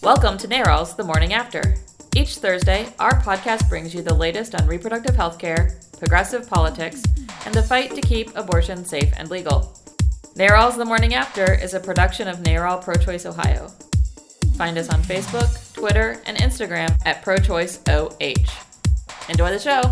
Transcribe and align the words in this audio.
Welcome 0.00 0.38
to 0.38 0.46
NARAL's 0.46 0.94
The 0.94 1.02
Morning 1.02 1.32
After. 1.32 1.74
Each 2.14 2.36
Thursday, 2.36 2.86
our 3.00 3.20
podcast 3.20 3.68
brings 3.68 3.92
you 3.92 4.00
the 4.00 4.14
latest 4.14 4.54
on 4.54 4.68
reproductive 4.68 5.16
health 5.16 5.40
care, 5.40 5.80
progressive 5.98 6.48
politics, 6.48 7.02
and 7.44 7.52
the 7.52 7.64
fight 7.64 7.96
to 7.96 8.00
keep 8.00 8.34
abortion 8.36 8.84
safe 8.84 9.12
and 9.16 9.28
legal. 9.28 9.76
NARAL's 10.36 10.76
The 10.76 10.84
Morning 10.84 11.14
After 11.14 11.52
is 11.52 11.74
a 11.74 11.80
production 11.80 12.28
of 12.28 12.38
NARAL 12.38 12.80
Pro 12.80 12.94
Choice 12.94 13.26
Ohio. 13.26 13.72
Find 14.56 14.78
us 14.78 14.88
on 14.88 15.02
Facebook, 15.02 15.74
Twitter, 15.74 16.22
and 16.26 16.38
Instagram 16.38 16.96
at 17.04 17.24
ProChoiceOH. 17.24 19.28
Enjoy 19.28 19.50
the 19.50 19.58
show! 19.58 19.82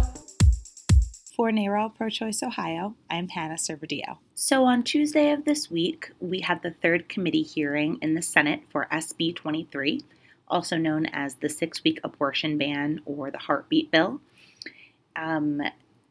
For 1.34 1.50
NARAL 1.50 1.96
Pro 1.96 2.10
Choice 2.10 2.44
Ohio, 2.44 2.94
I'm 3.10 3.28
Hannah 3.28 3.54
Servadio. 3.54 4.18
So, 4.38 4.66
on 4.66 4.82
Tuesday 4.82 5.30
of 5.30 5.46
this 5.46 5.70
week, 5.70 6.12
we 6.20 6.40
had 6.40 6.62
the 6.62 6.70
third 6.70 7.08
committee 7.08 7.42
hearing 7.42 7.96
in 8.02 8.12
the 8.12 8.20
Senate 8.20 8.60
for 8.68 8.86
SB 8.92 9.34
23, 9.34 10.02
also 10.46 10.76
known 10.76 11.06
as 11.06 11.36
the 11.36 11.48
six 11.48 11.82
week 11.82 12.00
abortion 12.04 12.58
ban 12.58 13.00
or 13.06 13.30
the 13.30 13.38
heartbeat 13.38 13.90
bill. 13.90 14.20
Um, 15.16 15.62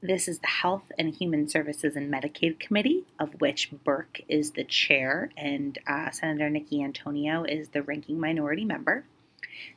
this 0.01 0.27
is 0.27 0.39
the 0.39 0.47
Health 0.47 0.91
and 0.97 1.13
Human 1.13 1.47
Services 1.47 1.95
and 1.95 2.11
Medicaid 2.11 2.57
Committee, 2.59 3.03
of 3.19 3.39
which 3.39 3.69
Burke 3.83 4.21
is 4.27 4.53
the 4.53 4.63
chair 4.63 5.29
and 5.37 5.77
uh, 5.85 6.09
Senator 6.09 6.49
Nickie 6.49 6.83
Antonio 6.83 7.43
is 7.43 7.69
the 7.69 7.83
ranking 7.83 8.19
minority 8.19 8.65
member. 8.65 9.05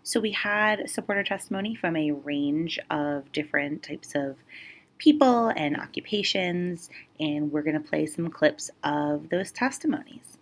So, 0.02 0.20
we 0.20 0.32
had 0.32 0.88
supporter 0.88 1.22
testimony 1.22 1.74
from 1.74 1.96
a 1.96 2.12
range 2.12 2.78
of 2.88 3.30
different 3.30 3.82
types 3.82 4.14
of 4.14 4.36
people 4.98 5.48
and 5.48 5.76
occupations, 5.76 6.90
and 7.18 7.50
we're 7.50 7.62
going 7.62 7.80
to 7.80 7.88
play 7.88 8.06
some 8.06 8.28
clips 8.28 8.70
of 8.84 9.28
those 9.30 9.50
testimonies. 9.50 10.38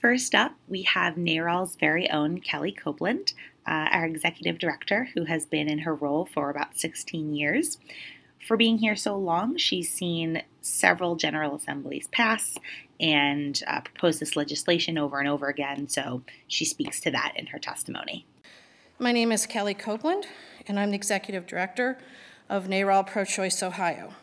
First 0.00 0.34
up, 0.34 0.56
we 0.66 0.82
have 0.82 1.14
NARAL's 1.14 1.76
very 1.76 2.10
own 2.10 2.40
Kellie 2.40 2.72
Copeland, 2.72 3.34
uh, 3.68 3.88
our 3.92 4.04
executive 4.04 4.58
director, 4.58 5.08
who 5.14 5.24
has 5.26 5.46
been 5.46 5.68
in 5.68 5.78
her 5.80 5.94
role 5.94 6.26
for 6.26 6.50
about 6.50 6.76
16 6.76 7.34
years. 7.34 7.78
For 8.44 8.56
being 8.56 8.78
here 8.78 8.96
so 8.96 9.16
long, 9.16 9.56
she's 9.56 9.92
seen 9.92 10.42
several 10.60 11.14
General 11.14 11.54
Assemblies 11.54 12.08
pass 12.08 12.58
and 12.98 13.62
uh, 13.68 13.82
propose 13.82 14.18
this 14.18 14.34
legislation 14.34 14.98
over 14.98 15.20
and 15.20 15.28
over 15.28 15.46
again, 15.46 15.88
so 15.88 16.22
she 16.48 16.64
speaks 16.64 16.98
to 17.00 17.10
that 17.12 17.34
in 17.36 17.46
her 17.46 17.58
testimony. 17.60 18.26
My 18.98 19.12
name 19.12 19.30
is 19.30 19.46
Kellie 19.46 19.74
Copeland, 19.74 20.26
and 20.66 20.80
I'm 20.80 20.90
the 20.90 20.96
executive 20.96 21.46
director 21.46 21.98
of 22.48 22.68
NARAL 22.68 23.06
Pro 23.06 23.24
Choice 23.24 23.62
Ohio. 23.62 24.14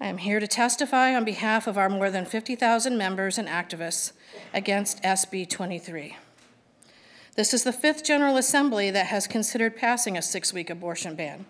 I 0.00 0.06
am 0.06 0.18
here 0.18 0.40
to 0.40 0.48
testify 0.48 1.14
on 1.14 1.24
behalf 1.24 1.66
of 1.66 1.78
our 1.78 1.88
more 1.88 2.10
than 2.10 2.24
50,000 2.24 2.98
members 2.98 3.38
and 3.38 3.46
activists 3.46 4.12
against 4.52 5.02
SB 5.02 5.48
23. 5.48 6.16
This 7.34 7.54
is 7.54 7.64
the 7.64 7.72
fifth 7.72 8.04
General 8.04 8.36
Assembly 8.36 8.90
that 8.90 9.06
has 9.06 9.26
considered 9.26 9.76
passing 9.76 10.18
a 10.18 10.22
six 10.22 10.52
week 10.52 10.68
abortion 10.68 11.14
ban. 11.14 11.46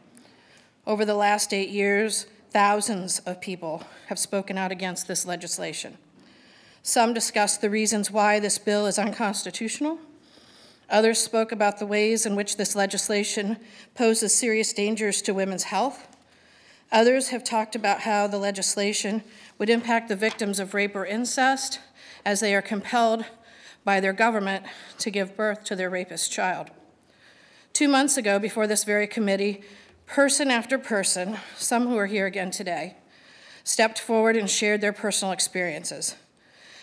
Over 0.86 1.04
the 1.04 1.14
last 1.14 1.54
eight 1.54 1.70
years, 1.70 2.26
thousands 2.50 3.20
of 3.20 3.40
people 3.40 3.84
have 4.08 4.18
spoken 4.18 4.58
out 4.58 4.70
against 4.70 5.08
this 5.08 5.24
legislation. 5.24 5.96
Some 6.82 7.14
discuss 7.14 7.56
the 7.56 7.70
reasons 7.70 8.10
why 8.10 8.38
this 8.38 8.58
bill 8.58 8.86
is 8.86 8.98
unconstitutional. 8.98 9.98
Others 10.92 11.18
spoke 11.20 11.52
about 11.52 11.78
the 11.78 11.86
ways 11.86 12.26
in 12.26 12.36
which 12.36 12.58
this 12.58 12.76
legislation 12.76 13.56
poses 13.94 14.34
serious 14.34 14.74
dangers 14.74 15.22
to 15.22 15.32
women's 15.32 15.64
health. 15.64 16.06
Others 16.92 17.28
have 17.28 17.42
talked 17.42 17.74
about 17.74 18.02
how 18.02 18.26
the 18.26 18.36
legislation 18.36 19.22
would 19.58 19.70
impact 19.70 20.10
the 20.10 20.16
victims 20.16 20.60
of 20.60 20.74
rape 20.74 20.94
or 20.94 21.06
incest 21.06 21.80
as 22.26 22.40
they 22.40 22.54
are 22.54 22.60
compelled 22.60 23.24
by 23.84 24.00
their 24.00 24.12
government 24.12 24.66
to 24.98 25.10
give 25.10 25.34
birth 25.34 25.64
to 25.64 25.74
their 25.74 25.88
rapist 25.88 26.30
child. 26.30 26.70
Two 27.72 27.88
months 27.88 28.18
ago, 28.18 28.38
before 28.38 28.66
this 28.66 28.84
very 28.84 29.06
committee, 29.06 29.62
person 30.04 30.50
after 30.50 30.78
person, 30.78 31.38
some 31.56 31.86
who 31.86 31.96
are 31.96 32.06
here 32.06 32.26
again 32.26 32.50
today, 32.50 32.96
stepped 33.64 33.98
forward 33.98 34.36
and 34.36 34.50
shared 34.50 34.82
their 34.82 34.92
personal 34.92 35.32
experiences. 35.32 36.16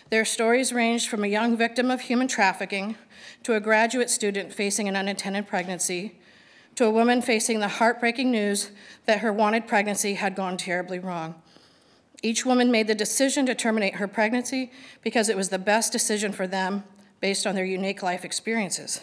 Their 0.09 0.25
stories 0.25 0.73
ranged 0.73 1.07
from 1.07 1.23
a 1.23 1.27
young 1.27 1.55
victim 1.55 1.91
of 1.91 2.01
human 2.01 2.27
trafficking 2.27 2.95
to 3.43 3.53
a 3.53 3.59
graduate 3.59 4.09
student 4.09 4.53
facing 4.53 4.87
an 4.87 4.95
unintended 4.95 5.47
pregnancy 5.47 6.19
to 6.75 6.85
a 6.85 6.91
woman 6.91 7.21
facing 7.21 7.59
the 7.59 7.67
heartbreaking 7.67 8.31
news 8.31 8.71
that 9.05 9.19
her 9.19 9.33
wanted 9.33 9.67
pregnancy 9.67 10.13
had 10.13 10.35
gone 10.35 10.57
terribly 10.57 10.97
wrong. 10.97 11.35
Each 12.23 12.45
woman 12.45 12.71
made 12.71 12.87
the 12.87 12.95
decision 12.95 13.45
to 13.45 13.55
terminate 13.55 13.95
her 13.95 14.07
pregnancy 14.07 14.71
because 15.03 15.29
it 15.29 15.37
was 15.37 15.49
the 15.49 15.59
best 15.59 15.91
decision 15.91 16.31
for 16.31 16.47
them 16.47 16.83
based 17.19 17.45
on 17.45 17.53
their 17.53 17.65
unique 17.65 18.01
life 18.01 18.25
experiences. 18.25 19.01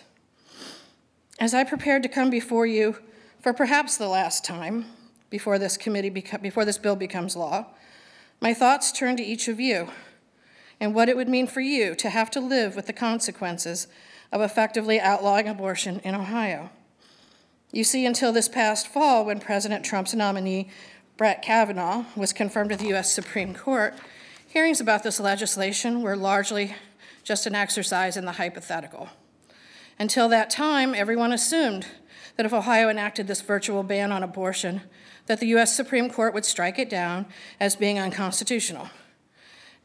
As 1.38 1.54
I 1.54 1.64
prepared 1.64 2.02
to 2.02 2.08
come 2.08 2.30
before 2.30 2.66
you 2.66 2.96
for 3.40 3.52
perhaps 3.52 3.96
the 3.96 4.08
last 4.08 4.44
time 4.44 4.86
before 5.28 5.58
this 5.58 5.76
committee 5.76 6.10
before 6.10 6.64
this 6.64 6.78
bill 6.78 6.96
becomes 6.96 7.36
law, 7.36 7.66
my 8.40 8.54
thoughts 8.54 8.90
turned 8.90 9.18
to 9.18 9.24
each 9.24 9.48
of 9.48 9.60
you 9.60 9.88
and 10.80 10.94
what 10.94 11.08
it 11.08 11.16
would 11.16 11.28
mean 11.28 11.46
for 11.46 11.60
you 11.60 11.94
to 11.94 12.10
have 12.10 12.30
to 12.30 12.40
live 12.40 12.76
with 12.76 12.86
the 12.86 12.92
consequences 12.92 13.86
of 14.32 14.40
effectively 14.40 15.00
outlawing 15.00 15.48
abortion 15.48 16.00
in 16.00 16.14
Ohio. 16.14 16.70
You 17.72 17.84
see, 17.84 18.06
until 18.06 18.32
this 18.32 18.48
past 18.48 18.86
fall, 18.86 19.24
when 19.24 19.40
President 19.40 19.84
Trump's 19.84 20.14
nominee, 20.14 20.68
Brett 21.16 21.42
Kavanaugh, 21.42 22.04
was 22.14 22.32
confirmed 22.32 22.70
to 22.70 22.76
the 22.76 22.88
U.S. 22.88 23.12
Supreme 23.12 23.54
Court, 23.54 23.94
hearings 24.46 24.80
about 24.80 25.02
this 25.02 25.20
legislation 25.20 26.02
were 26.02 26.16
largely 26.16 26.74
just 27.24 27.46
an 27.46 27.54
exercise 27.54 28.16
in 28.16 28.24
the 28.24 28.32
hypothetical. 28.32 29.08
Until 29.98 30.28
that 30.28 30.50
time, 30.50 30.94
everyone 30.94 31.32
assumed 31.32 31.86
that 32.36 32.46
if 32.46 32.52
Ohio 32.52 32.88
enacted 32.88 33.26
this 33.26 33.40
virtual 33.40 33.82
ban 33.82 34.12
on 34.12 34.22
abortion, 34.22 34.82
that 35.26 35.40
the 35.40 35.48
U.S. 35.48 35.74
Supreme 35.74 36.10
Court 36.10 36.34
would 36.34 36.44
strike 36.44 36.78
it 36.78 36.90
down 36.90 37.26
as 37.58 37.76
being 37.76 37.98
unconstitutional. 37.98 38.90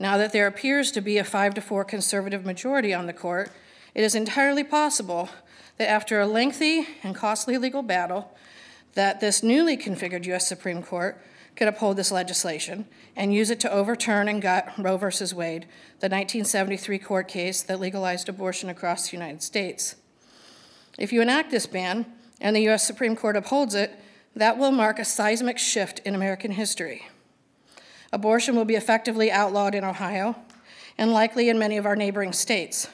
Now 0.01 0.17
that 0.17 0.31
there 0.31 0.47
appears 0.47 0.89
to 0.93 0.99
be 1.01 1.19
a 1.19 1.23
five 1.23 1.53
to 1.53 1.61
four 1.61 1.85
conservative 1.85 2.43
majority 2.43 2.91
on 2.91 3.05
the 3.05 3.13
court, 3.13 3.51
it 3.93 4.03
is 4.03 4.15
entirely 4.15 4.63
possible 4.63 5.29
that 5.77 5.87
after 5.87 6.19
a 6.19 6.25
lengthy 6.25 6.87
and 7.03 7.13
costly 7.13 7.55
legal 7.59 7.83
battle, 7.83 8.35
that 8.95 9.19
this 9.19 9.43
newly 9.43 9.77
configured 9.77 10.25
U.S. 10.25 10.47
Supreme 10.47 10.81
Court 10.81 11.23
could 11.55 11.67
uphold 11.67 11.97
this 11.97 12.11
legislation 12.11 12.87
and 13.15 13.31
use 13.31 13.51
it 13.51 13.59
to 13.59 13.71
overturn 13.71 14.27
and 14.27 14.41
gut 14.41 14.73
Roe 14.75 14.97
v. 14.97 15.05
Wade, 15.35 15.67
the 15.99 16.09
1973 16.09 16.97
court 16.97 17.27
case 17.27 17.61
that 17.61 17.79
legalized 17.79 18.27
abortion 18.27 18.69
across 18.69 19.07
the 19.07 19.17
United 19.17 19.43
States. 19.43 19.97
If 20.97 21.13
you 21.13 21.21
enact 21.21 21.51
this 21.51 21.67
ban 21.67 22.07
and 22.39 22.55
the 22.55 22.63
U.S. 22.63 22.87
Supreme 22.87 23.15
Court 23.15 23.35
upholds 23.35 23.75
it, 23.75 23.91
that 24.35 24.57
will 24.57 24.71
mark 24.71 24.97
a 24.97 25.05
seismic 25.05 25.59
shift 25.59 25.99
in 25.99 26.15
American 26.15 26.53
history. 26.53 27.03
Abortion 28.13 28.55
will 28.55 28.65
be 28.65 28.75
effectively 28.75 29.31
outlawed 29.31 29.73
in 29.73 29.83
Ohio 29.83 30.35
and 30.97 31.11
likely 31.11 31.49
in 31.49 31.57
many 31.57 31.77
of 31.77 31.85
our 31.85 31.95
neighboring 31.95 32.33
states. 32.33 32.89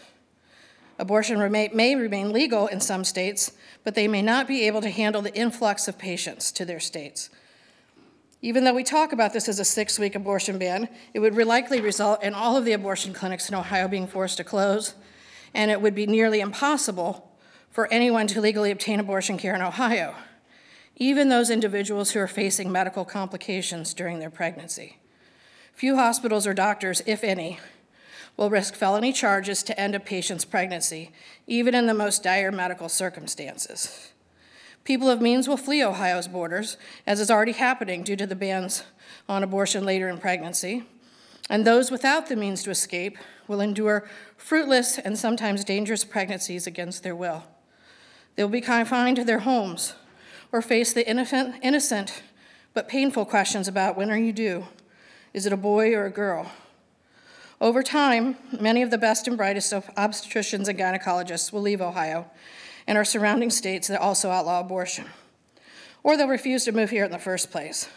Abortion 0.99 1.39
may 1.51 1.95
remain 1.95 2.31
legal 2.31 2.67
in 2.67 2.79
some 2.79 3.03
states, 3.03 3.51
but 3.83 3.95
they 3.95 4.07
may 4.07 4.21
not 4.21 4.47
be 4.47 4.63
able 4.63 4.81
to 4.81 4.89
handle 4.89 5.21
the 5.21 5.33
influx 5.35 5.87
of 5.87 5.97
patients 5.97 6.51
to 6.51 6.65
their 6.65 6.79
states. 6.79 7.29
Even 8.41 8.63
though 8.63 8.73
we 8.73 8.83
talk 8.83 9.11
about 9.11 9.33
this 9.33 9.49
as 9.49 9.59
a 9.59 9.65
six 9.65 9.97
week 9.97 10.15
abortion 10.15 10.59
ban, 10.59 10.87
it 11.13 11.19
would 11.19 11.35
likely 11.35 11.81
result 11.81 12.23
in 12.23 12.33
all 12.33 12.55
of 12.55 12.65
the 12.65 12.73
abortion 12.73 13.13
clinics 13.13 13.49
in 13.49 13.55
Ohio 13.55 13.87
being 13.87 14.07
forced 14.07 14.37
to 14.37 14.43
close, 14.43 14.93
and 15.53 15.71
it 15.71 15.81
would 15.81 15.95
be 15.95 16.05
nearly 16.05 16.39
impossible 16.39 17.31
for 17.71 17.91
anyone 17.91 18.27
to 18.27 18.41
legally 18.41 18.71
obtain 18.71 18.99
abortion 18.99 19.37
care 19.37 19.55
in 19.55 19.61
Ohio, 19.61 20.15
even 20.95 21.29
those 21.29 21.49
individuals 21.49 22.11
who 22.11 22.19
are 22.19 22.27
facing 22.27 22.71
medical 22.71 23.05
complications 23.05 23.93
during 23.93 24.19
their 24.19 24.29
pregnancy. 24.29 24.97
Few 25.77 25.95
hospitals 25.95 26.47
or 26.47 26.55
doctors, 26.55 27.03
if 27.05 27.23
any, 27.23 27.59
will 28.35 28.49
risk 28.49 28.73
felony 28.73 29.13
charges 29.13 29.61
to 29.61 29.79
end 29.79 29.93
a 29.93 29.99
patient's 29.99 30.43
pregnancy, 30.43 31.11
even 31.45 31.75
in 31.75 31.85
the 31.85 31.93
most 31.93 32.23
dire 32.23 32.51
medical 32.51 32.89
circumstances. 32.89 34.11
People 34.85 35.07
of 35.07 35.21
means 35.21 35.47
will 35.47 35.55
flee 35.55 35.83
Ohio's 35.83 36.27
borders, 36.27 36.77
as 37.05 37.19
is 37.19 37.29
already 37.29 37.51
happening 37.51 38.01
due 38.01 38.15
to 38.15 38.25
the 38.25 38.35
bans 38.35 38.85
on 39.29 39.43
abortion 39.43 39.85
later 39.85 40.09
in 40.09 40.17
pregnancy. 40.17 40.83
And 41.47 41.63
those 41.63 41.91
without 41.91 42.25
the 42.25 42.35
means 42.35 42.63
to 42.63 42.71
escape 42.71 43.15
will 43.47 43.61
endure 43.61 44.09
fruitless 44.35 44.97
and 44.97 45.15
sometimes 45.15 45.63
dangerous 45.63 46.03
pregnancies 46.03 46.65
against 46.65 47.03
their 47.03 47.15
will. 47.15 47.43
They 48.35 48.43
will 48.43 48.49
be 48.49 48.61
confined 48.61 49.17
to 49.17 49.23
their 49.23 49.41
homes 49.41 49.93
or 50.51 50.63
face 50.63 50.91
the 50.91 51.07
innocent 51.07 52.23
but 52.73 52.89
painful 52.89 53.25
questions 53.25 53.67
about 53.67 53.95
when 53.95 54.09
are 54.09 54.17
you 54.17 54.33
due 54.33 54.65
is 55.37 55.45
it 55.45 55.53
a 55.53 55.57
boy 55.57 55.93
or 55.93 56.07
a 56.07 56.09
girl? 56.09 56.51
Over 57.61 57.83
time, 57.83 58.37
many 58.59 58.81
of 58.81 58.89
the 58.89 58.97
best 58.97 59.27
and 59.27 59.37
brightest 59.37 59.71
of 59.71 59.85
obstetricians 59.93 60.67
and 60.67 60.79
gynecologists 60.79 61.53
will 61.53 61.61
leave 61.61 61.79
Ohio 61.79 62.25
and 62.87 62.97
our 62.97 63.05
surrounding 63.05 63.51
states 63.51 63.87
that 63.87 64.01
also 64.01 64.31
outlaw 64.31 64.61
abortion. 64.61 65.05
Or 66.01 66.17
they'll 66.17 66.27
refuse 66.27 66.65
to 66.65 66.71
move 66.71 66.89
here 66.89 67.05
in 67.05 67.11
the 67.11 67.19
first 67.19 67.51
place. 67.51 67.87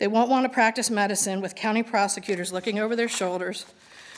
They 0.00 0.08
won't 0.08 0.28
want 0.28 0.46
to 0.46 0.48
practice 0.48 0.90
medicine 0.90 1.40
with 1.40 1.54
county 1.54 1.84
prosecutors 1.84 2.52
looking 2.52 2.80
over 2.80 2.96
their 2.96 3.08
shoulders 3.08 3.66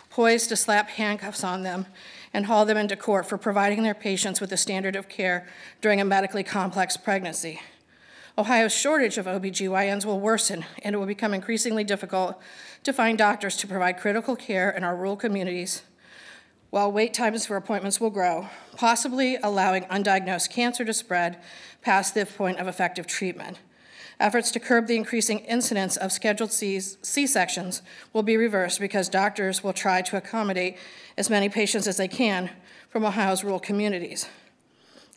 poised 0.08 0.48
to 0.48 0.56
slap 0.56 0.88
handcuffs 0.88 1.44
on 1.44 1.62
them 1.62 1.84
and 2.32 2.46
haul 2.46 2.64
them 2.64 2.78
into 2.78 2.96
court 2.96 3.26
for 3.28 3.36
providing 3.36 3.82
their 3.82 3.92
patients 3.92 4.40
with 4.40 4.48
the 4.48 4.56
standard 4.56 4.96
of 4.96 5.10
care 5.10 5.46
during 5.82 6.00
a 6.00 6.06
medically 6.06 6.42
complex 6.42 6.96
pregnancy. 6.96 7.60
Ohio's 8.38 8.74
shortage 8.74 9.16
of 9.16 9.24
OBGYNs 9.24 10.04
will 10.04 10.20
worsen, 10.20 10.66
and 10.82 10.94
it 10.94 10.98
will 10.98 11.06
become 11.06 11.32
increasingly 11.32 11.84
difficult 11.84 12.38
to 12.84 12.92
find 12.92 13.16
doctors 13.16 13.56
to 13.56 13.66
provide 13.66 13.96
critical 13.96 14.36
care 14.36 14.68
in 14.68 14.84
our 14.84 14.94
rural 14.94 15.16
communities, 15.16 15.82
while 16.68 16.92
wait 16.92 17.14
times 17.14 17.46
for 17.46 17.56
appointments 17.56 17.98
will 17.98 18.10
grow, 18.10 18.48
possibly 18.76 19.36
allowing 19.42 19.84
undiagnosed 19.84 20.50
cancer 20.50 20.84
to 20.84 20.92
spread 20.92 21.38
past 21.80 22.12
the 22.12 22.26
point 22.26 22.58
of 22.58 22.68
effective 22.68 23.06
treatment. 23.06 23.58
Efforts 24.20 24.50
to 24.50 24.60
curb 24.60 24.86
the 24.86 24.96
increasing 24.96 25.38
incidence 25.40 25.96
of 25.96 26.12
scheduled 26.12 26.52
C 26.52 26.78
sections 26.78 27.80
will 28.12 28.22
be 28.22 28.36
reversed 28.36 28.80
because 28.80 29.08
doctors 29.08 29.64
will 29.64 29.72
try 29.72 30.02
to 30.02 30.16
accommodate 30.16 30.76
as 31.16 31.30
many 31.30 31.48
patients 31.48 31.86
as 31.86 31.96
they 31.96 32.08
can 32.08 32.50
from 32.90 33.04
Ohio's 33.04 33.44
rural 33.44 33.60
communities. 33.60 34.26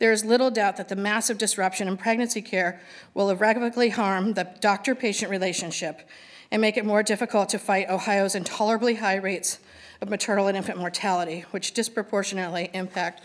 There 0.00 0.12
is 0.12 0.24
little 0.24 0.50
doubt 0.50 0.78
that 0.78 0.88
the 0.88 0.96
massive 0.96 1.36
disruption 1.36 1.86
in 1.86 1.98
pregnancy 1.98 2.40
care 2.40 2.80
will 3.12 3.28
irrevocably 3.28 3.90
harm 3.90 4.32
the 4.32 4.48
doctor 4.60 4.94
patient 4.94 5.30
relationship 5.30 6.08
and 6.50 6.62
make 6.62 6.78
it 6.78 6.86
more 6.86 7.02
difficult 7.02 7.50
to 7.50 7.58
fight 7.58 7.90
Ohio's 7.90 8.34
intolerably 8.34 8.94
high 8.94 9.16
rates 9.16 9.58
of 10.00 10.08
maternal 10.08 10.48
and 10.48 10.56
infant 10.56 10.78
mortality, 10.78 11.44
which 11.50 11.72
disproportionately 11.72 12.70
impact 12.72 13.20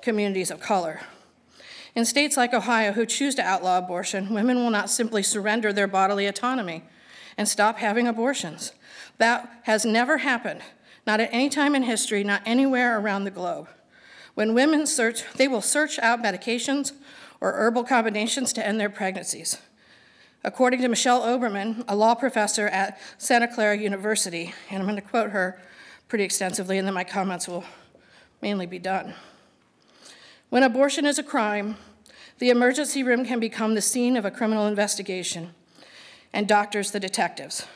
communities 0.00 0.50
of 0.50 0.58
color. 0.58 1.02
In 1.94 2.06
states 2.06 2.36
like 2.36 2.54
Ohio, 2.54 2.92
who 2.92 3.04
choose 3.04 3.34
to 3.34 3.42
outlaw 3.42 3.76
abortion, 3.76 4.32
women 4.32 4.56
will 4.56 4.70
not 4.70 4.88
simply 4.88 5.22
surrender 5.22 5.70
their 5.70 5.86
bodily 5.86 6.26
autonomy 6.26 6.82
and 7.36 7.46
stop 7.46 7.76
having 7.76 8.08
abortions. 8.08 8.72
That 9.18 9.60
has 9.64 9.84
never 9.84 10.18
happened, 10.18 10.62
not 11.06 11.20
at 11.20 11.28
any 11.30 11.50
time 11.50 11.74
in 11.74 11.82
history, 11.82 12.24
not 12.24 12.40
anywhere 12.46 12.98
around 12.98 13.24
the 13.24 13.30
globe. 13.30 13.68
When 14.36 14.52
women 14.52 14.86
search, 14.86 15.24
they 15.36 15.48
will 15.48 15.62
search 15.62 15.98
out 15.98 16.22
medications 16.22 16.92
or 17.40 17.52
herbal 17.52 17.84
combinations 17.84 18.52
to 18.52 18.66
end 18.66 18.78
their 18.78 18.90
pregnancies. 18.90 19.56
According 20.44 20.82
to 20.82 20.88
Michelle 20.88 21.22
Oberman, 21.22 21.84
a 21.88 21.96
law 21.96 22.14
professor 22.14 22.68
at 22.68 23.00
Santa 23.16 23.48
Clara 23.48 23.78
University, 23.78 24.52
and 24.68 24.80
I'm 24.80 24.86
going 24.86 24.96
to 24.96 25.00
quote 25.00 25.30
her 25.30 25.58
pretty 26.08 26.24
extensively, 26.24 26.76
and 26.76 26.86
then 26.86 26.92
my 26.92 27.02
comments 27.02 27.48
will 27.48 27.64
mainly 28.42 28.66
be 28.66 28.78
done. 28.78 29.14
When 30.50 30.62
abortion 30.62 31.06
is 31.06 31.18
a 31.18 31.22
crime, 31.22 31.76
the 32.38 32.50
emergency 32.50 33.02
room 33.02 33.24
can 33.24 33.40
become 33.40 33.74
the 33.74 33.80
scene 33.80 34.18
of 34.18 34.26
a 34.26 34.30
criminal 34.30 34.66
investigation, 34.66 35.54
and 36.34 36.46
doctors 36.46 36.90
the 36.90 37.00
detectives. 37.00 37.66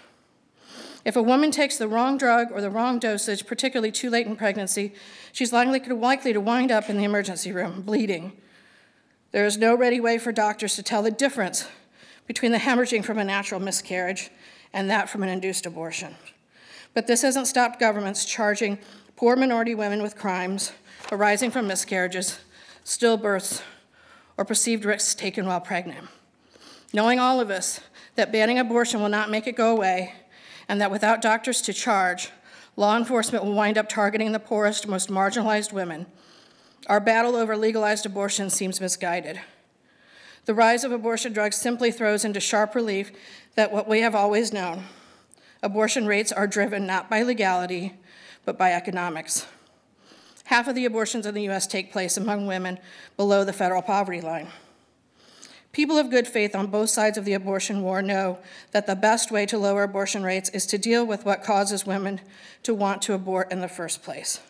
If 1.05 1.17
a 1.17 1.23
woman 1.23 1.50
takes 1.50 1.79
the 1.79 1.88
wrong 1.88 2.19
drug 2.19 2.52
or 2.52 2.61
the 2.61 2.70
wrong 2.70 2.99
dosage, 2.99 3.47
particularly 3.47 3.91
too 3.91 4.11
late 4.11 4.26
in 4.26 4.37
pregnancy, 4.37 4.93
she's 5.32 5.52
likely, 5.52 5.81
likely 5.94 6.32
to 6.32 6.41
wind 6.41 6.70
up 6.70 6.91
in 6.91 6.99
the 6.99 7.05
emergency 7.05 7.52
room 7.52 7.82
bleeding. 7.82 8.32
There 9.32 9.47
is 9.47 9.56
no 9.56 9.75
ready 9.75 10.00
way 10.00 10.19
for 10.19 10.32
doctors 10.32 10.75
to 10.76 10.82
tell 10.82 11.02
the 11.02 11.11
difference 11.11 11.67
between 12.26 12.52
the 12.52 12.58
hemorrhaging 12.58 13.05
from 13.05 13.19
a 13.19 13.25
natural 13.25 13.61
miscarriage 13.61 14.31
and 14.73 14.91
that 14.91 15.08
from 15.08 15.23
an 15.23 15.29
induced 15.29 15.67
abortion. 15.67 16.14
But 16.93 17.06
this 17.06 17.23
hasn't 17.23 17.47
stopped 17.47 17.81
governments 17.81 18.25
charging 18.25 18.79
poor 19.17 19.37
minority 19.37 19.75
women 19.75 20.02
with 20.02 20.17
crimes 20.17 20.73
arising 21.12 21.50
from 21.50 21.67
miscarriages, 21.67 22.41
stillbirths, 22.85 23.62
or 24.37 24.44
perceived 24.44 24.85
risks 24.85 25.14
taken 25.14 25.47
while 25.47 25.61
pregnant. 25.61 26.08
Knowing 26.93 27.19
all 27.19 27.41
of 27.41 27.49
this, 27.49 27.81
that 28.17 28.32
banning 28.32 28.58
abortion 28.58 29.00
will 29.00 29.08
not 29.08 29.31
make 29.31 29.47
it 29.47 29.56
go 29.56 29.70
away, 29.70 30.14
and 30.70 30.81
that 30.81 30.93
without 30.93 31.20
doctors 31.20 31.61
to 31.62 31.72
charge, 31.72 32.31
law 32.76 32.96
enforcement 32.96 33.44
will 33.44 33.55
wind 33.55 33.76
up 33.76 33.88
targeting 33.88 34.31
the 34.31 34.38
poorest, 34.38 34.87
most 34.87 35.11
marginalized 35.11 35.72
women. 35.72 36.06
Our 36.87 37.00
battle 37.00 37.34
over 37.34 37.56
legalized 37.56 38.06
abortion 38.06 38.50
seems 38.50 38.81
misguided. 38.81 39.40
The 40.44 40.55
rise 40.55 40.84
of 40.84 40.93
abortion 40.93 41.32
drugs 41.32 41.56
simply 41.56 41.90
throws 41.90 42.25
into 42.25 42.38
sharp 42.38 42.76
relief 42.76 43.11
that 43.56 43.72
what 43.72 43.88
we 43.88 44.02
have 44.02 44.14
always 44.14 44.52
known 44.52 44.84
abortion 45.61 46.06
rates 46.06 46.31
are 46.31 46.46
driven 46.46 46.87
not 46.87 47.11
by 47.11 47.23
legality, 47.23 47.94
but 48.44 48.56
by 48.56 48.73
economics. 48.73 49.49
Half 50.44 50.69
of 50.69 50.76
the 50.76 50.84
abortions 50.84 51.26
in 51.26 51.34
the 51.34 51.49
US 51.49 51.66
take 51.66 51.90
place 51.90 52.16
among 52.16 52.46
women 52.46 52.78
below 53.16 53.43
the 53.43 53.52
federal 53.52 53.82
poverty 53.82 54.20
line. 54.20 54.46
People 55.80 55.96
of 55.96 56.10
good 56.10 56.28
faith 56.28 56.54
on 56.54 56.66
both 56.66 56.90
sides 56.90 57.16
of 57.16 57.24
the 57.24 57.32
abortion 57.32 57.80
war 57.80 58.02
know 58.02 58.38
that 58.72 58.86
the 58.86 58.94
best 58.94 59.30
way 59.30 59.46
to 59.46 59.56
lower 59.56 59.82
abortion 59.82 60.22
rates 60.22 60.50
is 60.50 60.66
to 60.66 60.76
deal 60.76 61.06
with 61.06 61.24
what 61.24 61.42
causes 61.42 61.86
women 61.86 62.20
to 62.64 62.74
want 62.74 63.00
to 63.00 63.14
abort 63.14 63.50
in 63.50 63.62
the 63.62 63.66
first 63.66 64.02
place. 64.02 64.40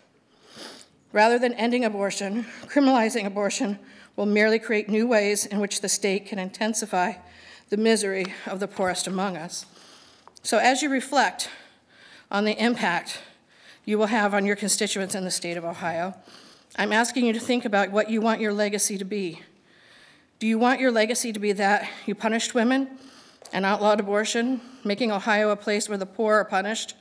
Rather 1.13 1.39
than 1.39 1.55
ending 1.55 1.85
abortion, 1.85 2.47
criminalizing 2.67 3.27
abortion 3.27 3.79
will 4.17 4.27
merely 4.27 4.59
create 4.59 4.89
new 4.89 5.07
ways 5.07 5.47
in 5.47 5.61
which 5.61 5.83
the 5.83 5.89
state 5.89 6.27
can 6.27 6.41
intensify 6.41 7.13
the 7.69 7.77
misery 7.77 8.35
of 8.45 8.59
the 8.59 8.67
poorest 8.67 9.07
among 9.07 9.37
us. 9.37 9.67
So, 10.43 10.59
as 10.59 10.83
you 10.83 10.91
reflect 10.91 11.49
on 12.29 12.45
the 12.45 12.61
impact 12.61 13.21
you 13.85 13.99
will 13.99 14.07
have 14.07 14.35
on 14.35 14.47
your 14.47 14.57
constituents 14.57 15.15
in 15.15 15.25
the 15.25 15.31
state 15.31 15.57
of 15.57 15.65
Ohio, 15.65 16.13
I'm 16.75 16.93
asking 16.93 17.27
you 17.27 17.33
to 17.35 17.41
think 17.41 17.65
about 17.65 17.93
what 17.93 18.11
you 18.11 18.21
want 18.21 18.41
your 18.41 18.53
legacy 18.53 18.99
to 18.99 19.05
be. 19.05 19.43
Do 20.41 20.47
you 20.47 20.59
want 20.59 20.81
your 20.81 20.91
legacy 20.91 21.35
to 21.35 21.39
be 21.39 21.53
that 21.53 21.87
you 22.07 22.15
punished 22.15 22.55
women 22.55 22.89
and 23.53 23.67
outlawed 23.67 24.01
abortion, 24.01 24.63
making 24.83 25.13
Ohio 25.13 25.51
a 25.51 25.57
place 25.57 25.87
where 25.87 25.99
the 25.99 26.07
poor 26.07 26.37
are 26.37 26.47
punished 26.47 26.95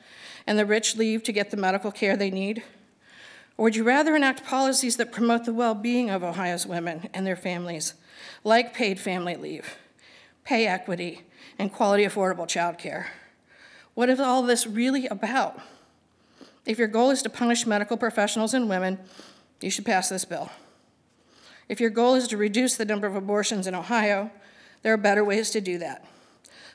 and 0.46 0.60
the 0.60 0.66
rich 0.66 0.98
leave 0.98 1.24
to 1.24 1.32
get 1.32 1.50
the 1.50 1.56
medical 1.56 1.90
care 1.90 2.18
they 2.18 2.32
need? 2.32 2.64
Or 3.56 3.64
would 3.64 3.78
you 3.78 3.86
rather 3.86 4.14
enact 4.14 4.44
policies 4.44 4.98
that 4.98 5.14
promote 5.14 5.46
the 5.46 5.54
well 5.54 5.74
being 5.74 6.10
of 6.10 6.22
Ohio's 6.22 6.68
women 6.68 7.08
and 7.14 7.26
their 7.26 7.38
families, 7.38 7.94
like 8.44 8.74
paid 8.74 9.00
family 9.00 9.38
leave, 9.38 9.78
pay 10.44 10.68
equity, 10.68 11.22
and 11.58 11.72
quality 11.72 12.04
affordable 12.04 12.46
childcare? 12.46 13.06
What 13.94 14.10
is 14.10 14.20
all 14.20 14.44
this 14.44 14.68
really 14.68 15.08
about? 15.08 15.62
If 16.66 16.78
your 16.78 16.90
goal 16.90 17.10
is 17.10 17.22
to 17.22 17.30
punish 17.30 17.66
medical 17.66 17.96
professionals 17.96 18.54
and 18.54 18.68
women, 18.68 19.00
you 19.62 19.70
should 19.70 19.86
pass 19.86 20.10
this 20.10 20.26
bill. 20.26 20.52
If 21.70 21.80
your 21.80 21.92
goal 21.92 22.16
is 22.16 22.28
to 22.30 22.38
reduce 22.38 22.76
the 22.76 22.84
number 22.84 23.06
of 23.06 23.16
abortions 23.16 23.68
in 23.68 23.76
Ohio, 23.76 24.32
there 24.82 24.92
are 24.92 24.98
better 24.98 25.24
ways 25.24 25.52
to 25.52 25.62
do 25.62 25.78
that, 25.78 26.04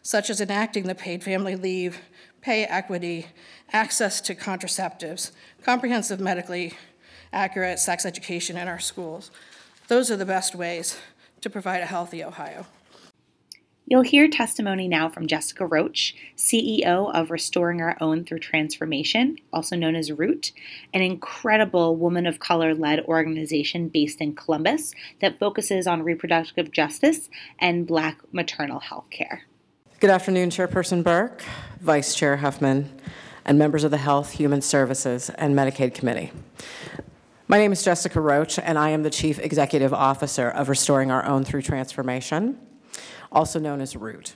such 0.02 0.31
as 0.31 0.41
enacting 0.41 0.85
the 0.85 0.94
paid 0.94 1.25
family 1.25 1.56
leave, 1.56 1.99
pay 2.41 2.64
equity, 2.64 3.26
access 3.73 4.20
to 4.20 4.37
contraceptives, 4.37 5.32
comprehensive 5.64 6.20
medically 6.20 6.75
accurate 7.32 7.81
sex 7.81 8.06
education 8.06 8.56
in 8.56 8.69
our 8.69 8.79
schools. 8.79 9.32
Those 9.88 10.11
are 10.12 10.17
the 10.17 10.25
best 10.25 10.55
ways 10.55 10.97
to 11.40 11.50
provide 11.50 11.83
a 11.83 11.87
healthy 11.87 12.23
Ohio. 12.23 12.64
You'll 13.87 14.00
hear 14.00 14.29
testimony 14.29 14.88
now 14.88 15.11
from 15.11 15.26
Jessica 15.26 15.67
Roach, 15.67 16.17
CEO 16.38 17.14
of 17.14 17.31
Restoring 17.31 17.83
Our 17.83 17.99
Own 18.00 18.25
Through 18.25 18.38
Transformation, 18.38 19.37
also 19.53 19.76
known 19.76 19.95
as 19.95 20.11
ROOT, 20.11 20.53
an 20.95 21.03
incredible 21.03 21.95
woman 21.95 22.26
of 22.26 22.41
color 22.41 22.75
led 22.75 23.00
organization 23.00 23.88
based 23.88 24.23
in 24.23 24.35
Columbus 24.35 24.95
that 25.21 25.38
focuses 25.38 25.87
on 25.87 26.03
reproductive 26.03 26.71
justice 26.71 27.29
and 27.59 27.87
Black 27.87 28.21
maternal 28.33 28.81
health 28.81 29.11
care. 29.11 29.43
Good 30.00 30.09
afternoon, 30.09 30.49
Chairperson 30.49 31.05
Burke, 31.05 31.43
Vice 31.83 32.14
Chair 32.14 32.38
Huffman, 32.38 32.91
and 33.45 33.59
members 33.59 33.85
of 33.85 33.91
the 33.91 33.99
Health, 33.99 34.33
Human 34.33 34.62
Services, 34.62 35.29
and 35.37 35.55
Medicaid 35.55 35.93
Committee. 35.93 36.33
My 37.49 37.59
name 37.59 37.73
is 37.73 37.85
Jessica 37.85 38.19
Roach, 38.19 38.59
and 38.59 38.79
I 38.79 38.88
am 38.91 39.03
the 39.03 39.11
Chief 39.11 39.38
Executive 39.38 39.93
Officer 39.93 40.49
of 40.49 40.71
Restoring 40.71 41.11
Our 41.11 41.26
Own 41.26 41.45
Through 41.45 41.61
Transformation 41.61 42.59
also 43.35 43.59
known 43.59 43.81
as 43.81 43.97
ROOT. 43.97 44.35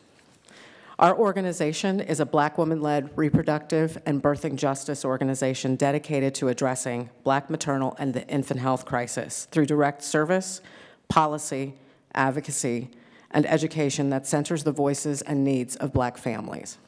Our 0.99 1.17
organization 1.17 2.01
is 2.01 2.19
a 2.19 2.27
black 2.27 2.59
woman 2.59 2.83
led 2.83 3.17
reproductive 3.17 4.03
and 4.05 4.21
birthing 4.21 4.57
justice 4.57 5.05
organization 5.05 5.77
dedicated 5.77 6.35
to 6.37 6.49
addressing 6.49 7.11
black 7.23 7.49
maternal 7.49 7.95
and 8.01 8.13
the 8.13 8.27
infant 8.27 8.59
health 8.59 8.85
crisis 8.85 9.47
through 9.53 9.67
direct 9.67 10.03
service, 10.03 10.61
policy, 11.09 11.75
advocacy, 12.15 12.91
and 13.31 13.47
education 13.47 14.11
that 14.11 14.27
centers 14.27 14.65
the 14.65 14.73
voices 14.73 15.23
and 15.23 15.45
needs 15.45 15.77
of 15.77 15.93
black 15.93 16.19
families. 16.19 16.79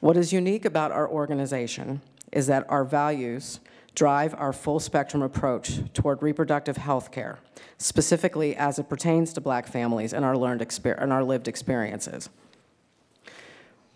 What 0.00 0.18
is 0.18 0.34
unique 0.34 0.66
about 0.66 0.92
our 0.92 1.08
organization 1.08 2.02
is 2.32 2.48
that 2.48 2.66
our 2.68 2.84
values 2.84 3.60
drive 3.94 4.34
our 4.34 4.52
full 4.52 4.80
spectrum 4.80 5.22
approach 5.22 5.80
toward 5.92 6.22
reproductive 6.22 6.76
health 6.76 7.12
care, 7.12 7.38
specifically 7.78 8.56
as 8.56 8.78
it 8.78 8.88
pertains 8.88 9.32
to 9.32 9.40
black 9.40 9.66
families 9.66 10.12
and 10.12 10.24
our, 10.24 10.36
learned 10.36 10.60
exper- 10.60 11.00
and 11.00 11.12
our 11.12 11.22
lived 11.22 11.48
experiences. 11.48 12.28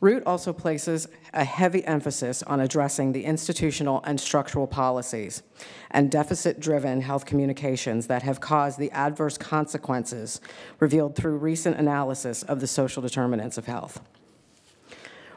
Root 0.01 0.23
also 0.27 0.53
places 0.53 1.09
a 1.35 1.43
heavy 1.43 1.85
emphasis 1.85 2.45
on 2.45 2.61
addressing 2.61 3.11
the 3.11 3.25
institutional 3.25 4.01
and 4.05 4.21
structural 4.21 4.69
policies 4.69 5.43
and 5.91 6.09
deficit 6.09 6.61
driven 6.61 7.01
health 7.01 7.27
communications 7.27 8.07
that 8.07 8.23
have 8.23 8.39
caused 8.39 8.79
the 8.79 8.93
adverse 8.93 9.37
consequences 9.37 10.41
revealed 10.79 11.17
through 11.17 11.37
recent 11.39 11.77
analysis 11.77 12.45
of 12.45 12.61
the 12.61 12.69
social 12.69 13.03
determinants 13.03 13.59
of 13.59 13.67
health. 13.67 14.01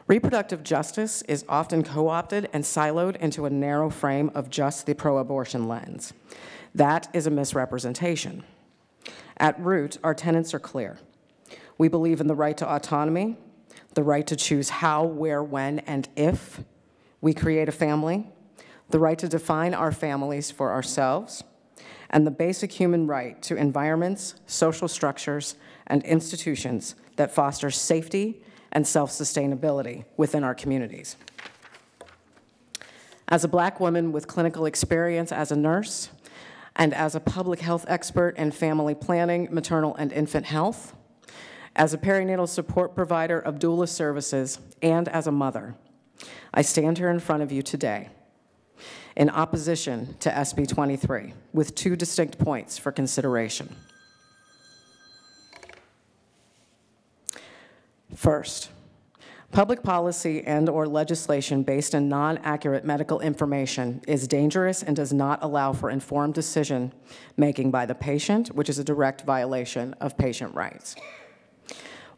Reproductive 0.08 0.62
justice 0.62 1.22
is 1.22 1.44
often 1.48 1.84
co 1.84 2.08
opted 2.08 2.48
and 2.52 2.64
siloed 2.64 3.16
into 3.16 3.46
a 3.46 3.50
narrow 3.50 3.88
frame 3.88 4.30
of 4.34 4.50
just 4.50 4.86
the 4.86 4.94
pro 4.94 5.18
abortion 5.18 5.68
lens. 5.68 6.12
That 6.74 7.08
is 7.12 7.26
a 7.26 7.30
misrepresentation. 7.30 8.42
At 9.36 9.58
root, 9.60 9.98
our 10.02 10.14
tenets 10.14 10.54
are 10.54 10.60
clear. 10.60 10.98
We 11.78 11.88
believe 11.88 12.20
in 12.20 12.26
the 12.26 12.34
right 12.34 12.56
to 12.56 12.68
autonomy, 12.68 13.36
the 13.94 14.02
right 14.02 14.26
to 14.26 14.36
choose 14.36 14.68
how, 14.68 15.04
where, 15.04 15.42
when, 15.42 15.80
and 15.80 16.08
if 16.16 16.60
we 17.20 17.32
create 17.32 17.68
a 17.68 17.72
family, 17.72 18.26
the 18.90 18.98
right 18.98 19.18
to 19.18 19.28
define 19.28 19.74
our 19.74 19.92
families 19.92 20.50
for 20.50 20.72
ourselves, 20.72 21.44
and 22.10 22.26
the 22.26 22.30
basic 22.30 22.72
human 22.72 23.06
right 23.06 23.40
to 23.42 23.56
environments, 23.56 24.34
social 24.46 24.88
structures, 24.88 25.54
and 25.86 26.02
institutions 26.04 26.94
that 27.16 27.32
foster 27.32 27.70
safety 27.70 28.42
and 28.72 28.86
self 28.86 29.10
sustainability 29.10 30.04
within 30.16 30.42
our 30.42 30.54
communities. 30.54 31.16
As 33.28 33.44
a 33.44 33.48
black 33.48 33.80
woman 33.80 34.12
with 34.12 34.26
clinical 34.26 34.66
experience 34.66 35.30
as 35.30 35.52
a 35.52 35.56
nurse 35.56 36.10
and 36.76 36.92
as 36.92 37.14
a 37.14 37.20
public 37.20 37.60
health 37.60 37.84
expert 37.86 38.36
in 38.36 38.50
family 38.50 38.94
planning, 38.94 39.48
maternal 39.50 39.94
and 39.96 40.12
infant 40.12 40.46
health, 40.46 40.94
as 41.76 41.94
a 41.94 41.98
perinatal 41.98 42.48
support 42.48 42.94
provider 42.94 43.38
of 43.38 43.58
doula 43.58 43.88
services, 43.88 44.58
and 44.82 45.08
as 45.08 45.26
a 45.26 45.32
mother, 45.32 45.74
I 46.52 46.62
stand 46.62 46.98
here 46.98 47.08
in 47.10 47.20
front 47.20 47.42
of 47.42 47.50
you 47.50 47.62
today 47.62 48.10
in 49.16 49.30
opposition 49.30 50.16
to 50.20 50.30
SB 50.30 50.68
23 50.68 51.34
with 51.52 51.74
two 51.74 51.96
distinct 51.96 52.38
points 52.38 52.78
for 52.78 52.92
consideration. 52.92 53.74
First, 58.14 58.70
public 59.52 59.82
policy 59.82 60.42
and 60.44 60.68
or 60.68 60.86
legislation 60.86 61.62
based 61.62 61.94
on 61.94 62.08
non-accurate 62.08 62.84
medical 62.84 63.20
information 63.20 64.02
is 64.06 64.28
dangerous 64.28 64.82
and 64.82 64.94
does 64.94 65.12
not 65.12 65.42
allow 65.42 65.72
for 65.72 65.90
informed 65.90 66.34
decision 66.34 66.92
making 67.36 67.70
by 67.70 67.86
the 67.86 67.94
patient, 67.94 68.54
which 68.54 68.68
is 68.68 68.78
a 68.78 68.84
direct 68.84 69.22
violation 69.22 69.94
of 69.94 70.16
patient 70.18 70.54
rights. 70.54 70.94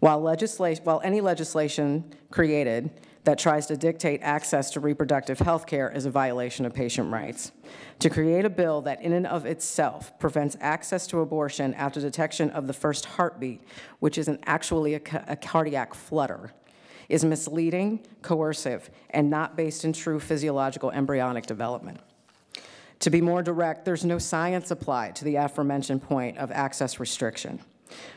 While, 0.00 0.20
legisla- 0.20 0.84
while 0.84 1.00
any 1.04 1.20
legislation 1.20 2.12
created 2.30 2.90
that 3.24 3.38
tries 3.38 3.66
to 3.66 3.76
dictate 3.76 4.20
access 4.22 4.70
to 4.70 4.80
reproductive 4.80 5.38
health 5.38 5.66
care 5.66 5.90
is 5.90 6.04
a 6.04 6.10
violation 6.10 6.66
of 6.66 6.74
patient 6.74 7.10
rights. 7.10 7.52
To 8.00 8.10
create 8.10 8.44
a 8.44 8.50
bill 8.50 8.82
that, 8.82 9.02
in 9.02 9.12
and 9.12 9.26
of 9.26 9.46
itself, 9.46 10.16
prevents 10.18 10.56
access 10.60 11.06
to 11.08 11.20
abortion 11.20 11.72
after 11.74 12.00
detection 12.00 12.50
of 12.50 12.66
the 12.66 12.74
first 12.74 13.06
heartbeat, 13.06 13.62
which 13.98 14.18
is 14.18 14.28
not 14.28 14.40
actually 14.44 14.94
a, 14.94 15.00
ca- 15.00 15.24
a 15.26 15.36
cardiac 15.36 15.94
flutter, 15.94 16.52
is 17.08 17.24
misleading, 17.24 18.00
coercive, 18.20 18.90
and 19.10 19.30
not 19.30 19.56
based 19.56 19.84
in 19.84 19.94
true 19.94 20.20
physiological 20.20 20.90
embryonic 20.90 21.46
development. 21.46 22.00
To 23.00 23.10
be 23.10 23.20
more 23.20 23.42
direct, 23.42 23.84
there's 23.84 24.04
no 24.04 24.18
science 24.18 24.70
applied 24.70 25.16
to 25.16 25.24
the 25.24 25.36
aforementioned 25.36 26.02
point 26.02 26.36
of 26.38 26.50
access 26.50 27.00
restriction 27.00 27.60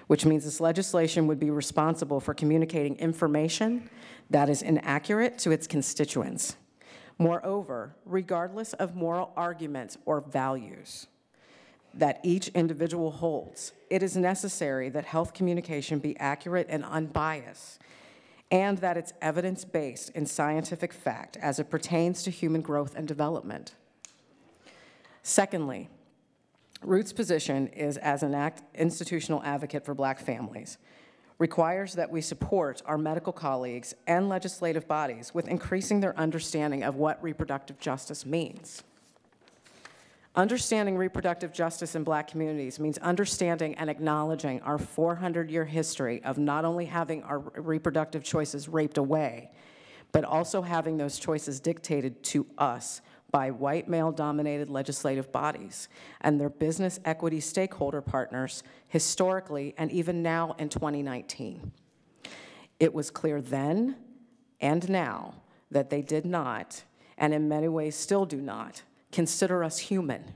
which 0.08 0.26
means 0.26 0.44
this 0.44 0.60
legislation 0.60 1.28
would 1.28 1.40
be 1.40 1.50
responsible 1.50 2.20
for 2.20 2.34
communicating 2.34 2.96
information 2.98 3.90
that 4.30 4.50
is 4.50 4.62
inaccurate 4.62 5.38
to 5.40 5.52
its 5.52 5.68
constituents. 5.68 6.56
Moreover, 7.18 7.96
regardless 8.06 8.74
of 8.74 8.96
moral 8.96 9.32
arguments 9.36 9.98
or 10.06 10.22
values 10.22 11.08
that 11.94 12.20
each 12.22 12.50
individual 12.50 13.10
holds, 13.10 13.74
it 13.90 14.04
is 14.04 14.16
necessary 14.16 14.90
that 14.90 15.06
health 15.06 15.34
communication 15.34 15.98
be 15.98 16.18
accurate 16.20 16.68
and 16.70 16.84
unbiased, 16.86 17.82
and 18.52 18.78
that 18.78 18.98
it's 18.98 19.14
evidence 19.22 19.66
based 19.66 20.10
in 20.12 20.26
scientific 20.26 20.94
fact 20.94 21.38
as 21.38 21.60
it 21.60 21.70
pertains 21.70 22.22
to 22.24 22.30
human 22.30 22.62
growth 22.62 22.94
and 22.96 23.08
development. 23.08 23.74
Secondly, 25.24 25.90
Root's 26.84 27.14
position 27.14 27.68
is 27.68 27.98
as 27.98 28.22
an 28.22 28.52
institutional 28.76 29.42
advocate 29.44 29.84
for 29.84 29.96
black 29.96 30.20
families, 30.20 30.78
requires 31.40 31.94
that 31.94 32.12
we 32.12 32.22
support 32.22 32.82
our 32.86 32.98
medical 32.98 33.32
colleagues 33.32 33.94
and 34.08 34.28
legislative 34.28 34.88
bodies 34.88 35.34
with 35.34 35.48
increasing 35.48 36.00
their 36.00 36.18
understanding 36.18 36.84
of 36.84 36.96
what 36.96 37.22
reproductive 37.22 37.80
justice 37.80 38.26
means. 38.26 38.84
Understanding 40.36 40.98
reproductive 40.98 41.52
justice 41.52 41.96
in 41.96 42.04
black 42.04 42.28
communities 42.28 42.80
means 42.80 43.00
understanding 43.00 43.74
and 43.76 43.90
acknowledging 43.90 44.62
our 44.62 44.78
400 44.78 45.50
year 45.50 45.66
history 45.66 46.24
of 46.24 46.38
not 46.38 46.64
only 46.64 46.86
having 46.86 47.24
our 47.24 47.40
reproductive 47.40 48.24
choices 48.24 48.70
raped 48.70 49.00
away, 49.00 49.50
but 50.12 50.24
also 50.24 50.62
having 50.62 50.98
those 50.98 51.18
choices 51.20 51.60
dictated 51.60 52.22
to 52.24 52.46
us 52.58 53.02
by 53.38 53.52
white 53.52 53.88
male 53.88 54.12
dominated 54.12 54.68
legislative 54.68 55.32
bodies 55.32 55.90
and 56.22 56.42
their 56.42 56.50
business 56.50 57.00
equity 57.06 57.40
stakeholder 57.40 58.02
partners 58.02 58.64
historically 58.88 59.76
and 59.78 59.92
even 59.92 60.24
now 60.24 60.56
in 60.58 60.68
2019. 60.68 61.72
It 62.80 62.92
was 62.96 63.12
clear 63.12 63.40
then 63.40 63.96
and 64.60 64.90
now 64.90 65.36
that 65.70 65.92
they 65.92 66.02
did 66.02 66.26
not, 66.26 66.82
and 67.16 67.32
in 67.32 67.48
many 67.48 67.68
ways 67.68 67.96
still 67.96 68.26
do 68.26 68.42
not, 68.42 68.82
consider 69.12 69.64
us 69.64 69.78
human. 69.78 70.34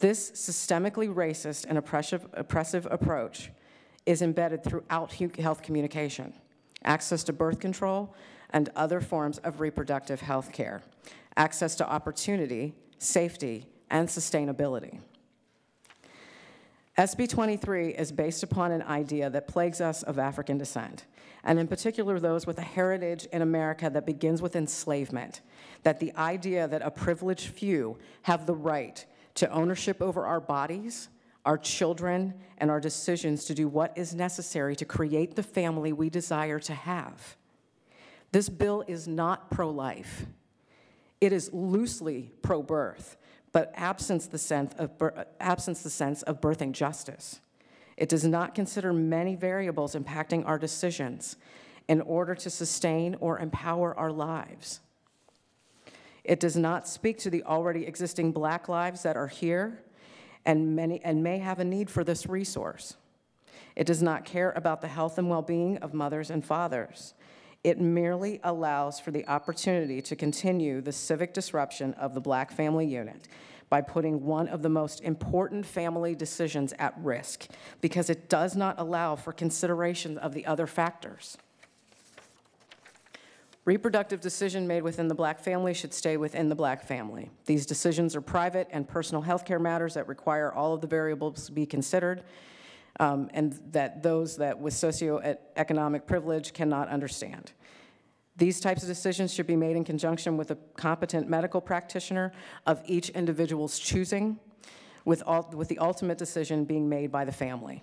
This 0.00 0.32
systemically 0.32 1.10
racist 1.10 1.64
and 1.66 1.78
oppressive, 1.78 2.26
oppressive 2.34 2.86
approach 2.90 3.50
is 4.04 4.20
embedded 4.20 4.62
throughout 4.62 5.14
health 5.14 5.62
communication, 5.62 6.34
access 6.84 7.24
to 7.24 7.32
birth 7.32 7.60
control, 7.60 8.14
and 8.50 8.68
other 8.76 9.00
forms 9.00 9.38
of 9.38 9.60
reproductive 9.60 10.20
health 10.20 10.52
care, 10.52 10.82
access 11.36 11.74
to 11.76 11.88
opportunity, 11.88 12.74
safety, 12.98 13.66
and 13.90 14.08
sustainability. 14.08 14.98
SB 16.98 17.28
23 17.28 17.90
is 17.90 18.10
based 18.10 18.42
upon 18.42 18.72
an 18.72 18.80
idea 18.82 19.28
that 19.28 19.46
plagues 19.46 19.82
us 19.82 20.02
of 20.02 20.18
African 20.18 20.56
descent, 20.56 21.04
and 21.44 21.58
in 21.58 21.68
particular 21.68 22.18
those 22.18 22.46
with 22.46 22.56
a 22.58 22.62
heritage 22.62 23.26
in 23.32 23.42
America 23.42 23.90
that 23.90 24.06
begins 24.06 24.40
with 24.40 24.56
enslavement, 24.56 25.42
that 25.82 26.00
the 26.00 26.14
idea 26.16 26.66
that 26.66 26.80
a 26.80 26.90
privileged 26.90 27.48
few 27.48 27.98
have 28.22 28.46
the 28.46 28.54
right 28.54 29.04
to 29.34 29.50
ownership 29.52 30.00
over 30.00 30.24
our 30.24 30.40
bodies, 30.40 31.10
our 31.44 31.58
children, 31.58 32.32
and 32.58 32.70
our 32.70 32.80
decisions 32.80 33.44
to 33.44 33.54
do 33.54 33.68
what 33.68 33.96
is 33.96 34.14
necessary 34.14 34.74
to 34.74 34.86
create 34.86 35.36
the 35.36 35.42
family 35.42 35.92
we 35.92 36.08
desire 36.08 36.58
to 36.58 36.72
have. 36.72 37.36
This 38.32 38.48
bill 38.48 38.82
is 38.88 39.06
not 39.06 39.50
pro 39.50 39.70
life. 39.70 40.24
It 41.20 41.32
is 41.32 41.52
loosely 41.52 42.30
pro 42.42 42.62
birth, 42.62 43.16
but 43.52 43.72
absence 43.74 44.26
the, 44.26 44.38
sense 44.38 44.74
of, 44.78 44.90
absence 45.40 45.82
the 45.82 45.90
sense 45.90 46.22
of 46.22 46.40
birthing 46.40 46.72
justice. 46.72 47.40
It 47.96 48.08
does 48.08 48.24
not 48.24 48.54
consider 48.54 48.92
many 48.92 49.34
variables 49.34 49.94
impacting 49.94 50.46
our 50.46 50.58
decisions 50.58 51.36
in 51.88 52.00
order 52.02 52.34
to 52.34 52.50
sustain 52.50 53.16
or 53.20 53.38
empower 53.38 53.96
our 53.96 54.12
lives. 54.12 54.80
It 56.24 56.40
does 56.40 56.56
not 56.56 56.88
speak 56.88 57.18
to 57.18 57.30
the 57.30 57.44
already 57.44 57.86
existing 57.86 58.32
black 58.32 58.68
lives 58.68 59.02
that 59.04 59.16
are 59.16 59.28
here 59.28 59.80
and, 60.44 60.74
many, 60.74 61.00
and 61.02 61.22
may 61.22 61.38
have 61.38 61.60
a 61.60 61.64
need 61.64 61.88
for 61.88 62.04
this 62.04 62.26
resource. 62.26 62.96
It 63.76 63.86
does 63.86 64.02
not 64.02 64.24
care 64.24 64.52
about 64.52 64.80
the 64.80 64.88
health 64.88 65.18
and 65.18 65.30
well 65.30 65.42
being 65.42 65.78
of 65.78 65.94
mothers 65.94 66.30
and 66.30 66.44
fathers. 66.44 67.14
It 67.66 67.80
merely 67.80 68.38
allows 68.44 69.00
for 69.00 69.10
the 69.10 69.26
opportunity 69.26 70.00
to 70.02 70.14
continue 70.14 70.80
the 70.80 70.92
civic 70.92 71.34
disruption 71.34 71.94
of 71.94 72.14
the 72.14 72.20
Black 72.20 72.52
Family 72.52 72.86
Unit 72.86 73.26
by 73.68 73.80
putting 73.80 74.24
one 74.24 74.46
of 74.46 74.62
the 74.62 74.68
most 74.68 75.00
important 75.00 75.66
family 75.66 76.14
decisions 76.14 76.72
at 76.78 76.94
risk 76.96 77.48
because 77.80 78.08
it 78.08 78.28
does 78.28 78.54
not 78.54 78.78
allow 78.78 79.16
for 79.16 79.32
consideration 79.32 80.16
of 80.16 80.32
the 80.32 80.46
other 80.46 80.68
factors. 80.68 81.38
Reproductive 83.64 84.20
decision 84.20 84.68
made 84.68 84.84
within 84.84 85.08
the 85.08 85.14
black 85.16 85.40
family 85.40 85.74
should 85.74 85.92
stay 85.92 86.16
within 86.16 86.48
the 86.48 86.54
black 86.54 86.84
family. 86.84 87.32
These 87.46 87.66
decisions 87.66 88.14
are 88.14 88.20
private 88.20 88.68
and 88.70 88.86
personal 88.86 89.22
health 89.22 89.44
care 89.44 89.58
matters 89.58 89.94
that 89.94 90.06
require 90.06 90.52
all 90.52 90.72
of 90.72 90.82
the 90.82 90.86
variables 90.86 91.46
to 91.46 91.52
be 91.52 91.66
considered 91.66 92.22
um, 93.00 93.28
and 93.34 93.60
that 93.72 94.02
those 94.02 94.36
that 94.36 94.58
with 94.58 94.74
socioeconomic 94.74 96.06
privilege 96.06 96.52
cannot 96.52 96.88
understand. 96.88 97.52
These 98.36 98.60
types 98.60 98.82
of 98.82 98.88
decisions 98.88 99.32
should 99.32 99.46
be 99.46 99.56
made 99.56 99.76
in 99.76 99.84
conjunction 99.84 100.36
with 100.36 100.50
a 100.50 100.56
competent 100.76 101.28
medical 101.28 101.60
practitioner 101.60 102.32
of 102.66 102.82
each 102.84 103.08
individual's 103.10 103.78
choosing, 103.78 104.38
with, 105.06 105.22
all, 105.26 105.48
with 105.54 105.68
the 105.68 105.78
ultimate 105.78 106.18
decision 106.18 106.64
being 106.64 106.88
made 106.88 107.10
by 107.10 107.24
the 107.24 107.32
family. 107.32 107.82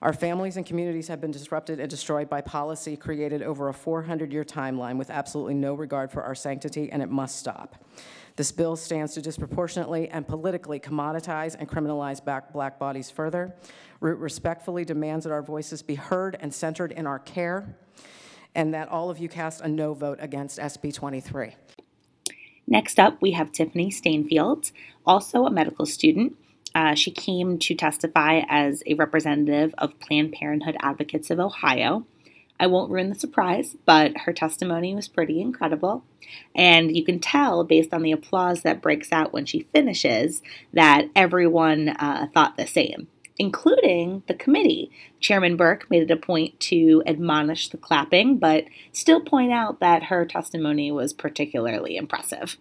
Our 0.00 0.12
families 0.12 0.56
and 0.56 0.64
communities 0.64 1.08
have 1.08 1.20
been 1.20 1.30
disrupted 1.30 1.80
and 1.80 1.88
destroyed 1.88 2.28
by 2.28 2.40
policy 2.40 2.96
created 2.96 3.42
over 3.42 3.68
a 3.68 3.74
400 3.74 4.32
year 4.32 4.44
timeline 4.44 4.96
with 4.96 5.10
absolutely 5.10 5.54
no 5.54 5.74
regard 5.74 6.10
for 6.10 6.22
our 6.22 6.34
sanctity, 6.34 6.90
and 6.90 7.02
it 7.02 7.10
must 7.10 7.36
stop. 7.36 7.84
This 8.36 8.50
bill 8.50 8.74
stands 8.74 9.14
to 9.14 9.22
disproportionately 9.22 10.08
and 10.08 10.26
politically 10.26 10.80
commoditize 10.80 11.54
and 11.56 11.68
criminalize 11.68 12.24
black, 12.24 12.78
bodies 12.80 13.10
further. 13.10 13.54
Root 14.00 14.18
respectfully 14.18 14.84
demands 14.84 15.24
that 15.24 15.32
our 15.32 15.42
voices 15.42 15.82
be 15.82 15.94
heard 15.94 16.36
and 16.40 16.52
centered 16.52 16.90
in 16.90 17.06
our 17.06 17.20
care 17.20 17.76
and 18.54 18.74
that 18.74 18.88
all 18.88 19.10
of 19.10 19.18
you 19.18 19.28
cast 19.28 19.60
a 19.60 19.68
no 19.68 19.94
vote 19.94 20.18
against 20.20 20.58
SB 20.58 20.92
23. 20.92 21.54
Next 22.66 22.98
up, 22.98 23.20
we 23.20 23.32
have 23.32 23.52
Tiffany 23.52 23.90
Stainfield, 23.90 24.72
also 25.06 25.44
a 25.46 25.50
medical 25.50 25.86
student. 25.86 26.36
Uh, 26.74 26.94
she 26.94 27.10
came 27.10 27.58
to 27.58 27.74
testify 27.74 28.42
as 28.48 28.82
a 28.86 28.94
representative 28.94 29.74
of 29.78 29.98
Planned 30.00 30.32
Parenthood 30.32 30.76
Advocates 30.80 31.30
of 31.30 31.38
Ohio. 31.38 32.04
I 32.58 32.66
won't 32.66 32.90
ruin 32.90 33.08
the 33.08 33.14
surprise, 33.14 33.76
but 33.84 34.16
her 34.18 34.32
testimony 34.32 34.94
was 34.94 35.08
pretty 35.08 35.40
incredible. 35.40 36.04
And 36.54 36.96
you 36.96 37.04
can 37.04 37.18
tell 37.18 37.64
based 37.64 37.92
on 37.92 38.02
the 38.02 38.12
applause 38.12 38.62
that 38.62 38.80
breaks 38.80 39.12
out 39.12 39.32
when 39.32 39.44
she 39.44 39.68
finishes 39.74 40.42
that 40.72 41.08
everyone 41.16 41.90
uh, 41.90 42.28
thought 42.32 42.56
the 42.56 42.66
same, 42.66 43.08
including 43.38 44.22
the 44.28 44.34
committee. 44.34 44.90
Chairman 45.20 45.56
Burke 45.56 45.90
made 45.90 46.02
it 46.02 46.10
a 46.10 46.16
point 46.16 46.58
to 46.60 47.02
admonish 47.06 47.68
the 47.68 47.76
clapping, 47.76 48.38
but 48.38 48.64
still 48.92 49.20
point 49.20 49.52
out 49.52 49.80
that 49.80 50.04
her 50.04 50.24
testimony 50.24 50.92
was 50.92 51.12
particularly 51.12 51.96
impressive. 51.96 52.56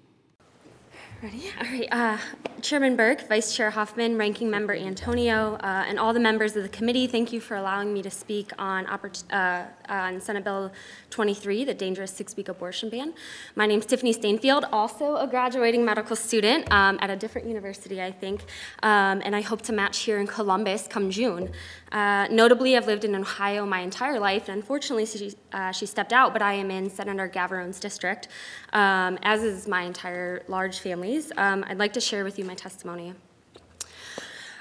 Ready? 1.23 1.49
All 1.57 1.71
right. 1.71 1.87
Uh, 1.89 2.17
Chairman 2.63 2.95
Burke, 2.95 3.27
Vice 3.27 3.55
Chair 3.55 3.69
Huffman, 3.69 4.17
Ranking 4.17 4.49
Member 4.49 4.73
Antonio, 4.73 5.55
uh, 5.55 5.83
and 5.85 5.99
all 5.99 6.13
the 6.13 6.19
members 6.19 6.55
of 6.55 6.63
the 6.63 6.69
committee, 6.69 7.07
thank 7.07 7.33
you 7.33 7.41
for 7.41 7.55
allowing 7.55 7.93
me 7.93 8.01
to 8.01 8.09
speak 8.09 8.51
on, 8.57 8.85
uh, 8.85 9.65
on 9.89 10.21
Senate 10.21 10.45
Bill 10.45 10.71
23, 11.09 11.65
the 11.65 11.73
dangerous 11.73 12.11
six-week 12.11 12.47
abortion 12.47 12.89
ban. 12.89 13.13
My 13.55 13.65
name 13.65 13.79
is 13.79 13.85
Tiffany 13.85 14.13
Stainfield, 14.13 14.67
also 14.71 15.17
a 15.17 15.27
graduating 15.27 15.83
medical 15.83 16.15
student 16.15 16.71
um, 16.71 16.97
at 17.01 17.09
a 17.09 17.17
different 17.17 17.47
university, 17.47 18.01
I 18.01 18.11
think, 18.11 18.43
um, 18.81 19.21
and 19.25 19.35
I 19.35 19.41
hope 19.41 19.61
to 19.63 19.73
match 19.73 19.99
here 19.99 20.19
in 20.19 20.27
Columbus 20.27 20.87
come 20.87 21.09
June. 21.09 21.51
Uh, 21.91 22.27
notably, 22.31 22.75
I've 22.75 22.87
lived 22.87 23.03
in 23.03 23.13
Ohio 23.13 23.65
my 23.65 23.81
entire 23.81 24.19
life, 24.19 24.47
and 24.47 24.57
unfortunately, 24.57 25.05
she, 25.05 25.33
uh, 25.51 25.71
she 25.71 25.85
stepped 25.85 26.13
out, 26.13 26.33
but 26.33 26.41
I 26.41 26.53
am 26.53 26.71
in 26.71 26.89
Senator 26.89 27.29
Gavarone's 27.29 27.79
district, 27.79 28.29
um, 28.71 29.19
as 29.21 29.43
is 29.43 29.67
my 29.67 29.83
entire 29.83 30.43
large 30.47 30.79
Um, 31.37 31.63
I'd 31.67 31.77
like 31.77 31.93
to 31.93 32.01
share 32.01 32.23
with 32.23 32.39
you 32.39 32.45
my 32.45 32.55
testimony. 32.55 33.13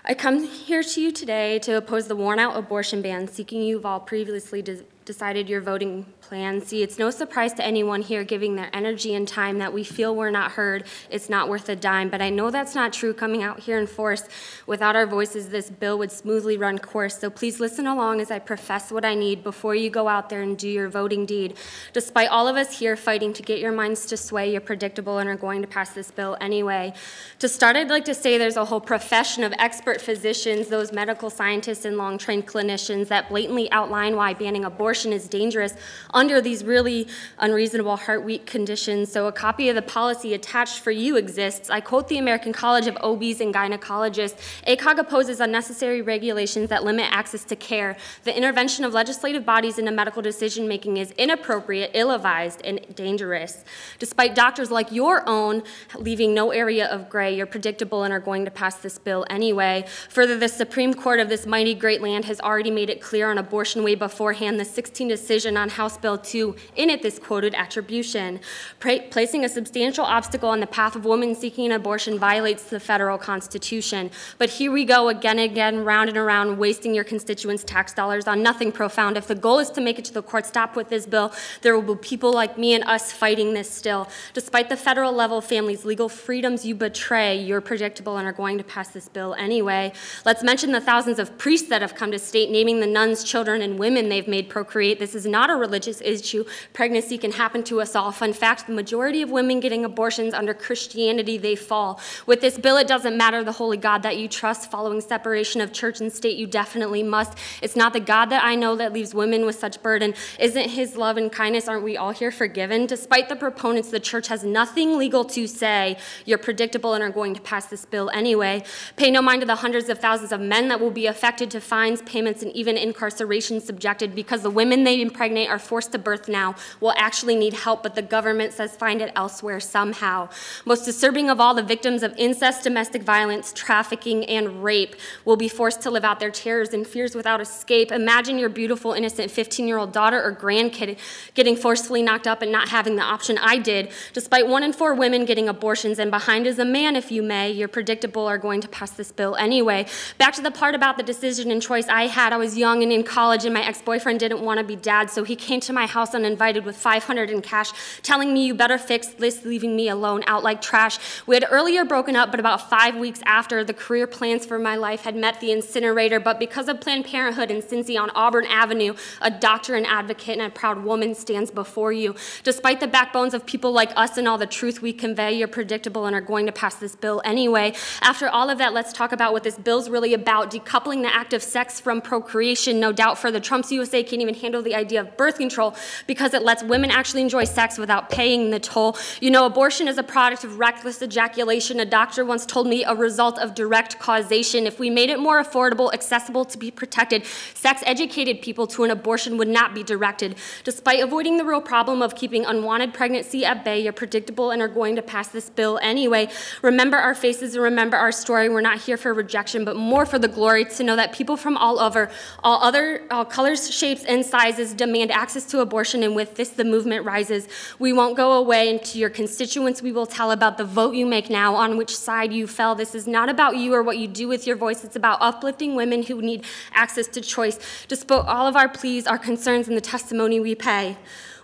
I 0.05 0.15
come 0.15 0.45
here 0.45 0.83
to 0.83 1.01
you 1.01 1.11
today 1.11 1.59
to 1.61 1.77
oppose 1.79 2.09
the 2.09 2.17
worn 2.17 2.39
out 2.39 2.57
abortion 2.57 3.01
ban, 3.01 3.27
seeking 3.27 3.63
you've 3.63 3.87
all 3.87 4.01
previously 4.01 4.61
de- 4.61 4.83
decided 5.05 5.49
your 5.49 5.63
voting 5.63 6.05
plan. 6.33 6.63
See, 6.63 6.83
it's 6.83 6.99
no 6.99 7.11
surprise 7.11 7.53
to 7.53 7.63
anyone 7.63 8.01
here 8.01 8.25
giving 8.25 8.57
their 8.57 8.71
energy 8.73 9.15
and 9.15 9.29
time 9.29 9.59
that 9.59 9.75
we 9.75 9.85
feel 9.85 10.17
we're 10.17 10.31
not 10.31 10.53
heard, 10.53 10.87
it's 11.11 11.29
not 11.29 11.47
worth 11.47 11.69
a 11.69 11.77
dime. 11.77 12.09
But 12.09 12.23
I 12.23 12.31
know 12.31 12.51
that's 12.51 12.75
not 12.75 12.95
true 12.95 13.13
coming 13.13 13.43
out 13.43 13.61
here 13.61 13.79
in 13.79 13.87
force. 13.87 14.27
Without 14.67 14.97
our 14.97 15.07
voices, 15.07 15.51
this 15.51 15.69
bill 15.69 15.99
would 15.99 16.11
smoothly 16.11 16.57
run 16.57 16.79
course. 16.79 17.19
So 17.19 17.29
please 17.29 17.61
listen 17.61 17.87
along 17.87 18.23
as 18.23 18.31
I 18.31 18.39
profess 18.39 18.91
what 18.91 19.05
I 19.05 19.15
need 19.15 19.45
before 19.45 19.75
you 19.75 19.91
go 19.91 20.09
out 20.09 20.31
there 20.31 20.41
and 20.41 20.57
do 20.57 20.71
your 20.71 20.89
voting 20.89 21.27
deed. 21.27 21.59
Despite 21.93 22.31
all 22.31 22.49
of 22.49 22.57
us 22.57 22.79
here 22.79 22.97
fighting 22.97 23.35
to 23.35 23.43
get 23.43 23.59
your 23.59 23.73
minds 23.73 24.07
to 24.07 24.17
sway, 24.17 24.53
you're 24.53 24.63
predictable 24.63 25.19
and 25.19 25.29
are 25.29 25.37
going 25.37 25.61
to 25.61 25.69
pass 25.69 25.91
this 25.91 26.11
bill 26.11 26.39
anyway. 26.41 26.95
To 27.41 27.49
start, 27.49 27.77
I'd 27.77 27.91
like 27.91 28.07
to 28.07 28.15
say 28.15 28.39
there's 28.39 28.57
a 28.57 28.65
whole 28.65 28.81
profession 28.81 29.45
of 29.45 29.53
expert 29.59 30.01
physicians, 30.01 30.69
those 30.69 30.95
medical 30.95 31.29
scientists 31.29 31.85
and 31.85 31.99
long 31.99 32.17
trained 32.17 32.47
clinicians 32.47 33.09
that 33.09 33.29
blatantly 33.29 33.71
outline 33.71 34.17
why 34.17 34.33
banning 34.33 34.65
abortion 34.65 35.13
is 35.13 35.29
dangerous 35.29 35.75
under 36.23 36.41
these 36.41 36.63
really 36.63 37.09
unreasonable 37.39 37.97
heart 37.97 38.23
weak 38.23 38.47
conditions. 38.47 39.11
So, 39.11 39.27
a 39.27 39.33
copy 39.33 39.69
of 39.69 39.75
the 39.75 39.83
policy 39.83 40.35
attached 40.35 40.79
for 40.79 40.93
you 40.93 41.17
exists. 41.17 41.69
I 41.69 41.81
quote 41.81 42.07
the 42.07 42.19
American 42.19 42.53
College 42.53 42.87
of 42.87 42.97
OBs 42.99 43.41
and 43.41 43.53
Gynecologists 43.53 44.39
ACOG 44.69 44.99
opposes 44.99 45.41
unnecessary 45.41 46.01
regulations 46.01 46.69
that 46.69 46.85
limit 46.85 47.07
access 47.11 47.43
to 47.47 47.57
care. 47.57 47.97
The 48.23 48.37
intervention 48.37 48.85
of 48.85 48.95
legislative 48.95 49.45
bodies 49.45 49.81
into 49.81 49.91
medical 49.91 50.23
decision 50.23 50.69
making 50.69 50.99
is 50.99 51.11
inappropriate, 51.19 51.91
ill 51.93 52.13
advised, 52.13 52.61
and 52.65 52.79
dangerous. 52.95 53.65
Despite 53.99 54.37
doctors 54.37 54.71
like 54.71 54.93
your 54.93 55.29
own 55.29 55.65
leaving 55.97 56.35
no 56.35 56.53
area 56.53 56.87
of 56.87 57.11
gray, 57.11 57.35
you're 57.35 57.47
predictable 57.47 58.05
and 58.05 58.13
are 58.13 58.21
going 58.21 58.45
to 58.45 58.51
pass 58.53 58.77
this 58.77 58.97
bill 58.97 59.27
anyway. 59.29 59.85
Further, 60.09 60.39
the 60.39 60.49
Supreme 60.49 60.95
Court 60.95 61.19
of 61.19 61.29
this 61.29 61.47
mighty 61.47 61.75
great 61.75 62.01
land 62.01 62.27
has 62.27 62.41
already 62.41 62.71
made 62.71 62.91
it 62.91 63.01
clear 63.01 63.29
on 63.29 63.39
abortion 63.39 63.83
way 63.83 63.97
beforehand. 63.97 64.61
The 64.61 64.65
16 64.65 65.09
decision 65.09 65.57
on 65.57 65.69
House 65.69 65.99
Bill 65.99 66.12
2 66.17 66.55
in 66.77 66.91
it 66.91 67.03
this 67.03 67.19
quoted 67.19 67.55
attribution. 67.55 68.41
Pra- 68.81 69.01
placing 69.11 69.45
a 69.45 69.49
substantial 69.49 70.05
obstacle 70.05 70.49
on 70.49 70.61
the 70.61 70.67
path 70.67 70.95
of 70.97 71.05
women 71.05 71.35
seeking 71.35 71.67
an 71.67 71.73
abortion 71.73 72.19
violates 72.19 72.65
the 72.65 72.81
federal 72.81 73.19
constitution. 73.19 74.11
But 74.39 74.51
here 74.51 74.71
we 74.71 74.85
go 74.85 75.09
again 75.09 75.39
and 75.39 75.51
again, 75.51 75.85
round 75.85 76.09
and 76.09 76.19
around, 76.19 76.59
wasting 76.59 76.95
your 76.95 77.05
constituents' 77.05 77.65
tax 77.65 77.93
dollars 77.93 78.27
on 78.27 78.43
nothing 78.43 78.73
profound. 78.73 79.17
If 79.17 79.27
the 79.27 79.35
goal 79.35 79.59
is 79.59 79.71
to 79.71 79.81
make 79.81 79.99
it 79.99 80.05
to 80.07 80.15
the 80.15 80.23
court, 80.23 80.47
stop 80.47 80.77
with 80.77 80.89
this 80.89 81.07
bill. 81.07 81.33
There 81.63 81.79
will 81.79 81.95
be 81.95 82.01
people 82.01 82.33
like 82.33 82.59
me 82.59 82.75
and 82.75 82.85
us 82.85 83.13
fighting 83.13 83.55
this 83.55 83.71
still. 83.71 84.09
Despite 84.35 84.69
the 84.69 84.77
federal 84.77 85.13
level 85.13 85.41
families' 85.41 85.85
legal 85.85 86.09
freedoms 86.09 86.65
you 86.65 86.75
betray, 86.75 87.41
you're 87.41 87.61
predictable 87.61 88.17
and 88.17 88.27
are 88.27 88.33
going 88.33 88.59
to 88.59 88.65
pass 88.65 88.89
this 88.89 89.09
bill 89.09 89.35
anyway. 89.35 89.93
Let's 90.25 90.43
mention 90.43 90.73
the 90.73 90.81
thousands 90.81 91.19
of 91.19 91.37
priests 91.39 91.69
that 91.69 91.83
have 91.83 91.95
come 91.95 92.11
to 92.13 92.19
state 92.19 92.51
naming 92.51 92.81
the 92.81 92.87
nuns, 92.87 93.25
children, 93.25 93.63
and 93.63 93.79
women 93.79 94.09
they've 94.09 94.29
made 94.29 94.49
procreate. 94.49 94.99
This 94.99 95.15
is 95.15 95.27
not 95.27 95.51
a 95.51 95.57
religious 96.01 96.23
issue 96.23 96.45
pregnancy 96.73 97.19
can 97.19 97.33
happen 97.33 97.63
to 97.65 97.81
us 97.81 97.95
all. 97.95 98.13
Fun 98.13 98.33
fact 98.33 98.67
the 98.67 98.73
majority 98.73 99.23
of 99.23 99.31
women 99.31 99.61
getting 99.61 99.85
abortions 99.85 100.35
under 100.35 100.55
Christianity, 100.55 101.39
they 101.39 101.57
fall. 101.57 102.01
With 102.27 102.41
this 102.41 102.59
bill, 102.59 102.77
it 102.77 102.87
doesn't 102.87 103.17
matter 103.17 103.45
the 103.45 103.53
holy 103.53 103.77
God 103.77 104.03
that 104.03 104.17
you 104.17 104.29
trust. 104.29 104.71
Following 104.71 105.01
separation 105.01 105.61
of 105.61 105.73
church 105.73 106.01
and 106.01 106.13
state, 106.13 106.37
you 106.37 106.47
definitely 106.47 107.03
must. 107.03 107.37
It's 107.61 107.77
not 107.77 107.93
the 107.93 108.01
God 108.01 108.27
that 108.27 108.45
I 108.45 108.55
know 108.55 108.77
that 108.77 108.93
leaves 108.93 109.15
women 109.15 109.45
with 109.45 109.59
such 109.59 109.83
burden. 109.83 110.15
Isn't 110.39 110.71
his 110.71 110.97
love 110.97 111.17
and 111.17 111.31
kindness, 111.31 111.69
aren't 111.69 111.85
we 111.85 111.97
all 111.97 112.13
here 112.13 112.31
forgiven? 112.31 112.87
Despite 112.87 113.29
the 113.29 113.37
proponents, 113.37 113.91
the 113.91 114.01
church 114.01 114.29
has 114.29 114.45
nothing 114.45 114.99
legal 114.99 115.25
to 115.25 115.47
say. 115.47 115.97
You're 116.25 116.39
predictable 116.39 116.95
and 116.95 117.03
are 117.03 117.11
going 117.11 117.35
to 117.35 117.41
pass 117.41 117.67
this 117.67 117.85
bill 117.85 118.11
anyway. 118.11 118.65
Pay 118.97 119.11
no 119.11 119.23
mind 119.23 119.43
to 119.43 119.47
the 119.47 119.57
hundreds 119.57 119.89
of 119.89 119.99
thousands 119.99 120.33
of 120.33 120.41
men 120.41 120.69
that 120.69 120.81
will 120.81 120.91
be 120.91 121.07
affected 121.07 121.51
to 121.51 121.61
fines, 121.61 122.03
payments, 122.03 122.43
and 122.43 122.53
even 122.53 122.77
incarceration 122.77 123.61
subjected 123.61 124.15
because 124.15 124.43
the 124.43 124.51
women 124.51 124.85
they 124.85 125.01
impregnate 125.01 125.49
are 125.49 125.59
forced 125.59 125.82
to 125.89 125.99
birth 125.99 126.29
now 126.29 126.55
will 126.81 126.95
actually 126.97 127.37
need 127.37 127.55
help, 127.55 127.83
but 127.83 127.95
the 127.95 128.03
government 128.03 128.53
says 128.53 128.77
find 128.77 129.01
it 129.01 129.13
elsewhere 129.15 129.61
somehow. 129.61 130.29
Most 130.65 130.85
disturbing 130.85 131.31
of 131.31 131.41
all, 131.41 131.55
the 131.55 131.63
victims 131.63 132.03
of 132.03 132.15
incest, 132.17 132.65
domestic 132.65 133.03
violence, 133.03 133.53
trafficking, 133.53 134.25
and 134.27 134.63
rape 134.63 134.97
will 135.25 135.37
be 135.37 135.49
forced 135.49 135.83
to 135.83 135.91
live 135.91 136.05
out 136.05 136.21
their 136.21 136.31
terrors 136.31 136.71
and 136.71 136.87
fears 136.87 137.15
without 137.15 137.41
escape. 137.41 137.93
Imagine 137.93 138.39
your 138.39 138.49
beautiful, 138.49 138.93
innocent 138.93 139.31
15 139.31 139.69
year 139.69 139.79
old 139.79 139.93
daughter 139.93 140.23
or 140.23 140.35
grandkid 140.35 140.99
getting 141.35 141.57
forcefully 141.57 142.03
knocked 142.03 142.27
up 142.27 142.43
and 142.43 142.53
not 142.53 142.69
having 142.69 142.97
the 142.97 143.03
option 143.03 143.39
I 143.39 143.59
did. 143.59 143.91
Despite 144.13 144.49
one 144.49 144.63
in 144.63 144.73
four 144.73 144.95
women 144.95 145.25
getting 145.25 145.49
abortions, 145.49 145.99
and 145.99 146.11
behind 146.11 146.47
is 146.47 146.59
a 146.59 146.65
man, 146.65 146.97
if 146.97 147.11
you 147.11 147.23
may, 147.23 147.51
you're 147.51 147.69
predictable 147.69 148.27
are 148.27 148.39
going 148.39 148.61
to 148.61 148.69
pass 148.69 148.91
this 148.91 149.13
bill 149.13 149.37
anyway. 149.37 149.87
Back 150.19 150.35
to 150.35 150.43
the 150.43 150.51
part 150.51 150.75
about 150.75 150.97
the 150.97 151.03
decision 151.03 151.51
and 151.51 151.61
choice 151.61 151.87
I 151.89 152.07
had. 152.07 152.33
I 152.33 152.37
was 152.37 152.57
young 152.57 152.83
and 152.83 152.93
in 152.93 153.05
college, 153.05 153.45
and 153.45 153.55
my 153.55 153.65
ex 153.65 153.81
boyfriend 153.83 154.21
didn't 154.21 154.41
want 154.41 154.59
to 154.59 154.65
be 154.65 154.77
dad, 154.77 155.11
so 155.11 155.25
he 155.25 155.37
came 155.37 155.61
to 155.61 155.72
my 155.73 155.87
house 155.87 156.15
uninvited 156.15 156.65
with 156.65 156.77
500 156.77 157.31
in 157.31 157.43
cash, 157.43 157.73
telling 158.03 158.33
me 158.33 158.47
you 158.47 158.55
better 158.55 158.79
fix 158.79 159.09
this, 159.09 159.45
leaving 159.45 159.75
me 159.77 159.89
alone 159.89 160.23
out 160.27 160.43
like 160.43 160.63
trash. 160.63 160.99
We 161.27 161.37
had 161.37 161.47
earlier 161.51 161.85
broken 161.85 162.17
up, 162.17 162.31
but 162.31 162.41
about 162.41 162.69
five 162.69 162.97
weeks 162.97 163.21
after, 163.27 163.65
the 163.65 163.75
career 163.75 164.07
plans 164.07 164.47
for 164.47 164.59
my 164.59 164.77
life 164.77 165.03
had 165.03 165.17
met 165.17 165.41
the 165.41 165.53
incinerator. 165.53 166.21
But 166.21 166.39
because 166.39 166.69
of 166.69 166.81
Planned 166.81 167.05
Parenthood 167.05 167.51
and 167.51 167.63
Cincy 167.63 168.01
on 168.01 168.11
Auburn 168.11 168.47
Avenue, 168.47 168.95
a 169.21 169.31
doctor, 169.31 169.75
an 169.75 169.87
advocate, 169.87 170.39
and 170.39 170.43
a 170.43 170.51
proud 170.51 170.85
woman 170.85 171.15
stands 171.15 171.51
before 171.51 171.93
you. 171.93 172.15
Despite 172.43 172.81
the 172.81 172.87
backbones 172.87 173.35
of 173.35 173.47
people 173.47 173.73
like 173.73 173.91
us 173.97 174.17
and 174.17 174.27
all 174.29 174.39
the 174.39 174.47
truth 174.47 174.83
we 174.83 174.93
convey, 174.93 175.33
you're 175.33 175.49
predictable 175.49 176.07
and 176.07 176.15
are 176.15 176.21
going 176.21 176.47
to 176.47 176.53
pass 176.53 176.75
this 176.77 176.97
bill 176.97 177.23
anyway. 177.25 177.75
After 178.01 178.29
all 178.29 178.51
of 178.51 178.59
that, 178.59 178.73
let's 178.73 178.93
talk 178.93 179.13
about 179.13 179.33
what 179.33 179.43
this 179.43 179.57
bill's 179.57 179.89
really 179.89 180.15
about 180.15 180.51
decoupling 180.51 181.03
the 181.03 181.15
act 181.15 181.33
of 181.33 181.43
sex 181.43 181.81
from 181.81 182.01
procreation. 182.01 182.81
No 182.81 182.93
doubt 182.93 183.19
for 183.19 183.31
the 183.31 183.41
Trump's 183.41 183.71
USA 183.73 184.03
can't 184.03 184.23
even 184.23 184.35
handle 184.35 184.63
the 184.63 184.75
idea 184.75 185.01
of 185.01 185.17
birth 185.17 185.39
control 185.39 185.62
because 186.07 186.35
it 186.35 186.43
lets 186.43 186.63
women 186.63 186.91
actually 186.91 187.23
enjoy 187.23 187.45
sex 187.45 187.79
without 187.79 188.11
paying 188.11 188.51
the 188.51 188.61
toll. 188.61 188.97
You 189.21 189.31
know, 189.31 189.47
abortion 189.47 189.89
is 189.89 189.99
a 189.99 190.03
product 190.03 190.45
of 190.45 190.59
reckless 190.59 191.03
ejaculation. 191.03 191.81
A 191.81 191.85
doctor 191.85 192.25
once 192.25 192.45
told 192.47 192.67
me 192.67 192.85
a 192.85 192.95
result 192.95 193.39
of 193.39 193.55
direct 193.55 193.99
causation. 193.99 194.67
If 194.67 194.79
we 194.79 194.91
made 194.91 195.11
it 195.11 195.19
more 195.19 195.43
affordable, 195.43 195.93
accessible 195.93 196.45
to 196.47 196.59
be 196.59 196.71
protected, 196.71 197.25
sex 197.55 197.83
educated 197.87 198.43
people 198.43 198.67
to 198.69 198.85
an 198.85 198.91
abortion 198.91 199.37
would 199.39 199.49
not 199.49 199.75
be 199.75 199.83
directed. 199.83 200.37
Despite 200.65 201.01
avoiding 201.01 201.37
the 201.37 201.45
real 201.45 201.61
problem 201.61 202.03
of 202.03 202.15
keeping 202.15 202.45
unwanted 202.45 202.95
pregnancy 202.95 203.45
at 203.45 203.65
bay, 203.65 203.81
you're 203.81 203.93
predictable 203.93 204.51
and 204.51 204.61
are 204.63 204.69
going 204.69 204.97
to 204.97 205.03
pass 205.03 205.29
this 205.29 205.51
bill 205.51 205.79
anyway. 205.83 206.29
Remember 206.63 206.97
our 206.97 207.15
faces 207.15 207.55
and 207.55 207.63
remember 207.63 207.97
our 207.97 208.13
story. 208.13 208.49
We're 208.49 208.61
not 208.61 208.81
here 208.81 208.97
for 208.97 209.13
rejection, 209.13 209.65
but 209.65 209.77
more 209.77 210.07
for 210.07 210.19
the 210.19 210.29
glory 210.29 210.65
to 210.65 210.85
know 210.85 210.97
that 210.97 211.13
people 211.13 211.37
from 211.37 211.57
all 211.57 211.79
over, 211.79 212.11
all 212.43 212.63
other 212.63 213.03
all 213.11 213.25
colors, 213.25 213.73
shapes, 213.73 214.05
and 214.05 214.25
sizes 214.25 214.75
demand 214.75 215.11
access 215.11 215.45
to 215.53 215.61
abortion, 215.61 216.03
and 216.03 216.15
with 216.15 216.35
this, 216.35 216.51
the 216.51 216.65
movement 216.65 217.07
rises. 217.07 217.49
We 217.79 217.93
won't 217.93 218.17
go 218.17 218.33
away, 218.33 218.69
and 218.69 218.83
to 218.87 218.99
your 218.99 219.11
constituents, 219.11 219.81
we 219.81 219.93
will 219.93 220.07
tell 220.07 220.31
about 220.33 220.59
the 220.59 220.65
vote 220.65 220.95
you 220.95 221.07
make 221.07 221.31
now, 221.31 221.55
on 221.55 221.77
which 221.77 221.97
side 221.97 222.33
you 222.33 222.47
fell. 222.47 222.75
This 222.75 222.95
is 222.95 223.07
not 223.07 223.29
about 223.29 223.57
you 223.57 223.73
or 223.73 223.83
what 223.83 223.99
you 223.99 224.09
do 224.09 224.29
with 224.29 224.47
your 224.47 224.57
voice, 224.57 224.85
it's 224.85 224.97
about 224.97 225.19
uplifting 225.21 225.75
women 225.77 226.03
who 226.03 226.21
need 226.21 226.45
access 226.73 227.07
to 227.09 227.21
choice. 227.21 227.59
Despite 227.89 228.27
all 228.27 228.47
of 228.47 228.57
our 228.57 228.69
pleas, 228.69 229.07
our 229.07 229.19
concerns, 229.19 229.69
and 229.69 229.77
the 229.77 229.81
testimony 229.81 230.41
we 230.41 230.55
pay, 230.55 230.97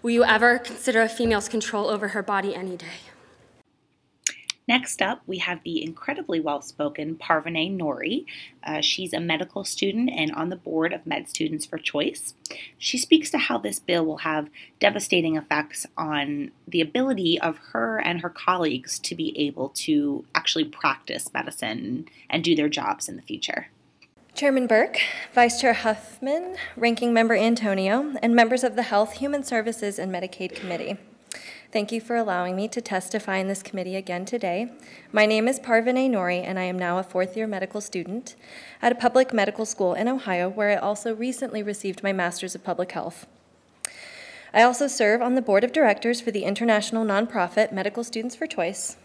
will 0.02 0.10
you 0.10 0.24
ever 0.24 0.58
consider 0.58 1.02
a 1.02 1.08
female's 1.08 1.48
control 1.48 1.88
over 1.88 2.08
her 2.08 2.22
body 2.22 2.54
any 2.54 2.76
day? 2.76 3.07
Next 4.68 5.00
up, 5.00 5.22
we 5.26 5.38
have 5.38 5.62
the 5.64 5.82
incredibly 5.82 6.40
well 6.40 6.60
spoken 6.60 7.16
Parvane 7.16 7.78
Nori. 7.78 8.26
Uh, 8.62 8.82
she's 8.82 9.14
a 9.14 9.20
medical 9.20 9.64
student 9.64 10.10
and 10.10 10.30
on 10.32 10.50
the 10.50 10.56
board 10.56 10.92
of 10.92 11.06
Med 11.06 11.26
Students 11.26 11.64
for 11.64 11.78
Choice. 11.78 12.34
She 12.76 12.98
speaks 12.98 13.30
to 13.30 13.38
how 13.38 13.56
this 13.56 13.80
bill 13.80 14.04
will 14.04 14.18
have 14.18 14.50
devastating 14.78 15.36
effects 15.36 15.86
on 15.96 16.50
the 16.68 16.82
ability 16.82 17.40
of 17.40 17.56
her 17.72 17.98
and 17.98 18.20
her 18.20 18.28
colleagues 18.28 18.98
to 18.98 19.14
be 19.14 19.36
able 19.38 19.70
to 19.70 20.26
actually 20.34 20.66
practice 20.66 21.32
medicine 21.32 22.06
and 22.28 22.44
do 22.44 22.54
their 22.54 22.68
jobs 22.68 23.08
in 23.08 23.16
the 23.16 23.22
future. 23.22 23.68
Chairman 24.34 24.66
Burke, 24.66 25.00
Vice 25.32 25.60
Chair 25.60 25.72
Huffman, 25.72 26.56
Ranking 26.76 27.14
Member 27.14 27.34
Antonio, 27.34 28.14
and 28.22 28.36
members 28.36 28.62
of 28.62 28.76
the 28.76 28.82
Health, 28.82 29.14
Human 29.14 29.42
Services, 29.42 29.98
and 29.98 30.12
Medicaid 30.12 30.54
Committee. 30.54 30.98
Thank 31.70 31.92
you 31.92 32.00
for 32.00 32.16
allowing 32.16 32.56
me 32.56 32.66
to 32.68 32.80
testify 32.80 33.36
in 33.36 33.46
this 33.46 33.62
committee 33.62 33.94
again 33.94 34.24
today. 34.24 34.72
My 35.12 35.26
name 35.26 35.46
is 35.46 35.60
Parvane 35.60 36.08
Nori, 36.08 36.42
and 36.42 36.58
I 36.58 36.62
am 36.62 36.78
now 36.78 36.96
a 36.96 37.02
fourth 37.02 37.36
year 37.36 37.46
medical 37.46 37.82
student 37.82 38.36
at 38.80 38.90
a 38.90 38.94
public 38.94 39.34
medical 39.34 39.66
school 39.66 39.92
in 39.92 40.08
Ohio, 40.08 40.48
where 40.48 40.70
I 40.70 40.76
also 40.76 41.14
recently 41.14 41.62
received 41.62 42.02
my 42.02 42.10
Master's 42.10 42.54
of 42.54 42.64
Public 42.64 42.92
Health. 42.92 43.26
I 44.54 44.62
also 44.62 44.86
serve 44.86 45.20
on 45.20 45.34
the 45.34 45.42
board 45.42 45.62
of 45.62 45.72
directors 45.72 46.22
for 46.22 46.30
the 46.30 46.44
international 46.44 47.04
nonprofit 47.04 47.70
Medical 47.70 48.02
Students 48.02 48.34
for 48.34 48.46
Choice. 48.46 48.96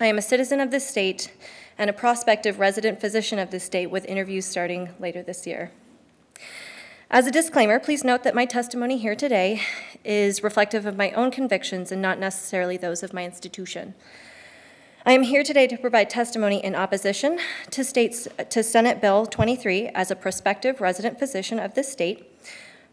I 0.00 0.06
am 0.06 0.18
a 0.18 0.22
citizen 0.22 0.58
of 0.58 0.72
this 0.72 0.88
state 0.88 1.32
and 1.78 1.88
a 1.88 1.92
prospective 1.92 2.58
resident 2.58 3.00
physician 3.00 3.38
of 3.38 3.52
this 3.52 3.62
state 3.62 3.92
with 3.92 4.04
interviews 4.06 4.44
starting 4.44 4.88
later 4.98 5.22
this 5.22 5.46
year. 5.46 5.70
As 7.12 7.26
a 7.26 7.32
disclaimer, 7.32 7.80
please 7.80 8.04
note 8.04 8.22
that 8.22 8.36
my 8.36 8.44
testimony 8.44 8.96
here 8.96 9.16
today 9.16 9.62
is 10.04 10.42
reflective 10.42 10.86
of 10.86 10.96
my 10.96 11.10
own 11.12 11.30
convictions 11.30 11.92
and 11.92 12.00
not 12.00 12.18
necessarily 12.18 12.76
those 12.76 13.02
of 13.02 13.12
my 13.12 13.24
institution. 13.24 13.94
I 15.06 15.12
am 15.12 15.22
here 15.22 15.42
today 15.42 15.66
to 15.66 15.78
provide 15.78 16.10
testimony 16.10 16.62
in 16.62 16.74
opposition 16.74 17.38
to, 17.70 17.82
states, 17.82 18.28
to 18.50 18.62
Senate 18.62 19.00
Bill 19.00 19.24
23 19.24 19.88
as 19.88 20.10
a 20.10 20.16
prospective 20.16 20.80
resident 20.80 21.18
physician 21.18 21.58
of 21.58 21.74
this 21.74 21.90
state. 21.90 22.30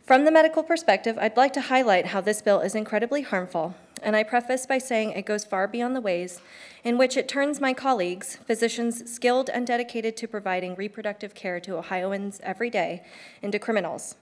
From 0.05 0.23
the 0.23 0.31
medical 0.31 0.63
perspective, 0.63 1.17
I'd 1.19 1.35
like 1.35 1.51
to 1.53 1.61
highlight 1.61 2.07
how 2.07 2.21
this 2.21 2.41
bill 2.41 2.61
is 2.61 2.75
incredibly 2.75 3.23
harmful, 3.23 3.75
and 4.01 4.15
I 4.15 4.23
preface 4.23 4.65
by 4.65 4.77
saying 4.77 5.11
it 5.11 5.25
goes 5.25 5.43
far 5.43 5.67
beyond 5.67 5.97
the 5.97 6.01
ways 6.01 6.39
in 6.85 6.97
which 6.97 7.17
it 7.17 7.27
turns 7.27 7.59
my 7.59 7.73
colleagues, 7.73 8.37
physicians 8.47 9.11
skilled 9.11 9.49
and 9.49 9.67
dedicated 9.67 10.15
to 10.15 10.27
providing 10.27 10.75
reproductive 10.75 11.33
care 11.33 11.59
to 11.59 11.75
Ohioans 11.75 12.39
every 12.41 12.69
day, 12.69 13.03
into 13.41 13.59
criminals. 13.59 14.15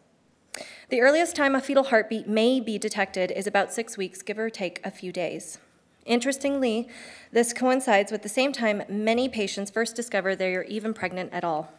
The 0.89 1.02
earliest 1.02 1.36
time 1.36 1.56
a 1.56 1.62
fetal 1.62 1.86
heartbeat 1.86 2.28
may 2.28 2.60
be 2.60 2.78
detected 2.78 3.32
is 3.32 3.48
about 3.48 3.74
six 3.74 3.98
weeks, 3.98 4.22
give 4.22 4.38
or 4.38 4.50
take 4.50 4.80
a 4.84 4.91
few 4.91 5.12
days. 5.12 5.58
Interestingly, 6.06 6.88
this 7.32 7.52
coincides 7.52 8.12
with 8.12 8.22
the 8.22 8.30
same 8.30 8.52
time 8.52 8.84
many 8.88 9.28
patients 9.28 9.72
first 9.72 9.96
discover 9.96 10.36
they 10.36 10.56
are 10.56 10.63
even 10.63 10.94
pregnant 10.94 11.34
at 11.34 11.44
all. 11.44 11.74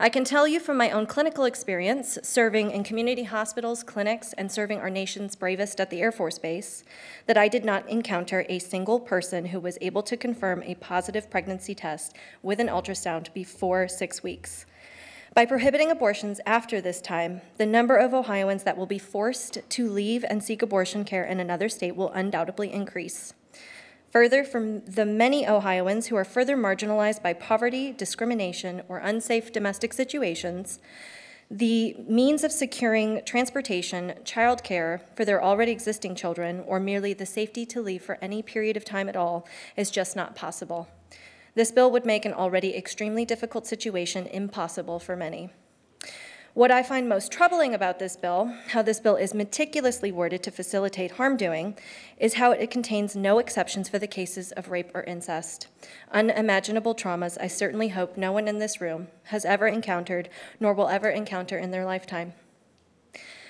I 0.00 0.10
can 0.10 0.22
tell 0.22 0.46
you 0.46 0.60
from 0.60 0.76
my 0.76 0.92
own 0.92 1.06
clinical 1.06 1.44
experience, 1.44 2.18
serving 2.22 2.70
in 2.70 2.84
community 2.84 3.24
hospitals, 3.24 3.82
clinics, 3.82 4.32
and 4.34 4.52
serving 4.52 4.78
our 4.78 4.90
nation's 4.90 5.34
bravest 5.34 5.80
at 5.80 5.90
the 5.90 6.00
Air 6.00 6.12
Force 6.12 6.38
Base, 6.38 6.84
that 7.26 7.36
I 7.36 7.48
did 7.48 7.64
not 7.64 7.88
encounter 7.88 8.46
a 8.48 8.60
single 8.60 9.00
person 9.00 9.46
who 9.46 9.58
was 9.58 9.76
able 9.80 10.04
to 10.04 10.16
confirm 10.16 10.62
a 10.62 10.76
positive 10.76 11.28
pregnancy 11.28 11.74
test 11.74 12.14
with 12.44 12.60
an 12.60 12.68
ultrasound 12.68 13.32
before 13.34 13.88
six 13.88 14.22
weeks. 14.22 14.66
By 15.38 15.46
prohibiting 15.46 15.92
abortions 15.92 16.40
after 16.46 16.80
this 16.80 17.00
time, 17.00 17.42
the 17.58 17.64
number 17.64 17.94
of 17.94 18.12
Ohioans 18.12 18.64
that 18.64 18.76
will 18.76 18.86
be 18.86 18.98
forced 18.98 19.60
to 19.68 19.88
leave 19.88 20.24
and 20.28 20.42
seek 20.42 20.62
abortion 20.62 21.04
care 21.04 21.22
in 21.22 21.38
another 21.38 21.68
state 21.68 21.94
will 21.94 22.10
undoubtedly 22.10 22.72
increase. 22.72 23.34
Further, 24.10 24.42
from 24.42 24.80
the 24.80 25.06
many 25.06 25.46
Ohioans 25.46 26.08
who 26.08 26.16
are 26.16 26.24
further 26.24 26.56
marginalized 26.56 27.22
by 27.22 27.34
poverty, 27.34 27.92
discrimination, 27.92 28.82
or 28.88 28.98
unsafe 28.98 29.52
domestic 29.52 29.92
situations, 29.92 30.80
the 31.48 31.94
means 32.08 32.42
of 32.42 32.50
securing 32.50 33.22
transportation, 33.24 34.14
childcare 34.24 35.02
for 35.14 35.24
their 35.24 35.40
already 35.40 35.70
existing 35.70 36.16
children, 36.16 36.64
or 36.66 36.80
merely 36.80 37.14
the 37.14 37.24
safety 37.24 37.64
to 37.66 37.80
leave 37.80 38.02
for 38.02 38.18
any 38.20 38.42
period 38.42 38.76
of 38.76 38.84
time 38.84 39.08
at 39.08 39.14
all 39.14 39.46
is 39.76 39.88
just 39.88 40.16
not 40.16 40.34
possible. 40.34 40.88
This 41.58 41.72
bill 41.72 41.90
would 41.90 42.06
make 42.06 42.24
an 42.24 42.34
already 42.34 42.76
extremely 42.76 43.24
difficult 43.24 43.66
situation 43.66 44.28
impossible 44.28 45.00
for 45.00 45.16
many. 45.16 45.50
What 46.54 46.70
I 46.70 46.84
find 46.84 47.08
most 47.08 47.32
troubling 47.32 47.74
about 47.74 47.98
this 47.98 48.14
bill, 48.16 48.54
how 48.68 48.82
this 48.82 49.00
bill 49.00 49.16
is 49.16 49.34
meticulously 49.34 50.12
worded 50.12 50.44
to 50.44 50.52
facilitate 50.52 51.10
harm 51.10 51.36
doing, 51.36 51.76
is 52.16 52.34
how 52.34 52.52
it 52.52 52.70
contains 52.70 53.16
no 53.16 53.40
exceptions 53.40 53.88
for 53.88 53.98
the 53.98 54.06
cases 54.06 54.52
of 54.52 54.70
rape 54.70 54.92
or 54.94 55.02
incest. 55.02 55.66
Unimaginable 56.12 56.94
traumas 56.94 57.36
I 57.40 57.48
certainly 57.48 57.88
hope 57.88 58.16
no 58.16 58.30
one 58.30 58.46
in 58.46 58.60
this 58.60 58.80
room 58.80 59.08
has 59.24 59.44
ever 59.44 59.66
encountered 59.66 60.28
nor 60.60 60.72
will 60.72 60.86
ever 60.86 61.10
encounter 61.10 61.58
in 61.58 61.72
their 61.72 61.84
lifetime. 61.84 62.34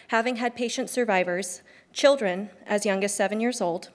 Having 0.07 0.37
had 0.37 0.57
patient 0.57 0.89
survivors, 0.89 1.61
children 1.93 2.49
as 2.67 2.87
young 2.87 3.05
as 3.05 3.15
seven 3.15 3.39
years 3.39 3.61
old, 3.61 3.91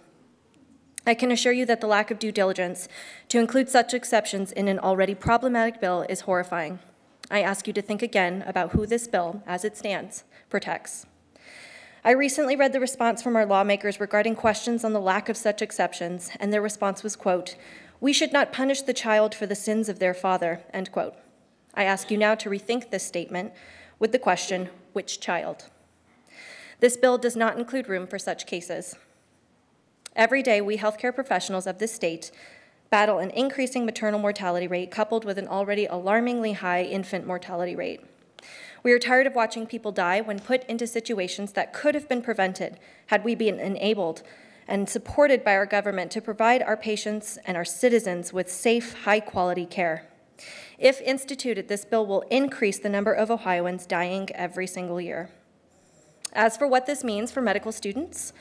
I 1.05 1.13
can 1.13 1.31
assure 1.31 1.51
you 1.51 1.65
that 1.65 1.81
the 1.81 1.87
lack 1.87 2.11
of 2.11 2.19
due 2.19 2.31
diligence 2.31 2.87
to 3.29 3.39
include 3.39 3.69
such 3.69 3.93
exceptions 3.93 4.51
in 4.51 4.67
an 4.67 4.79
already 4.79 5.13
problematic 5.13 5.81
bill 5.81 6.05
is 6.07 6.21
horrifying. 6.21 6.79
I 7.29 7.41
ask 7.41 7.67
you 7.67 7.73
to 7.73 7.81
think 7.81 8.01
again 8.01 8.43
about 8.47 8.71
who 8.71 8.85
this 8.85 9.07
bill, 9.07 9.43
as 9.45 9.65
it 9.65 9.75
stands, 9.75 10.23
protects. 10.49 11.05
I 12.05 12.11
recently 12.11 12.55
read 12.55 12.73
the 12.73 12.79
response 12.79 13.21
from 13.21 13.35
our 13.35 13.45
lawmakers 13.45 13.99
regarding 13.99 14.35
questions 14.35 14.83
on 14.83 14.93
the 14.93 14.99
lack 14.99 15.29
of 15.29 15.37
such 15.37 15.61
exceptions, 15.61 16.31
and 16.39 16.51
their 16.51 16.61
response 16.61 17.03
was, 17.03 17.15
quote, 17.15 17.55
we 17.99 18.11
should 18.11 18.33
not 18.33 18.51
punish 18.51 18.81
the 18.81 18.93
child 18.93 19.33
for 19.33 19.45
the 19.45 19.55
sins 19.55 19.87
of 19.87 19.99
their 19.99 20.13
father, 20.13 20.61
end 20.73 20.91
quote. 20.91 21.15
I 21.73 21.85
ask 21.85 22.11
you 22.11 22.17
now 22.17 22.35
to 22.35 22.49
rethink 22.49 22.91
this 22.91 23.05
statement 23.05 23.53
with 23.99 24.11
the 24.11 24.19
question, 24.19 24.69
which 24.91 25.21
child? 25.21 25.69
This 26.81 26.97
bill 26.97 27.17
does 27.17 27.37
not 27.37 27.57
include 27.57 27.87
room 27.87 28.05
for 28.05 28.19
such 28.19 28.45
cases. 28.45 28.95
Every 30.15 30.43
day, 30.43 30.61
we 30.61 30.77
healthcare 30.77 31.13
professionals 31.13 31.65
of 31.65 31.79
this 31.79 31.93
state 31.93 32.31
battle 32.91 33.17
an 33.17 33.31
increasing 33.31 33.85
maternal 33.85 34.19
mortality 34.19 34.67
rate 34.67 34.91
coupled 34.91 35.25
with 35.25 35.39
an 35.39 35.47
already 35.47 35.87
alarmingly 35.87 36.53
high 36.53 36.83
infant 36.83 37.25
mortality 37.25 37.75
rate. 37.75 38.01
We 38.83 38.91
are 38.91 38.99
tired 38.99 39.25
of 39.25 39.33
watching 39.33 39.65
people 39.65 39.91
die 39.91 40.21
when 40.21 40.37
put 40.37 40.63
into 40.65 40.85
situations 40.85 41.53
that 41.53 41.73
could 41.73 41.95
have 41.95 42.07
been 42.07 42.21
prevented 42.21 42.77
had 43.07 43.23
we 43.23 43.33
been 43.33 43.59
enabled 43.59 44.21
and 44.67 44.87
supported 44.87 45.43
by 45.43 45.55
our 45.55 45.65
government 45.65 46.11
to 46.11 46.21
provide 46.21 46.61
our 46.61 46.77
patients 46.77 47.39
and 47.45 47.57
our 47.57 47.65
citizens 47.65 48.31
with 48.31 48.51
safe, 48.51 49.05
high 49.05 49.19
quality 49.19 49.65
care. 49.65 50.07
If 50.77 51.01
instituted, 51.01 51.69
this 51.69 51.85
bill 51.85 52.05
will 52.05 52.21
increase 52.29 52.77
the 52.77 52.89
number 52.89 53.13
of 53.13 53.31
Ohioans 53.31 53.87
dying 53.87 54.29
every 54.35 54.67
single 54.67 55.01
year. 55.01 55.31
As 56.31 56.57
for 56.57 56.67
what 56.67 56.85
this 56.85 57.03
means 57.03 57.31
for 57.31 57.41
medical 57.41 57.71
students, 57.71 58.33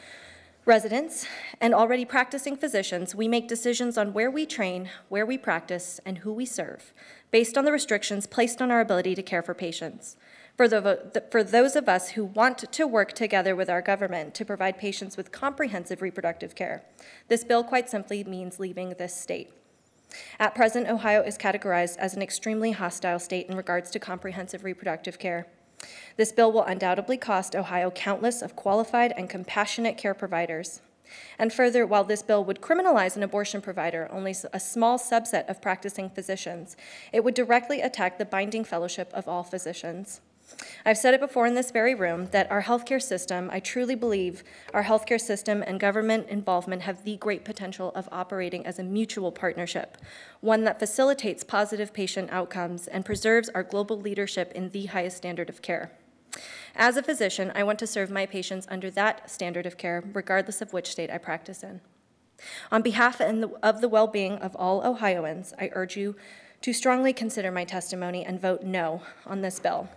residents, 0.65 1.27
and 1.61 1.75
already 1.75 2.05
practicing 2.05 2.57
physicians, 2.57 3.15
we 3.15 3.27
make 3.27 3.49
decisions 3.49 3.99
on 3.99 4.13
where 4.13 4.31
we 4.31 4.47
train, 4.47 4.89
where 5.09 5.27
we 5.27 5.37
practice, 5.37 6.01
and 6.07 6.19
who 6.19 6.33
we 6.33 6.47
serve, 6.47 6.93
based 7.33 7.59
on 7.59 7.65
the 7.65 7.73
restrictions 7.73 8.27
placed 8.27 8.63
on 8.63 8.71
our 8.71 8.81
ability 8.81 9.15
to 9.15 9.23
care 9.23 9.43
for 9.43 9.55
patients. 9.55 10.17
For, 10.57 10.69
the, 10.69 11.25
for 11.31 11.43
those 11.43 11.75
of 11.75 11.89
us 11.89 12.11
who 12.11 12.25
want 12.25 12.59
to 12.59 12.87
work 12.87 13.13
together 13.13 13.57
with 13.57 13.69
our 13.71 13.83
government 13.83 14.35
to 14.35 14.45
provide 14.45 14.79
patients 14.79 15.17
with 15.17 15.33
comprehensive 15.33 16.03
reproductive 16.03 16.55
care, 16.55 16.85
this 17.29 17.43
bill 17.43 17.65
quite 17.65 17.89
simply 17.89 18.23
means 18.23 18.61
leaving 18.61 18.91
this 18.91 19.17
state. 19.17 19.51
At 20.39 20.55
present, 20.55 20.89
Ohio 20.89 21.23
is 21.23 21.39
categorized 21.39 21.97
as 21.97 22.15
an 22.15 22.23
extremely 22.23 22.73
hostile 22.73 23.19
state 23.19 23.49
in 23.49 23.57
regards 23.57 23.91
to 23.93 23.99
comprehensive 23.99 24.63
reproductive 24.63 25.19
care. 25.19 25.47
This 26.17 26.33
bill 26.33 26.53
will 26.53 26.65
undoubtedly 26.65 27.17
cost 27.17 27.57
Ohio 27.57 27.91
countless 27.91 28.43
of 28.43 28.57
qualified 28.57 29.13
and 29.17 29.29
compassionate 29.29 29.97
care 29.97 30.15
providers. 30.15 30.81
And 31.39 31.53
further, 31.53 31.87
while 31.87 32.05
this 32.05 32.23
bill 32.23 32.45
would 32.45 32.61
criminalize 32.61 33.17
an 33.17 33.23
abortion 33.23 33.61
provider, 33.61 34.09
only 34.11 34.35
a 34.53 34.61
small 34.61 34.99
subset 34.99 35.49
of 35.49 35.61
practicing 35.61 36.09
physicians, 36.09 36.77
it 37.13 37.23
would 37.23 37.35
directly 37.35 37.81
attack 37.81 38.19
the 38.19 38.25
binding 38.25 38.65
fellowship 38.65 39.13
of 39.13 39.29
all 39.29 39.43
physicians. 39.43 40.21
I've 40.85 40.99
said 40.99 41.15
it 41.15 41.21
before 41.21 41.47
in 41.47 41.55
this 41.55 41.71
very 41.71 41.95
room 41.95 42.27
that 42.33 42.51
our 42.51 42.63
healthcare 42.63 43.03
system, 43.03 43.49
I 43.53 43.61
truly 43.61 43.95
believe 43.95 44.43
our 44.75 44.85
healthcare 44.85 45.21
system 45.21 45.63
and 45.67 45.79
government 45.79 46.29
involvement 46.29 46.83
have 46.83 47.05
the 47.05 47.17
great 47.17 47.45
potential 47.45 47.93
of 47.95 48.09
operating 48.11 48.67
as 48.67 48.79
a 48.79 48.85
mutual 48.85 49.33
partnership, 49.33 49.99
one 50.41 50.65
that 50.65 50.79
facilitates 50.79 51.45
positive 51.45 51.93
patient 51.93 52.31
outcomes 52.33 52.87
and 52.87 53.05
preserves 53.05 53.49
our 53.51 53.63
global 53.63 54.01
leadership 54.01 54.53
in 54.53 54.71
the 54.71 54.87
highest 54.87 55.19
standard 55.19 55.49
of 55.49 55.63
care. 55.63 55.93
As 56.75 56.97
a 56.97 57.03
physician, 57.03 57.53
I 57.55 57.63
want 57.63 57.79
to 57.81 57.87
serve 57.87 58.11
my 58.11 58.27
patients 58.27 58.67
under 58.71 58.91
that 58.93 59.31
standard 59.31 59.67
of 59.67 59.77
care, 59.77 60.03
regardless 60.13 60.63
of 60.63 60.73
which 60.73 60.91
state 60.91 61.11
I 61.11 61.19
practice 61.19 61.63
in. 61.63 61.81
On 62.71 62.83
behalf 62.83 63.21
of 63.21 63.81
the 63.81 63.89
well 63.89 64.07
being 64.07 64.39
of 64.39 64.57
all 64.57 64.85
Ohioans, 64.85 65.55
I 65.61 65.71
urge 65.73 65.97
you 65.97 66.17
to 66.63 66.73
strongly 66.73 67.13
consider 67.13 67.51
my 67.51 67.65
testimony 67.65 68.25
and 68.25 68.41
vote 68.41 68.63
no 68.63 69.03
on 69.27 69.43
this 69.43 69.59
bill. 69.59 69.89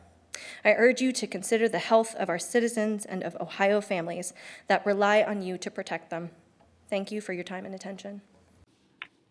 I 0.65 0.71
urge 0.71 0.99
you 0.99 1.12
to 1.12 1.28
consider 1.28 1.69
the 1.69 1.78
health 1.78 2.15
of 2.15 2.28
our 2.28 2.39
citizens 2.39 3.06
and 3.06 3.23
of 3.23 3.38
Ohio 3.39 3.82
families 3.82 4.34
that 4.67 4.84
rely 4.84 5.21
on 5.21 5.43
you 5.43 5.60
to 5.60 5.69
protect 5.69 6.10
them. 6.10 6.32
Thank 6.89 7.12
you 7.12 7.21
for 7.21 7.34
your 7.34 7.43
time 7.43 7.65
and 7.65 7.75
attention. 7.75 8.21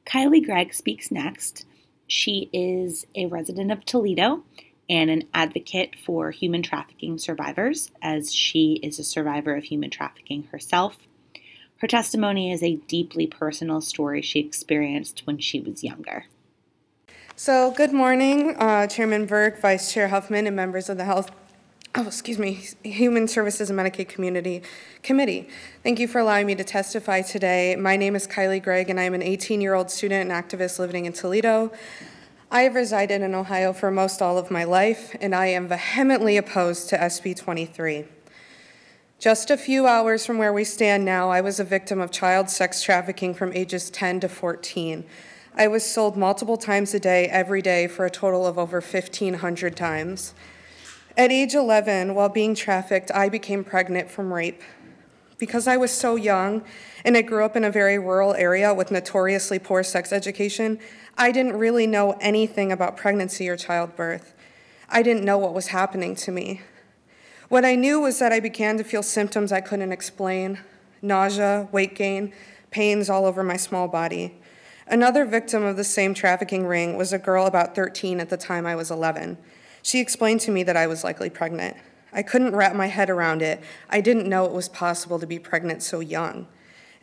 Kylie 0.06 0.44
Gregg 0.44 0.72
speaks 0.72 1.10
next. 1.10 1.66
She 2.06 2.50
is 2.52 3.04
a 3.16 3.26
resident 3.26 3.72
of 3.72 3.84
Toledo 3.84 4.44
and 4.88 5.10
an 5.10 5.24
advocate 5.34 5.96
for 5.96 6.30
human 6.30 6.62
trafficking 6.62 7.18
survivors, 7.18 7.90
as 8.00 8.32
she 8.32 8.78
is 8.82 8.98
a 8.98 9.04
survivor 9.04 9.56
of 9.56 9.64
human 9.64 9.90
trafficking 9.90 10.44
herself. 10.52 10.96
Her 11.78 11.88
testimony 11.88 12.52
is 12.52 12.62
a 12.62 12.76
deeply 12.76 13.26
personal 13.26 13.80
story 13.80 14.22
she 14.22 14.40
experienced 14.40 15.22
when 15.24 15.38
she 15.38 15.60
was 15.60 15.82
younger. 15.82 16.26
So, 17.36 17.72
good 17.72 17.92
morning, 17.92 18.54
uh, 18.60 18.86
Chairman 18.86 19.26
Burke, 19.26 19.60
Vice 19.60 19.92
Chair 19.92 20.06
Huffman, 20.06 20.46
and 20.46 20.54
members 20.54 20.88
of 20.88 20.98
the 20.98 21.04
Health, 21.04 21.32
oh, 21.96 22.06
excuse 22.06 22.38
me, 22.38 22.64
Human 22.84 23.26
Services 23.26 23.70
and 23.70 23.76
Medicaid 23.76 24.08
Community 24.08 24.62
Committee. 25.02 25.48
Thank 25.82 25.98
you 25.98 26.06
for 26.06 26.20
allowing 26.20 26.46
me 26.46 26.54
to 26.54 26.62
testify 26.62 27.22
today. 27.22 27.74
My 27.74 27.96
name 27.96 28.14
is 28.14 28.28
Kylie 28.28 28.62
Gregg, 28.62 28.88
and 28.88 29.00
I 29.00 29.02
am 29.02 29.14
an 29.14 29.22
18 29.22 29.60
year 29.60 29.74
old 29.74 29.90
student 29.90 30.30
and 30.30 30.44
activist 30.44 30.78
living 30.78 31.06
in 31.06 31.12
Toledo. 31.12 31.72
I 32.52 32.62
have 32.62 32.76
resided 32.76 33.20
in 33.20 33.34
Ohio 33.34 33.72
for 33.72 33.90
most 33.90 34.22
all 34.22 34.38
of 34.38 34.52
my 34.52 34.62
life, 34.62 35.16
and 35.20 35.34
I 35.34 35.46
am 35.46 35.66
vehemently 35.66 36.36
opposed 36.36 36.88
to 36.90 36.96
SB 36.96 37.36
23. 37.36 38.04
Just 39.18 39.50
a 39.50 39.56
few 39.56 39.88
hours 39.88 40.24
from 40.24 40.38
where 40.38 40.52
we 40.52 40.62
stand 40.62 41.04
now, 41.04 41.30
I 41.30 41.40
was 41.40 41.58
a 41.58 41.64
victim 41.64 42.00
of 42.00 42.12
child 42.12 42.48
sex 42.48 42.80
trafficking 42.80 43.34
from 43.34 43.52
ages 43.52 43.90
10 43.90 44.20
to 44.20 44.28
14. 44.28 45.04
I 45.56 45.68
was 45.68 45.84
sold 45.84 46.16
multiple 46.16 46.56
times 46.56 46.94
a 46.94 46.98
day, 47.00 47.26
every 47.26 47.62
day, 47.62 47.86
for 47.86 48.04
a 48.04 48.10
total 48.10 48.44
of 48.44 48.58
over 48.58 48.80
1,500 48.80 49.76
times. 49.76 50.34
At 51.16 51.30
age 51.30 51.54
11, 51.54 52.16
while 52.16 52.28
being 52.28 52.56
trafficked, 52.56 53.12
I 53.14 53.28
became 53.28 53.62
pregnant 53.62 54.10
from 54.10 54.32
rape. 54.32 54.62
Because 55.38 55.68
I 55.68 55.76
was 55.76 55.92
so 55.92 56.16
young 56.16 56.64
and 57.04 57.16
I 57.16 57.22
grew 57.22 57.44
up 57.44 57.54
in 57.54 57.62
a 57.62 57.70
very 57.70 58.00
rural 58.00 58.34
area 58.34 58.74
with 58.74 58.90
notoriously 58.90 59.60
poor 59.60 59.84
sex 59.84 60.12
education, 60.12 60.80
I 61.16 61.30
didn't 61.30 61.56
really 61.56 61.86
know 61.86 62.16
anything 62.20 62.72
about 62.72 62.96
pregnancy 62.96 63.48
or 63.48 63.56
childbirth. 63.56 64.34
I 64.88 65.02
didn't 65.02 65.24
know 65.24 65.38
what 65.38 65.54
was 65.54 65.68
happening 65.68 66.16
to 66.16 66.32
me. 66.32 66.62
What 67.48 67.64
I 67.64 67.76
knew 67.76 68.00
was 68.00 68.18
that 68.18 68.32
I 68.32 68.40
began 68.40 68.76
to 68.78 68.84
feel 68.84 69.04
symptoms 69.04 69.52
I 69.52 69.60
couldn't 69.60 69.92
explain 69.92 70.58
nausea, 71.00 71.68
weight 71.70 71.94
gain, 71.94 72.32
pains 72.72 73.08
all 73.08 73.24
over 73.24 73.44
my 73.44 73.56
small 73.56 73.86
body. 73.86 74.40
Another 74.86 75.24
victim 75.24 75.62
of 75.62 75.76
the 75.76 75.84
same 75.84 76.12
trafficking 76.12 76.66
ring 76.66 76.96
was 76.96 77.12
a 77.12 77.18
girl 77.18 77.46
about 77.46 77.74
13 77.74 78.20
at 78.20 78.28
the 78.28 78.36
time 78.36 78.66
I 78.66 78.74
was 78.74 78.90
11. 78.90 79.38
She 79.82 80.00
explained 80.00 80.40
to 80.42 80.50
me 80.50 80.62
that 80.62 80.76
I 80.76 80.86
was 80.86 81.04
likely 81.04 81.30
pregnant. 81.30 81.76
I 82.12 82.22
couldn't 82.22 82.54
wrap 82.54 82.74
my 82.76 82.86
head 82.86 83.10
around 83.10 83.42
it. 83.42 83.60
I 83.90 84.00
didn't 84.00 84.28
know 84.28 84.44
it 84.44 84.52
was 84.52 84.68
possible 84.68 85.18
to 85.18 85.26
be 85.26 85.38
pregnant 85.38 85.82
so 85.82 86.00
young. 86.00 86.46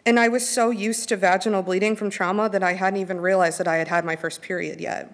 And 0.06 0.20
I 0.20 0.30
was 0.30 0.48
so 0.48 0.70
used 0.70 1.10
to 1.10 1.18
vaginal 1.18 1.62
bleeding 1.62 1.96
from 1.96 2.10
trauma 2.10 2.50
that 2.50 2.64
I 2.64 2.74
hadn't 2.74 3.00
even 3.00 3.20
realized 3.20 3.60
that 3.60 3.68
I 3.68 3.76
had 3.76 3.90
had 3.90 4.06
my 4.06 4.16
first 4.16 4.42
period 4.42 4.80
yet. 4.80 5.14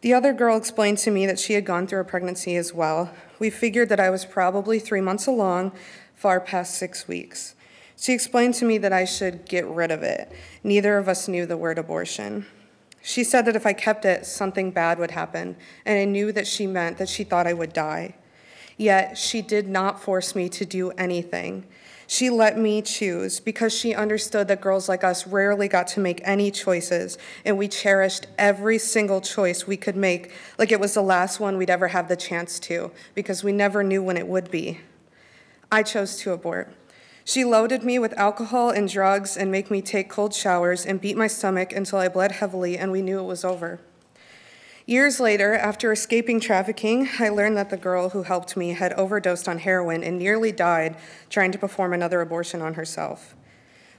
The 0.00 0.14
other 0.14 0.32
girl 0.32 0.56
explained 0.56 0.98
to 0.98 1.10
me 1.10 1.26
that 1.26 1.40
she 1.40 1.54
had 1.54 1.64
gone 1.64 1.86
through 1.86 2.00
a 2.00 2.04
pregnancy 2.04 2.56
as 2.56 2.72
well. 2.72 3.12
We 3.38 3.50
figured 3.50 3.88
that 3.88 4.00
I 4.00 4.10
was 4.10 4.24
probably 4.24 4.78
three 4.78 5.00
months 5.00 5.26
along, 5.26 5.72
far 6.14 6.40
past 6.40 6.76
six 6.76 7.08
weeks. 7.08 7.56
She 8.00 8.12
explained 8.12 8.54
to 8.54 8.64
me 8.64 8.78
that 8.78 8.92
I 8.92 9.04
should 9.04 9.44
get 9.44 9.66
rid 9.66 9.90
of 9.90 10.04
it. 10.04 10.30
Neither 10.62 10.98
of 10.98 11.08
us 11.08 11.26
knew 11.26 11.46
the 11.46 11.56
word 11.56 11.78
abortion. 11.78 12.46
She 13.02 13.24
said 13.24 13.44
that 13.46 13.56
if 13.56 13.66
I 13.66 13.72
kept 13.72 14.04
it, 14.04 14.24
something 14.24 14.70
bad 14.70 15.00
would 15.00 15.10
happen, 15.10 15.56
and 15.84 15.98
I 15.98 16.04
knew 16.04 16.30
that 16.32 16.46
she 16.46 16.66
meant 16.66 16.98
that 16.98 17.08
she 17.08 17.24
thought 17.24 17.46
I 17.46 17.52
would 17.54 17.72
die. 17.72 18.14
Yet 18.76 19.18
she 19.18 19.42
did 19.42 19.66
not 19.66 20.00
force 20.00 20.36
me 20.36 20.48
to 20.50 20.64
do 20.64 20.90
anything. 20.92 21.66
She 22.06 22.30
let 22.30 22.56
me 22.56 22.82
choose 22.82 23.40
because 23.40 23.76
she 23.76 23.94
understood 23.94 24.46
that 24.46 24.60
girls 24.60 24.88
like 24.88 25.02
us 25.02 25.26
rarely 25.26 25.66
got 25.66 25.88
to 25.88 26.00
make 26.00 26.20
any 26.22 26.52
choices, 26.52 27.18
and 27.44 27.58
we 27.58 27.66
cherished 27.66 28.28
every 28.38 28.78
single 28.78 29.20
choice 29.20 29.66
we 29.66 29.76
could 29.76 29.96
make 29.96 30.32
like 30.56 30.70
it 30.70 30.78
was 30.78 30.94
the 30.94 31.02
last 31.02 31.40
one 31.40 31.58
we'd 31.58 31.68
ever 31.68 31.88
have 31.88 32.08
the 32.08 32.16
chance 32.16 32.60
to, 32.60 32.92
because 33.14 33.42
we 33.42 33.52
never 33.52 33.82
knew 33.82 34.04
when 34.04 34.16
it 34.16 34.28
would 34.28 34.52
be. 34.52 34.78
I 35.72 35.82
chose 35.82 36.16
to 36.18 36.32
abort. 36.32 36.72
She 37.28 37.44
loaded 37.44 37.82
me 37.82 37.98
with 37.98 38.18
alcohol 38.18 38.70
and 38.70 38.88
drugs 38.88 39.36
and 39.36 39.52
make 39.52 39.70
me 39.70 39.82
take 39.82 40.08
cold 40.08 40.32
showers 40.32 40.86
and 40.86 40.98
beat 40.98 41.14
my 41.14 41.26
stomach 41.26 41.74
until 41.74 41.98
I 41.98 42.08
bled 42.08 42.32
heavily 42.32 42.78
and 42.78 42.90
we 42.90 43.02
knew 43.02 43.18
it 43.18 43.24
was 43.24 43.44
over. 43.44 43.80
Years 44.86 45.20
later, 45.20 45.52
after 45.52 45.92
escaping 45.92 46.40
trafficking, 46.40 47.06
I 47.18 47.28
learned 47.28 47.58
that 47.58 47.68
the 47.68 47.76
girl 47.76 48.08
who 48.08 48.22
helped 48.22 48.56
me 48.56 48.70
had 48.70 48.94
overdosed 48.94 49.46
on 49.46 49.58
heroin 49.58 50.02
and 50.02 50.18
nearly 50.18 50.52
died 50.52 50.96
trying 51.28 51.52
to 51.52 51.58
perform 51.58 51.92
another 51.92 52.22
abortion 52.22 52.62
on 52.62 52.72
herself. 52.72 53.36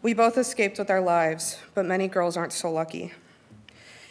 We 0.01 0.15
both 0.15 0.35
escaped 0.35 0.79
with 0.79 0.89
our 0.89 0.99
lives, 0.99 1.59
but 1.75 1.85
many 1.85 2.07
girls 2.07 2.35
aren't 2.35 2.51
so 2.51 2.71
lucky. 2.71 3.13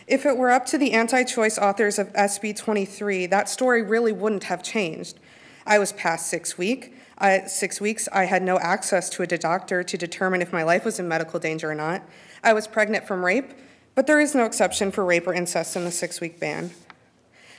If 0.07 0.27
it 0.27 0.37
were 0.37 0.53
up 0.53 0.65
to 0.67 0.79
the 0.79 0.93
anti 0.93 1.25
choice 1.25 1.59
authors 1.59 1.99
of 1.99 2.13
SB 2.13 2.57
23, 2.57 3.27
that 3.27 3.49
story 3.49 3.83
really 3.83 4.13
wouldn't 4.13 4.45
have 4.45 4.63
changed. 4.63 5.19
I 5.67 5.81
was 5.81 5.93
past 5.93 6.29
six 6.29 6.57
week, 6.57 6.95
I, 7.19 7.47
six 7.47 7.81
weeks, 7.81 8.09
I 8.13 8.25
had 8.25 8.43
no 8.43 8.59
access 8.59 9.11
to 9.11 9.23
a 9.23 9.27
doctor 9.27 9.83
to 9.83 9.99
determine 9.99 10.41
if 10.41 10.53
my 10.53 10.63
life 10.63 10.85
was 10.85 11.01
in 11.01 11.09
medical 11.09 11.41
danger 11.41 11.71
or 11.71 11.75
not. 11.75 12.03
I 12.45 12.53
was 12.53 12.69
pregnant 12.69 13.07
from 13.07 13.25
rape, 13.25 13.53
but 13.95 14.07
there 14.07 14.21
is 14.21 14.35
no 14.35 14.45
exception 14.45 14.93
for 14.93 15.05
rape 15.05 15.27
or 15.27 15.35
incest 15.35 15.75
in 15.75 15.85
the 15.85 15.91
six 15.91 16.21
week 16.21 16.39
ban. 16.39 16.71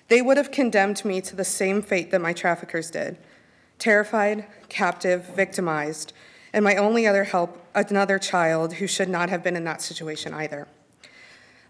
They 0.07 0.21
would 0.21 0.37
have 0.37 0.51
condemned 0.51 1.03
me 1.03 1.21
to 1.21 1.35
the 1.35 1.43
same 1.43 1.81
fate 1.81 2.11
that 2.11 2.21
my 2.21 2.33
traffickers 2.33 2.89
did 2.89 3.17
terrified, 3.77 4.45
captive, 4.67 5.25
victimized, 5.35 6.11
and 6.51 6.65
my 6.65 6.75
only 6.75 7.07
other 7.07 7.23
help, 7.23 7.65
another 7.73 8.19
child 8.19 8.73
who 8.73 8.87
should 8.87 9.07
not 9.07 9.29
have 9.29 9.41
been 9.41 9.55
in 9.55 9.63
that 9.63 9.81
situation 9.81 10.33
either. 10.33 10.67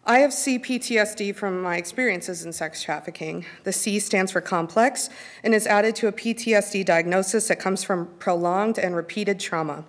I 0.05 0.19
have 0.19 0.31
CPTSD 0.31 1.35
from 1.35 1.61
my 1.61 1.75
experiences 1.77 2.43
in 2.45 2.53
sex 2.53 2.81
trafficking. 2.81 3.45
The 3.63 3.73
C 3.73 3.99
stands 3.99 4.31
for 4.31 4.41
complex 4.41 5.09
and 5.43 5.53
is 5.53 5.67
added 5.67 5.95
to 5.97 6.07
a 6.07 6.11
PTSD 6.11 6.85
diagnosis 6.85 7.49
that 7.49 7.59
comes 7.59 7.83
from 7.83 8.07
prolonged 8.17 8.79
and 8.79 8.95
repeated 8.95 9.39
trauma. 9.39 9.83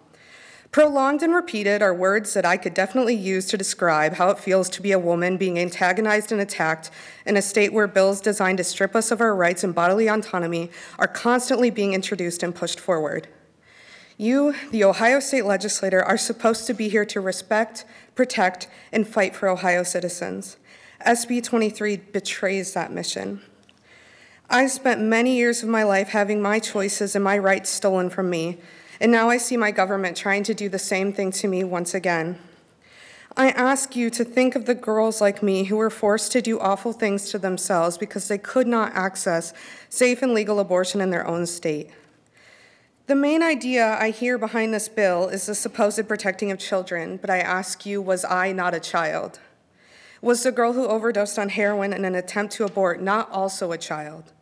Prolonged 0.73 1.23
and 1.23 1.35
repeated 1.35 1.81
are 1.81 1.95
words 1.95 2.35
that 2.35 2.45
I 2.45 2.57
could 2.57 2.75
definitely 2.75 3.15
use 3.15 3.47
to 3.47 3.57
describe 3.57 4.15
how 4.15 4.31
it 4.31 4.39
feels 4.39 4.69
to 4.71 4.83
be 4.83 4.93
a 4.93 4.99
woman 4.99 5.37
being 5.37 5.59
antagonized 5.59 6.33
and 6.33 6.41
attacked 6.41 6.91
in 7.25 7.37
a 7.37 7.43
state 7.43 7.73
where 7.73 7.89
bills 7.89 8.21
designed 8.21 8.59
to 8.59 8.65
strip 8.65 8.95
us 8.95 9.11
of 9.11 9.21
our 9.21 9.35
rights 9.35 9.65
and 9.65 9.75
bodily 9.75 10.09
autonomy 10.09 10.71
are 10.99 11.09
constantly 11.09 11.71
being 11.71 11.93
introduced 11.93 12.43
and 12.43 12.55
pushed 12.55 12.79
forward. 12.79 13.27
You, 14.21 14.55
the 14.71 14.85
Ohio 14.85 15.19
State 15.19 15.47
Legislature, 15.47 16.03
are 16.03 16.19
supposed 16.19 16.67
to 16.67 16.75
be 16.75 16.91
here 16.91 17.07
to 17.07 17.23
respect, 17.23 17.87
protect, 18.15 18.69
and 18.93 19.09
fight 19.09 19.35
for 19.35 19.49
Ohio 19.49 19.83
citizens. 19.83 20.59
SB 21.07 21.43
23 21.43 21.97
betrays 21.97 22.75
that 22.75 22.93
mission. 22.93 23.41
I 24.51 24.67
spent 24.67 25.01
many 25.01 25.37
years 25.37 25.63
of 25.63 25.71
my 25.71 25.85
life 25.85 26.09
having 26.09 26.43
my 26.43 26.59
choices 26.59 27.15
and 27.15 27.25
my 27.25 27.39
rights 27.39 27.71
stolen 27.71 28.11
from 28.11 28.29
me, 28.29 28.59
and 29.01 29.11
now 29.11 29.31
I 29.31 29.39
see 29.39 29.57
my 29.57 29.71
government 29.71 30.19
trying 30.19 30.43
to 30.43 30.53
do 30.53 30.69
the 30.69 30.79
same 30.79 31.15
thing 31.15 31.33
to 31.33 31.49
me 31.49 31.65
once 31.65 31.95
again. 31.95 32.39
I 33.39 33.53
ask 33.53 33.97
you 33.97 34.11
to 34.11 34.23
think 34.23 34.55
of 34.55 34.67
the 34.67 34.75
girls 34.75 35.23
like 35.23 35.43
me 35.43 35.65
who 35.65 35.79
were 35.79 35.89
forced 35.89 36.31
to 36.33 36.43
do 36.43 36.61
awful 36.61 36.93
things 36.93 37.31
to 37.31 37.39
themselves 37.39 37.97
because 37.97 38.29
they 38.29 38.37
could 38.37 38.67
not 38.67 38.93
access 38.93 39.55
safe 39.89 40.21
and 40.21 40.35
legal 40.35 40.61
abortion 40.61 41.01
in 41.01 41.09
their 41.09 41.27
own 41.27 41.47
state. 41.47 41.89
The 43.11 43.17
main 43.17 43.43
idea 43.43 43.97
I 43.99 44.11
hear 44.11 44.39
behind 44.39 44.73
this 44.73 44.89
bill 44.89 45.27
is 45.27 45.47
the 45.47 45.55
supposed 45.57 46.07
protecting 46.07 46.53
of 46.53 46.61
children, 46.61 47.17
but 47.17 47.29
I 47.29 47.39
ask 47.39 47.85
you, 47.85 48.01
was 48.01 48.25
I 48.25 48.53
not 48.53 48.73
a 48.73 48.79
child? 48.79 49.41
Was 50.23 50.45
the 50.45 50.53
girl 50.53 50.75
who 50.75 50.87
overdosed 50.87 51.37
on 51.37 51.49
heroin 51.49 51.93
in 51.93 52.05
an 52.05 52.15
attempt 52.15 52.53
to 52.55 52.65
abort 52.65 53.03
not 53.03 53.29
also 53.33 53.73
a 53.73 53.79
child? 53.79 54.33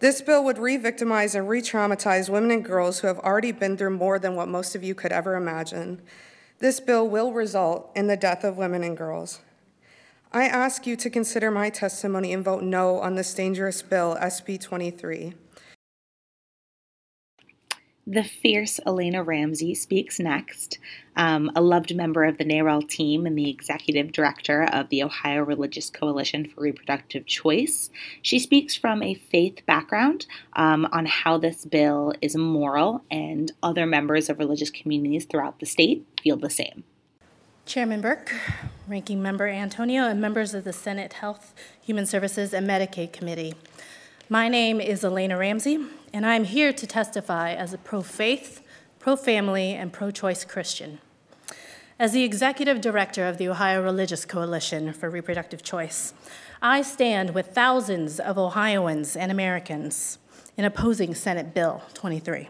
This 0.00 0.20
bill 0.20 0.44
would 0.44 0.58
re 0.58 0.76
victimize 0.76 1.34
and 1.34 1.48
re 1.48 1.62
traumatize 1.62 2.28
women 2.28 2.50
and 2.50 2.62
girls 2.62 2.98
who 2.98 3.06
have 3.06 3.18
already 3.20 3.50
been 3.50 3.78
through 3.78 3.96
more 3.96 4.18
than 4.18 4.34
what 4.34 4.48
most 4.48 4.74
of 4.74 4.84
you 4.84 4.94
could 4.94 5.10
ever 5.10 5.34
imagine. 5.34 6.02
This 6.58 6.80
bill 6.80 7.08
will 7.08 7.32
result 7.32 7.90
in 7.96 8.08
the 8.08 8.16
death 8.18 8.44
of 8.44 8.58
women 8.58 8.84
and 8.84 8.94
girls. 8.94 9.40
I 10.32 10.44
ask 10.44 10.86
you 10.86 10.96
to 10.96 11.08
consider 11.08 11.50
my 11.50 11.70
testimony 11.70 12.34
and 12.34 12.44
vote 12.44 12.62
no 12.62 12.98
on 12.98 13.14
this 13.14 13.32
dangerous 13.32 13.80
bill, 13.80 14.18
SB 14.20 14.60
23. 14.60 15.32
The 18.08 18.22
fierce 18.22 18.78
Elena 18.86 19.24
Ramsey 19.24 19.74
speaks 19.74 20.20
next, 20.20 20.78
um, 21.16 21.50
a 21.56 21.60
loved 21.60 21.92
member 21.92 22.22
of 22.22 22.38
the 22.38 22.44
NARAL 22.44 22.88
team 22.88 23.26
and 23.26 23.36
the 23.36 23.50
executive 23.50 24.12
director 24.12 24.62
of 24.62 24.90
the 24.90 25.02
Ohio 25.02 25.42
Religious 25.42 25.90
Coalition 25.90 26.46
for 26.46 26.60
Reproductive 26.60 27.26
Choice. 27.26 27.90
She 28.22 28.38
speaks 28.38 28.76
from 28.76 29.02
a 29.02 29.14
faith 29.14 29.66
background 29.66 30.26
um, 30.52 30.86
on 30.92 31.06
how 31.06 31.36
this 31.38 31.64
bill 31.64 32.12
is 32.22 32.36
moral, 32.36 33.02
and 33.10 33.50
other 33.60 33.86
members 33.86 34.30
of 34.30 34.38
religious 34.38 34.70
communities 34.70 35.24
throughout 35.24 35.58
the 35.58 35.66
state 35.66 36.06
feel 36.22 36.36
the 36.36 36.48
same. 36.48 36.84
Chairman 37.64 38.00
Burke, 38.00 38.32
Ranking 38.86 39.20
Member 39.20 39.48
Antonio, 39.48 40.04
and 40.04 40.20
members 40.20 40.54
of 40.54 40.62
the 40.62 40.72
Senate 40.72 41.14
Health, 41.14 41.52
Human 41.82 42.06
Services, 42.06 42.54
and 42.54 42.68
Medicaid 42.68 43.12
Committee. 43.12 43.54
My 44.28 44.48
name 44.48 44.80
is 44.80 45.02
Elena 45.04 45.36
Ramsey, 45.36 45.84
and 46.12 46.26
I 46.26 46.34
am 46.34 46.44
here 46.44 46.72
to 46.72 46.86
testify 46.86 47.52
as 47.52 47.72
a 47.72 47.78
pro 47.78 48.02
faith, 48.02 48.62
pro 48.98 49.16
family, 49.16 49.72
and 49.72 49.92
pro 49.92 50.10
choice 50.10 50.44
Christian. 50.44 51.00
As 51.98 52.12
the 52.12 52.24
executive 52.24 52.80
director 52.80 53.26
of 53.26 53.38
the 53.38 53.48
Ohio 53.48 53.82
Religious 53.82 54.24
Coalition 54.24 54.92
for 54.92 55.08
Reproductive 55.08 55.62
Choice, 55.62 56.12
I 56.60 56.82
stand 56.82 57.34
with 57.34 57.54
thousands 57.54 58.20
of 58.20 58.38
Ohioans 58.38 59.16
and 59.16 59.32
Americans 59.32 60.18
in 60.56 60.64
opposing 60.64 61.14
Senate 61.14 61.54
Bill 61.54 61.82
23. 61.94 62.48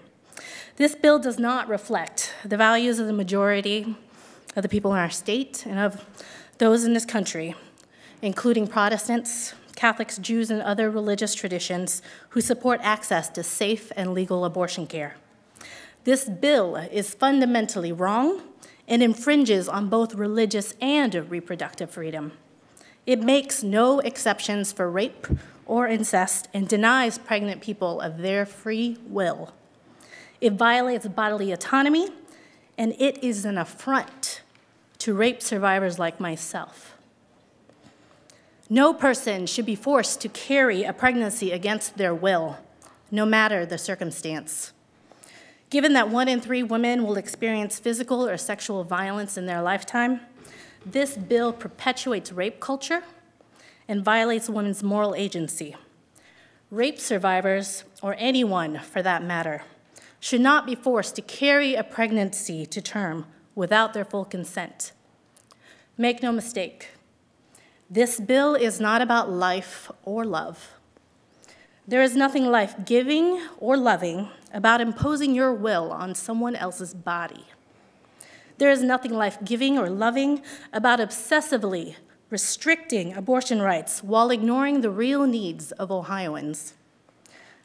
This 0.76 0.94
bill 0.94 1.18
does 1.18 1.38
not 1.38 1.68
reflect 1.68 2.34
the 2.44 2.56
values 2.56 2.98
of 2.98 3.06
the 3.06 3.12
majority 3.12 3.96
of 4.54 4.62
the 4.62 4.68
people 4.68 4.92
in 4.92 4.98
our 4.98 5.10
state 5.10 5.64
and 5.66 5.78
of 5.78 6.04
those 6.58 6.84
in 6.84 6.92
this 6.92 7.04
country, 7.04 7.54
including 8.22 8.66
Protestants, 8.66 9.54
Catholics, 9.76 10.18
Jews, 10.18 10.50
and 10.50 10.60
other 10.62 10.90
religious 10.90 11.34
traditions 11.34 12.02
who 12.30 12.40
support 12.40 12.80
access 12.82 13.28
to 13.28 13.44
safe 13.44 13.92
and 13.94 14.12
legal 14.12 14.44
abortion 14.44 14.86
care. 14.86 15.16
This 16.04 16.28
bill 16.28 16.76
is 16.76 17.14
fundamentally 17.14 17.92
wrong 17.92 18.42
and 18.88 19.02
infringes 19.02 19.68
on 19.68 19.88
both 19.88 20.14
religious 20.14 20.74
and 20.80 21.14
reproductive 21.30 21.90
freedom. 21.90 22.32
It 23.06 23.20
makes 23.20 23.62
no 23.62 24.00
exceptions 24.00 24.72
for 24.72 24.90
rape 24.90 25.26
or 25.66 25.86
incest 25.86 26.48
and 26.54 26.68
denies 26.68 27.18
pregnant 27.18 27.60
people 27.60 28.00
of 28.00 28.18
their 28.18 28.46
free 28.46 28.98
will. 29.06 29.52
It 30.40 30.54
violates 30.54 31.06
bodily 31.08 31.52
autonomy, 31.52 32.10
and 32.78 32.94
it 32.98 33.22
is 33.22 33.44
an 33.44 33.58
affront 33.58 34.42
to 34.98 35.14
rape 35.14 35.42
survivors 35.42 35.98
like 35.98 36.20
myself. 36.20 36.95
No 38.68 38.92
person 38.92 39.46
should 39.46 39.66
be 39.66 39.76
forced 39.76 40.20
to 40.22 40.28
carry 40.28 40.82
a 40.82 40.92
pregnancy 40.92 41.52
against 41.52 41.96
their 41.96 42.12
will, 42.14 42.58
no 43.12 43.24
matter 43.24 43.64
the 43.64 43.78
circumstance. 43.78 44.72
Given 45.70 45.92
that 45.92 46.08
one 46.08 46.26
in 46.26 46.40
three 46.40 46.64
women 46.64 47.04
will 47.04 47.16
experience 47.16 47.78
physical 47.78 48.28
or 48.28 48.36
sexual 48.36 48.82
violence 48.82 49.36
in 49.36 49.46
their 49.46 49.62
lifetime, 49.62 50.20
this 50.84 51.16
bill 51.16 51.52
perpetuates 51.52 52.32
rape 52.32 52.58
culture 52.58 53.04
and 53.86 54.04
violates 54.04 54.48
women's 54.48 54.82
moral 54.82 55.14
agency. 55.14 55.76
Rape 56.70 56.98
survivors, 56.98 57.84
or 58.02 58.16
anyone 58.18 58.80
for 58.80 59.00
that 59.00 59.22
matter, 59.22 59.62
should 60.18 60.40
not 60.40 60.66
be 60.66 60.74
forced 60.74 61.14
to 61.14 61.22
carry 61.22 61.76
a 61.76 61.84
pregnancy 61.84 62.66
to 62.66 62.80
term 62.80 63.26
without 63.54 63.92
their 63.94 64.04
full 64.04 64.24
consent. 64.24 64.90
Make 65.96 66.20
no 66.20 66.32
mistake, 66.32 66.88
this 67.88 68.18
bill 68.18 68.54
is 68.54 68.80
not 68.80 69.00
about 69.00 69.30
life 69.30 69.90
or 70.02 70.24
love. 70.24 70.72
There 71.86 72.02
is 72.02 72.16
nothing 72.16 72.46
life 72.46 72.74
giving 72.84 73.40
or 73.58 73.76
loving 73.76 74.28
about 74.52 74.80
imposing 74.80 75.34
your 75.34 75.52
will 75.52 75.92
on 75.92 76.16
someone 76.16 76.56
else's 76.56 76.94
body. 76.94 77.46
There 78.58 78.70
is 78.70 78.82
nothing 78.82 79.12
life 79.12 79.38
giving 79.44 79.78
or 79.78 79.88
loving 79.88 80.42
about 80.72 80.98
obsessively 80.98 81.94
restricting 82.28 83.14
abortion 83.14 83.62
rights 83.62 84.02
while 84.02 84.30
ignoring 84.30 84.80
the 84.80 84.90
real 84.90 85.26
needs 85.26 85.70
of 85.72 85.92
Ohioans. 85.92 86.74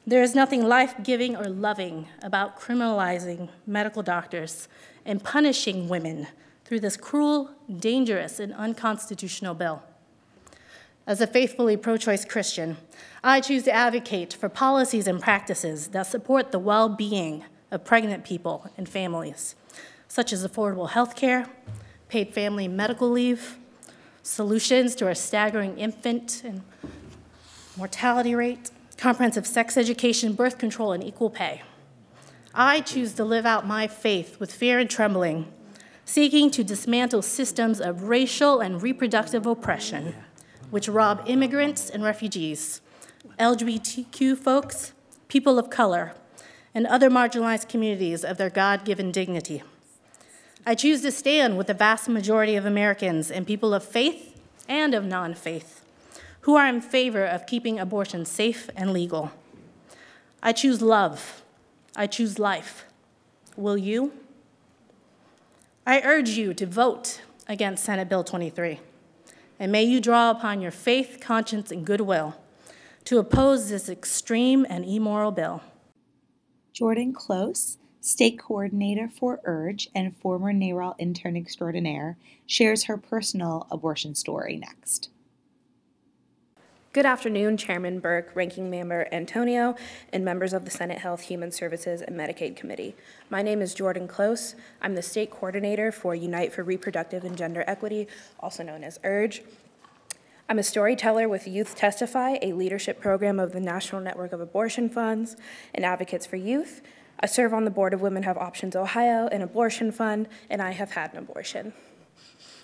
There 0.05 0.21
is 0.21 0.35
nothing 0.35 0.67
life 0.67 0.95
giving 1.01 1.35
or 1.35 1.45
loving 1.45 2.07
about 2.21 2.59
criminalizing 2.59 3.49
medical 3.65 4.03
doctors 4.03 4.67
and 5.03 5.23
punishing 5.23 5.89
women 5.89 6.27
through 6.63 6.81
this 6.81 6.97
cruel, 6.97 7.51
dangerous, 7.79 8.39
and 8.39 8.53
unconstitutional 8.53 9.55
bill. 9.55 9.81
As 11.11 11.19
a 11.19 11.27
faithfully 11.27 11.75
pro 11.75 11.97
choice 11.97 12.23
Christian, 12.23 12.77
I 13.21 13.41
choose 13.41 13.63
to 13.63 13.71
advocate 13.73 14.33
for 14.33 14.47
policies 14.47 15.07
and 15.07 15.19
practices 15.19 15.87
that 15.87 16.07
support 16.07 16.53
the 16.53 16.57
well 16.57 16.87
being 16.87 17.43
of 17.69 17.83
pregnant 17.83 18.23
people 18.23 18.71
and 18.77 18.87
families, 18.87 19.55
such 20.07 20.31
as 20.31 20.47
affordable 20.47 20.91
health 20.91 21.17
care, 21.17 21.47
paid 22.07 22.33
family 22.33 22.69
medical 22.69 23.09
leave, 23.09 23.57
solutions 24.23 24.95
to 24.95 25.05
our 25.05 25.13
staggering 25.13 25.77
infant 25.77 26.43
and 26.45 26.61
mortality 27.75 28.33
rate, 28.33 28.71
comprehensive 28.95 29.45
sex 29.45 29.75
education, 29.75 30.31
birth 30.31 30.57
control, 30.57 30.93
and 30.93 31.03
equal 31.03 31.29
pay. 31.29 31.61
I 32.55 32.79
choose 32.79 33.11
to 33.15 33.25
live 33.25 33.45
out 33.45 33.67
my 33.67 33.85
faith 33.85 34.39
with 34.39 34.53
fear 34.53 34.79
and 34.79 34.89
trembling 34.89 35.51
seeking 36.05 36.51
to 36.51 36.63
dismantle 36.63 37.21
systems 37.21 37.79
of 37.79 38.03
racial 38.03 38.59
and 38.59 38.81
reproductive 38.81 39.45
oppression, 39.45 40.13
which 40.71 40.87
rob 40.89 41.23
immigrants 41.27 41.89
and 41.89 42.03
refugees, 42.03 42.81
LGBTQ 43.37 44.35
folks, 44.37 44.93
people 45.27 45.59
of 45.59 45.69
color, 45.69 46.13
and 46.73 46.87
other 46.87 47.09
marginalized 47.09 47.69
communities 47.69 48.23
of 48.23 48.37
their 48.37 48.49
God 48.49 48.83
given 48.85 49.11
dignity. 49.11 49.61
I 50.65 50.75
choose 50.75 51.01
to 51.01 51.11
stand 51.11 51.57
with 51.57 51.67
the 51.67 51.73
vast 51.73 52.09
majority 52.09 52.55
of 52.55 52.65
Americans 52.65 53.29
and 53.29 53.45
people 53.45 53.73
of 53.73 53.83
faith 53.83 54.39
and 54.67 54.93
of 54.93 55.05
non 55.05 55.33
faith 55.33 55.83
who 56.41 56.55
are 56.55 56.67
in 56.67 56.81
favor 56.81 57.25
of 57.25 57.45
keeping 57.45 57.79
abortion 57.79 58.25
safe 58.25 58.69
and 58.75 58.93
legal. 58.93 59.31
I 60.41 60.53
choose 60.53 60.81
love. 60.81 61.43
I 61.95 62.07
choose 62.07 62.39
life. 62.39 62.85
Will 63.55 63.77
you? 63.77 64.13
I 65.85 66.01
urge 66.01 66.29
you 66.29 66.53
to 66.53 66.65
vote 66.65 67.21
against 67.47 67.83
Senate 67.83 68.07
Bill 68.07 68.23
23, 68.23 68.79
and 69.61 69.71
may 69.71 69.83
you 69.83 70.01
draw 70.01 70.31
upon 70.31 70.59
your 70.59 70.71
faith, 70.71 71.19
conscience, 71.21 71.71
and 71.71 71.85
goodwill 71.85 72.35
to 73.03 73.19
oppose 73.19 73.69
this 73.69 73.89
extreme 73.89 74.65
and 74.67 74.83
immoral 74.83 75.31
bill. 75.31 75.61
Jordan 76.73 77.13
Close, 77.13 77.77
state 77.99 78.39
coordinator 78.39 79.07
for 79.07 79.39
URGE 79.45 79.87
and 79.93 80.17
former 80.17 80.51
NARAL 80.51 80.95
intern 80.97 81.37
extraordinaire, 81.37 82.17
shares 82.47 82.85
her 82.85 82.97
personal 82.97 83.67
abortion 83.69 84.15
story 84.15 84.57
next. 84.57 85.11
Good 86.93 87.05
afternoon, 87.05 87.55
Chairman 87.55 88.01
Burke, 88.01 88.31
Ranking 88.35 88.69
Member 88.69 89.07
Antonio, 89.13 89.75
and 90.11 90.25
members 90.25 90.51
of 90.51 90.65
the 90.65 90.71
Senate 90.71 90.97
Health, 90.97 91.21
Human 91.21 91.49
Services, 91.49 92.01
and 92.01 92.17
Medicaid 92.17 92.57
Committee. 92.57 92.97
My 93.29 93.41
name 93.41 93.61
is 93.61 93.73
Jordan 93.73 94.09
Close. 94.09 94.55
I'm 94.81 94.95
the 94.95 95.01
state 95.01 95.31
coordinator 95.31 95.93
for 95.93 96.13
Unite 96.13 96.51
for 96.51 96.65
Reproductive 96.65 97.23
and 97.23 97.37
Gender 97.37 97.63
Equity, 97.65 98.09
also 98.41 98.61
known 98.61 98.83
as 98.83 98.99
URGE. 99.05 99.41
I'm 100.49 100.59
a 100.59 100.63
storyteller 100.63 101.29
with 101.29 101.47
Youth 101.47 101.77
Testify, 101.77 102.35
a 102.41 102.51
leadership 102.51 102.99
program 102.99 103.39
of 103.39 103.53
the 103.53 103.61
National 103.61 104.01
Network 104.01 104.33
of 104.33 104.41
Abortion 104.41 104.89
Funds 104.89 105.37
and 105.73 105.85
Advocates 105.85 106.25
for 106.25 106.35
Youth. 106.35 106.81
I 107.21 107.25
serve 107.25 107.53
on 107.53 107.63
the 107.63 107.71
board 107.71 107.93
of 107.93 108.01
Women 108.01 108.23
Have 108.23 108.37
Options 108.37 108.75
Ohio, 108.75 109.27
an 109.27 109.41
abortion 109.41 109.93
fund, 109.93 110.27
and 110.49 110.61
I 110.61 110.71
have 110.71 110.91
had 110.91 111.13
an 111.13 111.19
abortion. 111.19 111.71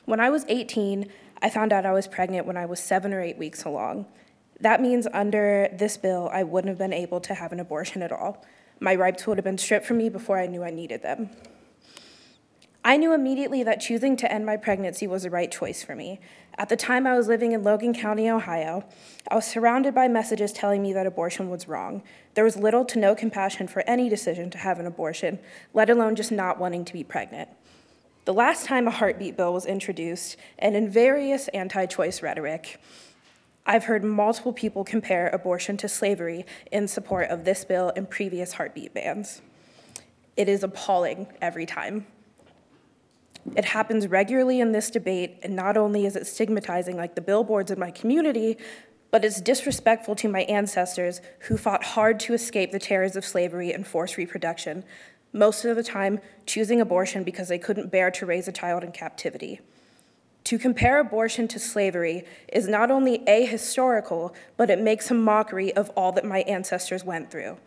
When 0.03 0.19
I 0.19 0.29
was 0.29 0.45
18, 0.47 1.09
I 1.41 1.49
found 1.49 1.71
out 1.71 1.85
I 1.85 1.93
was 1.93 2.07
pregnant 2.07 2.45
when 2.45 2.57
I 2.57 2.65
was 2.65 2.79
seven 2.79 3.13
or 3.13 3.21
eight 3.21 3.37
weeks 3.37 3.63
along. 3.63 4.05
That 4.59 4.81
means 4.81 5.07
under 5.13 5.69
this 5.71 5.97
bill, 5.97 6.29
I 6.33 6.43
wouldn't 6.43 6.69
have 6.69 6.79
been 6.79 6.93
able 6.93 7.19
to 7.21 7.33
have 7.35 7.51
an 7.51 7.59
abortion 7.59 8.01
at 8.01 8.11
all. 8.11 8.43
My 8.79 8.95
rights 8.95 9.25
would 9.27 9.37
have 9.37 9.45
been 9.45 9.57
stripped 9.57 9.85
from 9.85 9.97
me 9.97 10.09
before 10.09 10.39
I 10.39 10.47
knew 10.47 10.63
I 10.63 10.71
needed 10.71 11.03
them. 11.03 11.29
I 12.83 12.95
knew 12.95 13.13
immediately 13.13 13.63
that 13.63 13.81
choosing 13.81 14.15
to 14.15 14.31
end 14.31 14.45
my 14.45 14.55
pregnancy 14.55 15.07
was 15.07 15.23
the 15.23 15.29
right 15.29 15.51
choice 15.51 15.83
for 15.83 15.93
me. 15.93 16.21
At 16.57 16.69
the 16.69 16.77
time 16.77 17.05
I 17.05 17.17
was 17.17 17.27
living 17.27 17.51
in 17.51 17.61
Logan 17.61 17.93
County, 17.93 18.29
Ohio, 18.29 18.85
I 19.29 19.35
was 19.35 19.45
surrounded 19.45 19.93
by 19.93 20.07
messages 20.07 20.53
telling 20.53 20.81
me 20.81 20.93
that 20.93 21.05
abortion 21.05 21.49
was 21.49 21.67
wrong. 21.67 22.01
There 22.33 22.45
was 22.45 22.55
little 22.55 22.85
to 22.85 22.97
no 22.97 23.13
compassion 23.13 23.67
for 23.67 23.81
any 23.81 24.07
decision 24.07 24.49
to 24.51 24.57
have 24.57 24.79
an 24.79 24.85
abortion, 24.85 25.37
let 25.73 25.89
alone 25.89 26.15
just 26.15 26.31
not 26.31 26.59
wanting 26.59 26.85
to 26.85 26.93
be 26.93 27.03
pregnant. 27.03 27.49
The 28.27 28.33
last 28.33 28.65
time 28.65 28.89
a 28.89 28.91
heartbeat 28.91 29.37
bill 29.37 29.53
was 29.53 29.65
introduced, 29.65 30.35
and 30.59 30.75
in 30.75 30.89
various 30.89 31.47
anti 31.53 31.85
choice 31.85 32.21
rhetoric, 32.21 32.77
I've 33.65 33.85
heard 33.85 34.03
multiple 34.03 34.51
people 34.51 34.83
compare 34.83 35.29
abortion 35.29 35.77
to 35.77 35.87
slavery 35.87 36.45
in 36.69 36.89
support 36.89 37.29
of 37.29 37.45
this 37.45 37.63
bill 37.63 37.93
and 37.95 38.09
previous 38.09 38.51
heartbeat 38.51 38.93
bans. 38.93 39.41
It 40.35 40.49
is 40.49 40.61
appalling 40.61 41.27
every 41.41 41.65
time. 41.65 42.05
It 43.55 43.63
happens 43.63 44.07
regularly 44.07 44.59
in 44.59 44.73
this 44.73 44.89
debate, 44.89 45.37
and 45.41 45.55
not 45.55 45.77
only 45.77 46.05
is 46.05 46.17
it 46.17 46.27
stigmatizing 46.27 46.97
like 46.97 47.15
the 47.15 47.21
billboards 47.21 47.71
in 47.71 47.79
my 47.79 47.91
community, 47.91 48.57
but 49.09 49.23
it's 49.23 49.39
disrespectful 49.39 50.15
to 50.15 50.27
my 50.27 50.41
ancestors 50.41 51.21
who 51.47 51.55
fought 51.55 51.81
hard 51.81 52.19
to 52.19 52.33
escape 52.33 52.73
the 52.73 52.79
terrors 52.79 53.15
of 53.15 53.23
slavery 53.23 53.71
and 53.71 53.87
forced 53.87 54.17
reproduction, 54.17 54.83
most 55.33 55.65
of 55.65 55.75
the 55.75 55.83
time 55.83 56.19
choosing 56.45 56.81
abortion 56.81 57.23
because 57.23 57.47
they 57.47 57.59
couldn't 57.59 57.91
bear 57.91 58.09
to 58.11 58.25
raise 58.25 58.47
a 58.47 58.51
child 58.51 58.83
in 58.83 58.91
captivity. 58.91 59.59
To 60.45 60.57
compare 60.57 60.99
abortion 60.99 61.47
to 61.49 61.59
slavery 61.59 62.23
is 62.51 62.67
not 62.67 62.89
only 62.89 63.19
ahistorical, 63.19 64.33
but 64.55 64.69
it 64.69 64.79
makes 64.79 65.11
a 65.11 65.13
mockery 65.13 65.73
of 65.73 65.89
all 65.89 66.13
that 66.13 66.23
my 66.23 66.39
ancestors 66.43 67.03
went 67.03 67.29
through. 67.29 67.57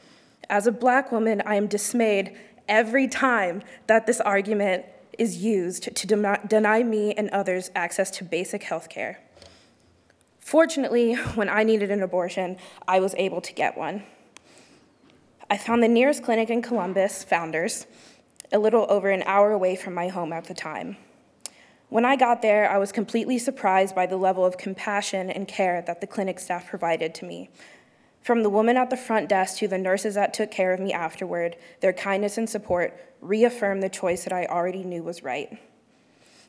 As 0.48 0.66
a 0.66 0.72
black 0.72 1.12
woman, 1.12 1.42
I 1.44 1.56
am 1.56 1.66
dismayed 1.66 2.36
every 2.68 3.06
time 3.06 3.62
that 3.86 4.06
this 4.06 4.20
argument 4.20 4.86
is 5.18 5.36
used 5.38 5.94
to 5.94 6.06
deny 6.48 6.82
me 6.82 7.12
and 7.12 7.28
others 7.30 7.70
access 7.74 8.10
to 8.12 8.24
basic 8.24 8.62
health 8.62 8.88
care. 8.88 9.20
Fortunately, 10.38 11.14
when 11.34 11.50
I 11.50 11.62
needed 11.62 11.90
an 11.90 12.02
abortion, 12.02 12.56
I 12.88 13.00
was 13.00 13.14
able 13.18 13.42
to 13.42 13.52
get 13.52 13.76
one. 13.76 14.04
I 15.52 15.58
found 15.58 15.82
the 15.82 15.88
nearest 15.88 16.22
clinic 16.22 16.48
in 16.48 16.62
Columbus, 16.62 17.24
Founders, 17.24 17.88
a 18.52 18.58
little 18.60 18.86
over 18.88 19.10
an 19.10 19.24
hour 19.26 19.50
away 19.50 19.74
from 19.74 19.94
my 19.94 20.06
home 20.06 20.32
at 20.32 20.44
the 20.44 20.54
time. 20.54 20.96
When 21.88 22.04
I 22.04 22.14
got 22.14 22.40
there, 22.40 22.70
I 22.70 22.78
was 22.78 22.92
completely 22.92 23.36
surprised 23.36 23.96
by 23.96 24.06
the 24.06 24.16
level 24.16 24.44
of 24.44 24.56
compassion 24.56 25.28
and 25.28 25.48
care 25.48 25.82
that 25.88 26.00
the 26.00 26.06
clinic 26.06 26.38
staff 26.38 26.68
provided 26.68 27.16
to 27.16 27.24
me. 27.24 27.50
From 28.22 28.44
the 28.44 28.48
woman 28.48 28.76
at 28.76 28.90
the 28.90 28.96
front 28.96 29.28
desk 29.28 29.58
to 29.58 29.66
the 29.66 29.76
nurses 29.76 30.14
that 30.14 30.32
took 30.32 30.52
care 30.52 30.72
of 30.72 30.78
me 30.78 30.92
afterward, 30.92 31.56
their 31.80 31.92
kindness 31.92 32.38
and 32.38 32.48
support 32.48 32.96
reaffirmed 33.20 33.82
the 33.82 33.88
choice 33.88 34.22
that 34.22 34.32
I 34.32 34.46
already 34.46 34.84
knew 34.84 35.02
was 35.02 35.24
right. 35.24 35.58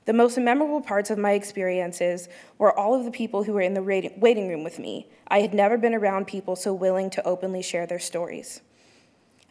The 0.06 0.14
most 0.14 0.38
memorable 0.38 0.82
parts 0.82 1.10
of 1.10 1.18
my 1.18 1.32
experiences 1.32 2.30
were 2.60 2.78
all 2.78 2.94
of 2.94 3.06
the 3.06 3.12
people 3.12 3.46
who 3.46 3.54
were 3.54 3.62
in 3.62 3.74
the 3.74 3.82
waiting 3.82 4.48
room 4.48 4.64
with 4.64 4.78
me. 4.78 5.08
I 5.28 5.42
had 5.42 5.56
never 5.56 5.80
been 5.80 5.96
around 5.96 6.28
people 6.28 6.56
so 6.56 6.72
willing 6.72 7.10
to 7.12 7.28
openly 7.28 7.64
share 7.64 7.88
their 7.88 7.98
stories. 7.98 8.62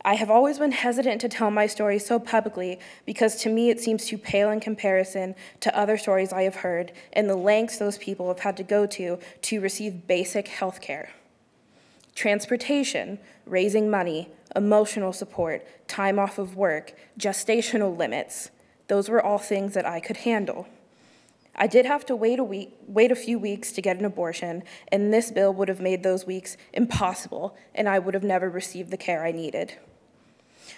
I 0.03 0.15
have 0.15 0.31
always 0.31 0.59
been 0.59 0.73
hesitant 0.73 1.21
to 1.21 1.29
tell 1.29 1.51
my 1.51 1.67
story 1.67 1.99
so 1.99 2.19
publicly 2.19 2.81
because 3.05 3.37
to 3.43 3.51
me 3.51 3.69
it 3.69 3.81
seems 3.81 4.07
too 4.07 4.17
pale 4.17 4.51
in 4.51 4.59
comparison 4.61 5.35
to 5.61 5.79
other 5.79 5.99
stories 5.99 6.33
I 6.33 6.43
have 6.43 6.57
heard 6.57 6.93
and 7.13 7.29
the 7.29 7.37
lengths 7.37 7.77
those 7.77 7.99
people 7.99 8.29
have 8.29 8.41
had 8.41 8.57
to 8.57 8.63
go 8.63 8.87
to 8.87 9.19
to 9.43 9.61
receive 9.61 10.07
basic 10.07 10.49
health 10.49 10.81
care. 10.81 11.11
Transportation, 12.15 13.19
raising 13.45 13.91
money, 13.91 14.31
emotional 14.57 15.13
support, 15.13 15.67
time 15.87 16.19
off 16.19 16.39
of 16.39 16.57
work, 16.57 16.95
gestational 17.19 17.97
limits, 17.97 18.51
those 18.89 19.11
were 19.11 19.23
all 19.23 19.39
things 19.39 19.75
that 19.75 19.87
I 19.87 20.01
could 20.01 20.19
handle. 20.19 20.67
I 21.55 21.67
did 21.67 21.85
have 21.85 22.07
to 22.07 22.17
wait 22.17 22.39
a 22.39 22.45
week, 22.45 22.75
wait 22.87 23.13
a 23.13 23.17
few 23.17 23.39
weeks 23.39 23.71
to 23.73 23.83
get 23.83 23.99
an 23.99 24.07
abortion, 24.07 24.63
and 24.89 25.13
this 25.13 25.31
bill 25.31 25.53
would 25.53 25.69
have 25.69 25.81
made 25.81 26.03
those 26.03 26.25
weeks 26.27 26.57
impossible, 26.73 27.55
and 27.75 27.87
I 27.87 27.99
would 27.99 28.15
have 28.15 28.25
never 28.25 28.49
received 28.49 28.91
the 28.91 28.97
care 28.97 29.25
I 29.25 29.31
needed. 29.31 29.75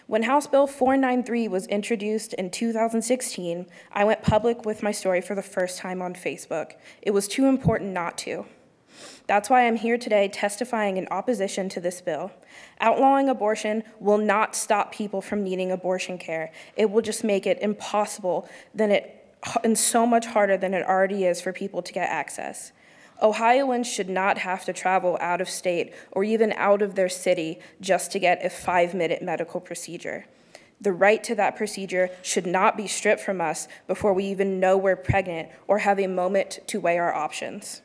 When 0.07 0.25
House 0.25 0.47
Bill 0.47 0.67
493 0.67 1.49
was 1.49 1.67
introduced 1.67 2.35
in 2.35 2.51
2016, 2.51 3.67
I 3.93 4.05
went 4.05 4.23
public 4.23 4.65
with 4.65 4.83
my 4.83 4.93
story 4.93 5.21
for 5.21 5.35
the 5.35 5.43
first 5.43 5.79
time 5.79 6.03
on 6.03 6.15
Facebook. 6.15 6.73
It 7.01 7.13
was 7.13 7.29
too 7.29 7.47
important 7.47 7.93
not 7.93 8.19
to. 8.19 8.47
That's 9.27 9.49
why 9.49 9.67
I'm 9.67 9.77
here 9.77 9.97
today 9.97 10.29
testifying 10.29 10.97
in 10.97 11.09
opposition 11.11 11.69
to 11.71 11.81
this 11.81 12.01
bill. 12.01 12.31
Outlawing 12.81 13.29
abortion 13.29 13.85
will 14.01 14.19
not 14.19 14.55
stop 14.55 14.93
people 14.93 15.23
from 15.23 15.43
needing 15.43 15.73
abortion 15.73 16.19
care. 16.19 16.53
It 16.77 16.91
will 16.91 17.03
just 17.03 17.25
make 17.25 17.47
it 17.47 17.59
impossible 17.61 18.49
than 18.75 18.91
it 18.91 19.19
and 19.65 19.77
so 19.77 20.07
much 20.07 20.27
harder 20.27 20.57
than 20.57 20.73
it 20.73 20.87
already 20.87 21.25
is 21.25 21.41
for 21.41 21.53
people 21.53 21.83
to 21.83 21.93
get 21.93 22.09
access. 22.09 22.73
Ohioans 23.23 23.87
should 23.87 24.09
not 24.09 24.39
have 24.39 24.65
to 24.65 24.73
travel 24.73 25.17
out 25.21 25.41
of 25.41 25.49
state 25.49 25.95
or 26.11 26.25
even 26.25 26.53
out 26.55 26.83
of 26.83 26.97
their 26.97 27.09
city 27.09 27.61
just 27.81 28.11
to 28.13 28.19
get 28.19 28.45
a 28.45 28.51
five 28.51 28.95
minute 28.95 29.23
medical 29.23 29.61
procedure. 29.61 30.27
The 30.81 30.93
right 30.93 31.23
to 31.25 31.37
that 31.37 31.55
procedure 31.55 32.11
should 32.23 32.47
not 32.47 32.77
be 32.77 32.89
stripped 32.89 33.21
from 33.21 33.41
us 33.41 33.69
before 33.87 34.13
we 34.13 34.25
even 34.25 34.59
know 34.59 34.77
we're 34.77 34.97
pregnant 34.97 35.49
or 35.69 35.79
have 35.79 36.01
a 36.01 36.09
moment 36.09 36.59
to 36.67 36.81
weigh 36.81 36.99
our 36.99 37.15
options. 37.15 37.83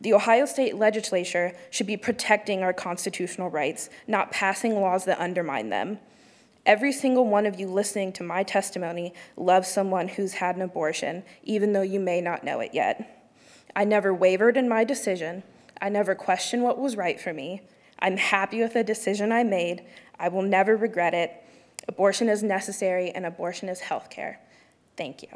The 0.00 0.14
Ohio 0.14 0.44
State 0.44 0.76
Legislature 0.76 1.52
should 1.70 1.88
be 1.88 1.96
protecting 1.96 2.62
our 2.62 2.72
constitutional 2.72 3.50
rights, 3.50 3.90
not 4.06 4.30
passing 4.30 4.80
laws 4.80 5.04
that 5.06 5.18
undermine 5.18 5.70
them. 5.70 5.98
Every 6.64 6.92
single 6.92 7.26
one 7.26 7.46
of 7.46 7.58
you 7.58 7.66
listening 7.66 8.12
to 8.14 8.22
my 8.22 8.44
testimony 8.44 9.12
loves 9.36 9.68
someone 9.68 10.06
who's 10.08 10.34
had 10.34 10.54
an 10.54 10.62
abortion, 10.62 11.24
even 11.42 11.72
though 11.72 11.82
you 11.82 11.98
may 11.98 12.20
not 12.20 12.44
know 12.44 12.60
it 12.60 12.70
yet. 12.72 13.15
I 13.76 13.84
never 13.84 14.14
wavered 14.14 14.56
in 14.56 14.70
my 14.70 14.84
decision. 14.84 15.42
I 15.82 15.90
never 15.90 16.14
questioned 16.14 16.62
what 16.62 16.78
was 16.78 16.96
right 16.96 17.20
for 17.20 17.34
me. 17.34 17.60
I'm 17.98 18.16
happy 18.16 18.62
with 18.62 18.72
the 18.72 18.82
decision 18.82 19.32
I 19.32 19.44
made. 19.44 19.84
I 20.18 20.30
will 20.30 20.40
never 20.40 20.74
regret 20.74 21.12
it. 21.12 21.30
Abortion 21.86 22.30
is 22.30 22.42
necessary, 22.42 23.10
and 23.10 23.26
abortion 23.26 23.68
is 23.68 23.80
health 23.80 24.08
care. 24.08 24.40
Thank 24.96 25.22
you. 25.22 25.28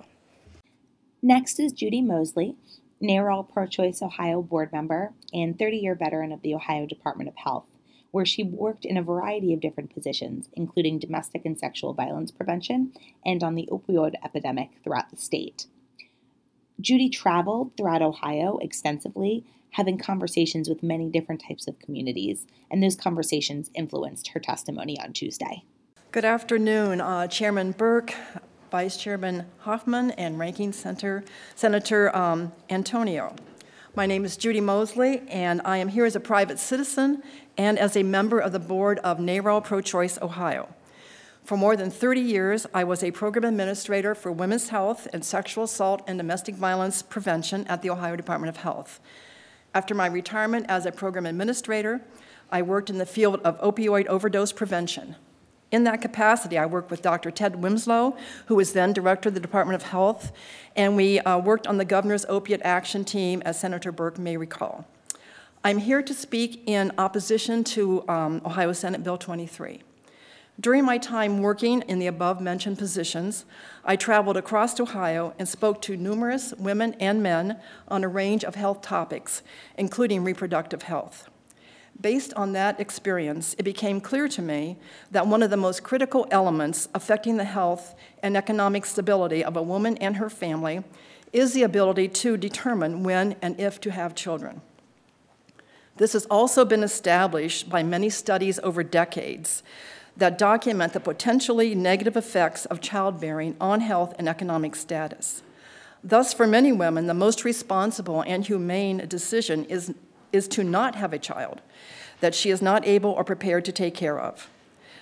Next 1.20 1.60
is 1.60 1.72
Judy 1.72 2.00
Mosley, 2.00 2.56
NARAL 3.02 3.52
Pro 3.52 3.66
Choice 3.66 4.00
Ohio 4.00 4.40
board 4.40 4.72
member 4.72 5.12
and 5.34 5.58
30 5.58 5.76
year 5.76 5.94
veteran 5.94 6.32
of 6.32 6.40
the 6.40 6.54
Ohio 6.54 6.86
Department 6.86 7.28
of 7.28 7.36
Health, 7.36 7.68
where 8.10 8.24
she 8.24 8.42
worked 8.42 8.86
in 8.86 8.96
a 8.96 9.02
variety 9.02 9.52
of 9.52 9.60
different 9.60 9.92
positions, 9.92 10.48
including 10.54 10.98
domestic 10.98 11.44
and 11.44 11.58
sexual 11.58 11.92
violence 11.92 12.30
prevention 12.30 12.94
and 13.22 13.42
on 13.44 13.54
the 13.54 13.68
opioid 13.70 14.14
epidemic 14.24 14.70
throughout 14.82 15.10
the 15.10 15.18
state. 15.18 15.66
Judy 16.80 17.10
traveled 17.10 17.76
throughout 17.76 18.02
Ohio 18.02 18.58
extensively, 18.58 19.44
having 19.72 19.98
conversations 19.98 20.68
with 20.68 20.82
many 20.82 21.10
different 21.10 21.42
types 21.46 21.68
of 21.68 21.78
communities, 21.78 22.46
and 22.70 22.82
those 22.82 22.96
conversations 22.96 23.70
influenced 23.74 24.28
her 24.28 24.40
testimony 24.40 24.98
on 25.00 25.12
Tuesday. 25.12 25.64
Good 26.12 26.24
afternoon, 26.24 27.00
uh, 27.00 27.26
Chairman 27.26 27.72
Burke, 27.72 28.14
Vice 28.70 28.96
Chairman 28.96 29.46
Huffman, 29.58 30.12
and 30.12 30.38
Ranking 30.38 30.72
Center, 30.72 31.24
Senator 31.54 32.14
um, 32.16 32.52
Antonio. 32.68 33.34
My 33.94 34.06
name 34.06 34.24
is 34.24 34.36
Judy 34.36 34.60
Mosley, 34.60 35.22
and 35.28 35.60
I 35.64 35.78
am 35.78 35.88
here 35.88 36.04
as 36.04 36.16
a 36.16 36.20
private 36.20 36.58
citizen 36.58 37.22
and 37.58 37.78
as 37.78 37.96
a 37.96 38.02
member 38.02 38.38
of 38.38 38.52
the 38.52 38.60
board 38.60 39.00
of 39.00 39.18
NARAL 39.18 39.64
Pro 39.64 39.80
Choice 39.80 40.18
Ohio. 40.22 40.74
For 41.44 41.56
more 41.56 41.76
than 41.76 41.90
30 41.90 42.20
years, 42.20 42.66
I 42.72 42.84
was 42.84 43.02
a 43.02 43.10
program 43.10 43.44
administrator 43.44 44.14
for 44.14 44.30
women's 44.30 44.68
health 44.68 45.08
and 45.12 45.24
sexual 45.24 45.64
assault 45.64 46.02
and 46.06 46.18
domestic 46.18 46.54
violence 46.54 47.02
prevention 47.02 47.66
at 47.66 47.82
the 47.82 47.90
Ohio 47.90 48.16
Department 48.16 48.48
of 48.48 48.62
Health. 48.62 49.00
After 49.74 49.94
my 49.94 50.06
retirement 50.06 50.66
as 50.68 50.86
a 50.86 50.92
program 50.92 51.26
administrator, 51.26 52.02
I 52.50 52.62
worked 52.62 52.90
in 52.90 52.98
the 52.98 53.06
field 53.06 53.40
of 53.42 53.60
opioid 53.60 54.06
overdose 54.06 54.52
prevention. 54.52 55.16
In 55.70 55.84
that 55.84 56.02
capacity, 56.02 56.58
I 56.58 56.66
worked 56.66 56.90
with 56.90 57.02
Dr. 57.02 57.30
Ted 57.30 57.54
Wymyslo, 57.54 58.16
who 58.46 58.56
was 58.56 58.72
then 58.72 58.92
director 58.92 59.28
of 59.28 59.34
the 59.34 59.40
Department 59.40 59.76
of 59.76 59.88
Health, 59.88 60.32
and 60.74 60.96
we 60.96 61.20
uh, 61.20 61.38
worked 61.38 61.68
on 61.68 61.78
the 61.78 61.84
governor's 61.84 62.24
opiate 62.28 62.60
action 62.64 63.04
team, 63.04 63.40
as 63.44 63.60
Senator 63.60 63.92
Burke 63.92 64.18
may 64.18 64.36
recall. 64.36 64.84
I'm 65.62 65.78
here 65.78 66.02
to 66.02 66.14
speak 66.14 66.64
in 66.66 66.90
opposition 66.98 67.62
to 67.64 68.08
um, 68.08 68.42
Ohio 68.44 68.72
Senate 68.72 69.04
Bill 69.04 69.18
23. 69.18 69.82
During 70.60 70.84
my 70.84 70.98
time 70.98 71.40
working 71.40 71.80
in 71.82 72.00
the 72.00 72.06
above 72.06 72.38
mentioned 72.38 72.76
positions, 72.76 73.46
I 73.82 73.96
traveled 73.96 74.36
across 74.36 74.78
Ohio 74.78 75.32
and 75.38 75.48
spoke 75.48 75.80
to 75.82 75.96
numerous 75.96 76.52
women 76.58 76.94
and 77.00 77.22
men 77.22 77.58
on 77.88 78.04
a 78.04 78.08
range 78.08 78.44
of 78.44 78.56
health 78.56 78.82
topics, 78.82 79.42
including 79.78 80.22
reproductive 80.22 80.82
health. 80.82 81.30
Based 81.98 82.34
on 82.34 82.52
that 82.52 82.78
experience, 82.78 83.54
it 83.58 83.62
became 83.62 84.02
clear 84.02 84.28
to 84.28 84.42
me 84.42 84.76
that 85.10 85.26
one 85.26 85.42
of 85.42 85.48
the 85.48 85.56
most 85.56 85.82
critical 85.82 86.26
elements 86.30 86.88
affecting 86.94 87.38
the 87.38 87.44
health 87.44 87.94
and 88.22 88.36
economic 88.36 88.84
stability 88.84 89.42
of 89.42 89.56
a 89.56 89.62
woman 89.62 89.96
and 89.98 90.16
her 90.16 90.28
family 90.28 90.84
is 91.32 91.54
the 91.54 91.62
ability 91.62 92.08
to 92.08 92.36
determine 92.36 93.02
when 93.02 93.34
and 93.40 93.58
if 93.58 93.80
to 93.80 93.90
have 93.92 94.14
children. 94.14 94.60
This 95.96 96.12
has 96.12 96.26
also 96.26 96.64
been 96.64 96.82
established 96.82 97.70
by 97.70 97.82
many 97.82 98.10
studies 98.10 98.58
over 98.62 98.82
decades 98.82 99.62
that 100.20 100.36
document 100.36 100.92
the 100.92 101.00
potentially 101.00 101.74
negative 101.74 102.14
effects 102.14 102.66
of 102.66 102.82
childbearing 102.82 103.56
on 103.58 103.80
health 103.80 104.14
and 104.18 104.28
economic 104.28 104.76
status. 104.76 105.42
Thus, 106.04 106.34
for 106.34 106.46
many 106.46 106.72
women, 106.72 107.06
the 107.06 107.14
most 107.14 107.42
responsible 107.42 108.22
and 108.22 108.46
humane 108.46 108.98
decision 109.08 109.64
is, 109.64 109.94
is 110.30 110.46
to 110.48 110.62
not 110.62 110.94
have 110.94 111.14
a 111.14 111.18
child 111.18 111.62
that 112.20 112.34
she 112.34 112.50
is 112.50 112.60
not 112.60 112.86
able 112.86 113.10
or 113.10 113.24
prepared 113.24 113.64
to 113.64 113.72
take 113.72 113.94
care 113.94 114.20
of. 114.20 114.50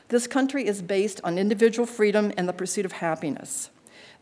This 0.06 0.28
country 0.28 0.66
is 0.66 0.82
based 0.82 1.20
on 1.24 1.36
individual 1.36 1.84
freedom 1.84 2.32
and 2.36 2.48
the 2.48 2.52
pursuit 2.52 2.84
of 2.84 2.92
happiness. 2.92 3.70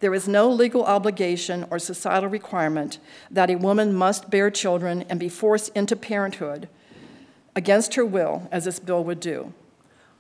There 0.01 0.15
is 0.15 0.27
no 0.27 0.51
legal 0.51 0.85
obligation 0.85 1.67
or 1.71 1.79
societal 1.79 2.31
requirement 2.31 2.99
that 3.31 3.51
a 3.51 3.57
woman 3.57 3.95
must 3.95 4.31
bear 4.31 4.51
children 4.51 5.05
and 5.11 5.21
be 5.21 5.29
forced 5.29 5.77
into 5.77 5.95
parenthood 5.95 6.71
against 7.55 7.95
her 7.95 8.05
will, 8.05 8.49
as 8.51 8.65
this 8.65 8.79
bill 8.79 9.05
would 9.05 9.21
do. 9.21 9.53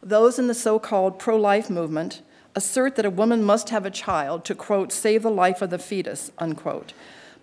Those 0.06 0.38
in 0.38 0.46
the 0.46 0.54
so 0.54 0.78
called 0.78 1.18
pro 1.18 1.36
life 1.36 1.68
movement 1.68 2.22
assert 2.54 2.94
that 2.94 3.04
a 3.04 3.10
woman 3.10 3.42
must 3.42 3.70
have 3.70 3.84
a 3.84 3.90
child 3.90 4.44
to, 4.44 4.54
quote, 4.54 4.92
save 4.92 5.24
the 5.24 5.32
life 5.32 5.60
of 5.60 5.70
the 5.70 5.80
fetus, 5.80 6.30
unquote. 6.38 6.92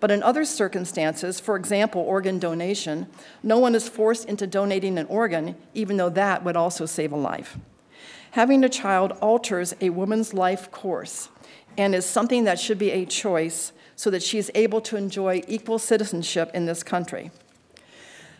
But 0.00 0.10
in 0.10 0.22
other 0.22 0.46
circumstances, 0.46 1.38
for 1.38 1.56
example, 1.56 2.00
organ 2.00 2.38
donation, 2.38 3.08
no 3.42 3.58
one 3.58 3.74
is 3.74 3.86
forced 3.86 4.26
into 4.26 4.46
donating 4.46 4.96
an 4.96 5.04
organ, 5.08 5.56
even 5.74 5.98
though 5.98 6.08
that 6.08 6.42
would 6.42 6.56
also 6.56 6.86
save 6.86 7.12
a 7.12 7.16
life. 7.16 7.58
Having 8.30 8.64
a 8.64 8.70
child 8.70 9.12
alters 9.20 9.74
a 9.82 9.90
woman's 9.90 10.32
life 10.32 10.70
course 10.70 11.28
and 11.76 11.94
is 11.94 12.06
something 12.06 12.44
that 12.44 12.58
should 12.58 12.78
be 12.78 12.92
a 12.92 13.04
choice 13.04 13.72
so 13.94 14.08
that 14.08 14.22
she 14.22 14.38
is 14.38 14.50
able 14.54 14.80
to 14.80 14.96
enjoy 14.96 15.42
equal 15.46 15.78
citizenship 15.78 16.50
in 16.54 16.64
this 16.64 16.82
country. 16.82 17.30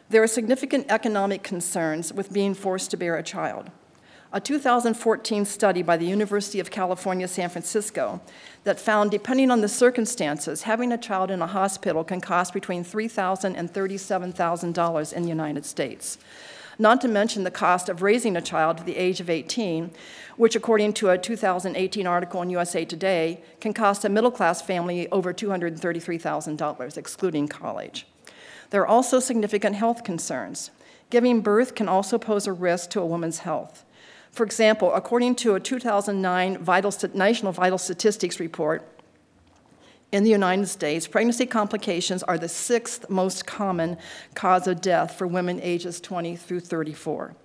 There 0.08 0.22
are 0.22 0.26
significant 0.26 0.86
economic 0.88 1.42
concerns 1.42 2.10
with 2.10 2.32
being 2.32 2.54
forced 2.54 2.90
to 2.92 2.96
bear 2.96 3.16
a 3.16 3.22
child. 3.22 3.70
A 4.34 4.40
2014 4.40 5.44
study 5.44 5.82
by 5.82 5.96
the 5.96 6.06
University 6.06 6.58
of 6.58 6.68
California, 6.68 7.28
San 7.28 7.48
Francisco, 7.50 8.20
that 8.64 8.80
found, 8.80 9.12
depending 9.12 9.48
on 9.48 9.60
the 9.60 9.68
circumstances, 9.68 10.62
having 10.62 10.90
a 10.90 10.98
child 10.98 11.30
in 11.30 11.40
a 11.40 11.46
hospital 11.46 12.02
can 12.02 12.20
cost 12.20 12.52
between 12.52 12.84
$3,000 12.84 13.54
and 13.56 13.72
$37,000 13.72 15.12
in 15.12 15.22
the 15.22 15.28
United 15.28 15.64
States. 15.64 16.18
Not 16.80 17.00
to 17.02 17.06
mention 17.06 17.44
the 17.44 17.52
cost 17.52 17.88
of 17.88 18.02
raising 18.02 18.36
a 18.36 18.40
child 18.40 18.78
to 18.78 18.82
the 18.82 18.96
age 18.96 19.20
of 19.20 19.30
18, 19.30 19.92
which, 20.36 20.56
according 20.56 20.94
to 20.94 21.10
a 21.10 21.16
2018 21.16 22.04
article 22.04 22.42
in 22.42 22.50
USA 22.50 22.84
Today, 22.84 23.40
can 23.60 23.72
cost 23.72 24.04
a 24.04 24.08
middle 24.08 24.32
class 24.32 24.60
family 24.60 25.08
over 25.10 25.32
$233,000, 25.32 26.98
excluding 26.98 27.46
college. 27.46 28.04
There 28.70 28.82
are 28.82 28.88
also 28.88 29.20
significant 29.20 29.76
health 29.76 30.02
concerns. 30.02 30.72
Giving 31.08 31.40
birth 31.40 31.76
can 31.76 31.88
also 31.88 32.18
pose 32.18 32.48
a 32.48 32.52
risk 32.52 32.90
to 32.90 33.00
a 33.00 33.06
woman's 33.06 33.38
health. 33.38 33.83
For 34.34 34.44
example, 34.44 34.92
according 34.92 35.36
to 35.36 35.54
a 35.54 35.60
2009 35.60 36.58
vital, 36.58 36.92
National 37.14 37.52
Vital 37.52 37.78
Statistics 37.78 38.40
report, 38.40 38.82
in 40.10 40.24
the 40.24 40.30
United 40.30 40.66
States, 40.66 41.06
pregnancy 41.06 41.46
complications 41.46 42.24
are 42.24 42.36
the 42.36 42.48
sixth 42.48 43.08
most 43.08 43.46
common 43.46 43.96
cause 44.34 44.66
of 44.66 44.80
death 44.80 45.16
for 45.16 45.28
women 45.28 45.60
ages 45.62 46.00
20 46.00 46.34
through 46.34 46.60
34. 46.60 47.36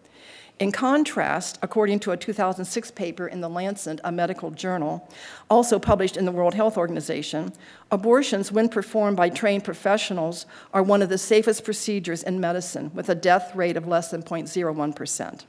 In 0.57 0.71
contrast, 0.71 1.59
according 1.61 1.99
to 2.01 2.11
a 2.11 2.17
2006 2.17 2.91
paper 2.91 3.27
in 3.27 3.41
The 3.41 3.49
Lancet, 3.49 4.01
a 4.03 4.11
medical 4.11 4.49
journal, 4.49 5.07
also 5.47 5.77
published 5.77 6.17
in 6.17 6.25
the 6.25 6.31
World 6.31 6.55
Health 6.55 6.75
Organization, 6.75 7.53
abortions, 7.91 8.51
when 8.51 8.67
performed 8.67 9.15
by 9.15 9.29
trained 9.29 9.63
professionals, 9.63 10.47
are 10.73 10.83
one 10.83 11.03
of 11.03 11.09
the 11.09 11.19
safest 11.19 11.63
procedures 11.63 12.23
in 12.23 12.39
medicine, 12.39 12.89
with 12.95 13.09
a 13.09 13.15
death 13.15 13.55
rate 13.55 13.77
of 13.77 13.87
less 13.87 14.09
than 14.09 14.23
0.01%. 14.23 15.43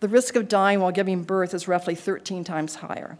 The 0.00 0.08
risk 0.08 0.36
of 0.36 0.48
dying 0.48 0.80
while 0.80 0.92
giving 0.92 1.22
birth 1.22 1.54
is 1.54 1.68
roughly 1.68 1.94
13 1.94 2.44
times 2.44 2.76
higher. 2.76 3.18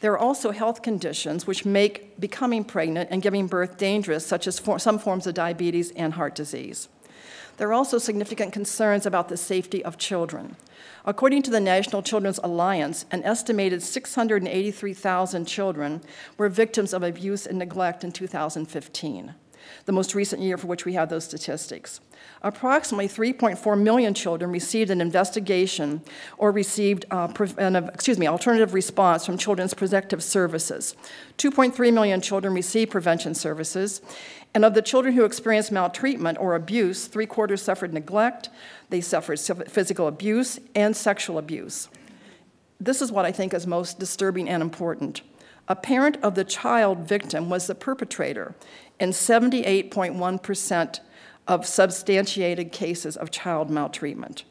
There 0.00 0.12
are 0.12 0.18
also 0.18 0.50
health 0.50 0.82
conditions 0.82 1.46
which 1.46 1.64
make 1.64 2.20
becoming 2.20 2.64
pregnant 2.64 3.08
and 3.10 3.22
giving 3.22 3.46
birth 3.46 3.78
dangerous, 3.78 4.26
such 4.26 4.46
as 4.46 4.58
for 4.58 4.78
some 4.78 4.98
forms 4.98 5.26
of 5.26 5.34
diabetes 5.34 5.90
and 5.92 6.14
heart 6.14 6.34
disease. 6.34 6.88
There 7.56 7.68
are 7.68 7.72
also 7.72 7.96
significant 7.96 8.52
concerns 8.52 9.06
about 9.06 9.28
the 9.28 9.36
safety 9.36 9.82
of 9.82 9.96
children. 9.96 10.56
According 11.06 11.42
to 11.44 11.50
the 11.50 11.60
National 11.60 12.02
Children's 12.02 12.40
Alliance, 12.42 13.06
an 13.10 13.22
estimated 13.22 13.82
683,000 13.82 15.46
children 15.46 16.02
were 16.36 16.50
victims 16.50 16.92
of 16.92 17.02
abuse 17.02 17.46
and 17.46 17.58
neglect 17.58 18.04
in 18.04 18.12
2015, 18.12 19.34
the 19.84 19.92
most 19.92 20.14
recent 20.14 20.42
year 20.42 20.56
for 20.56 20.66
which 20.66 20.84
we 20.84 20.94
have 20.94 21.08
those 21.08 21.24
statistics. 21.24 22.00
Approximately 22.42 23.08
3.4 23.08 23.80
million 23.80 24.14
children 24.14 24.50
received 24.50 24.90
an 24.90 25.00
investigation 25.00 26.02
or 26.38 26.52
received 26.52 27.04
uh, 27.10 27.28
excuse 27.92 28.18
me, 28.18 28.26
alternative 28.26 28.74
response 28.74 29.24
from 29.24 29.38
Children's 29.38 29.74
Protective 29.74 30.22
Services. 30.22 30.94
2.3 31.38 31.92
million 31.92 32.20
children 32.20 32.54
received 32.54 32.90
prevention 32.90 33.34
services, 33.34 34.00
and 34.54 34.64
of 34.64 34.74
the 34.74 34.82
children 34.82 35.14
who 35.14 35.24
experienced 35.24 35.70
maltreatment 35.70 36.38
or 36.38 36.54
abuse, 36.54 37.06
three 37.06 37.26
quarters 37.26 37.62
suffered 37.62 37.92
neglect, 37.92 38.48
they 38.88 39.00
suffered 39.00 39.38
physical 39.38 40.06
abuse, 40.06 40.58
and 40.74 40.96
sexual 40.96 41.38
abuse. 41.38 41.88
This 42.80 43.00
is 43.00 43.10
what 43.10 43.24
I 43.24 43.32
think 43.32 43.54
is 43.54 43.66
most 43.66 43.98
disturbing 43.98 44.48
and 44.48 44.62
important. 44.62 45.22
A 45.68 45.74
parent 45.74 46.16
of 46.22 46.36
the 46.36 46.44
child 46.44 46.98
victim 46.98 47.50
was 47.50 47.66
the 47.66 47.74
perpetrator 47.74 48.54
in 48.98 49.10
78.1% 49.10 51.00
of 51.46 51.66
substantiated 51.66 52.72
cases 52.72 53.16
of 53.16 53.30
child 53.30 53.70
maltreatment. 53.70 54.44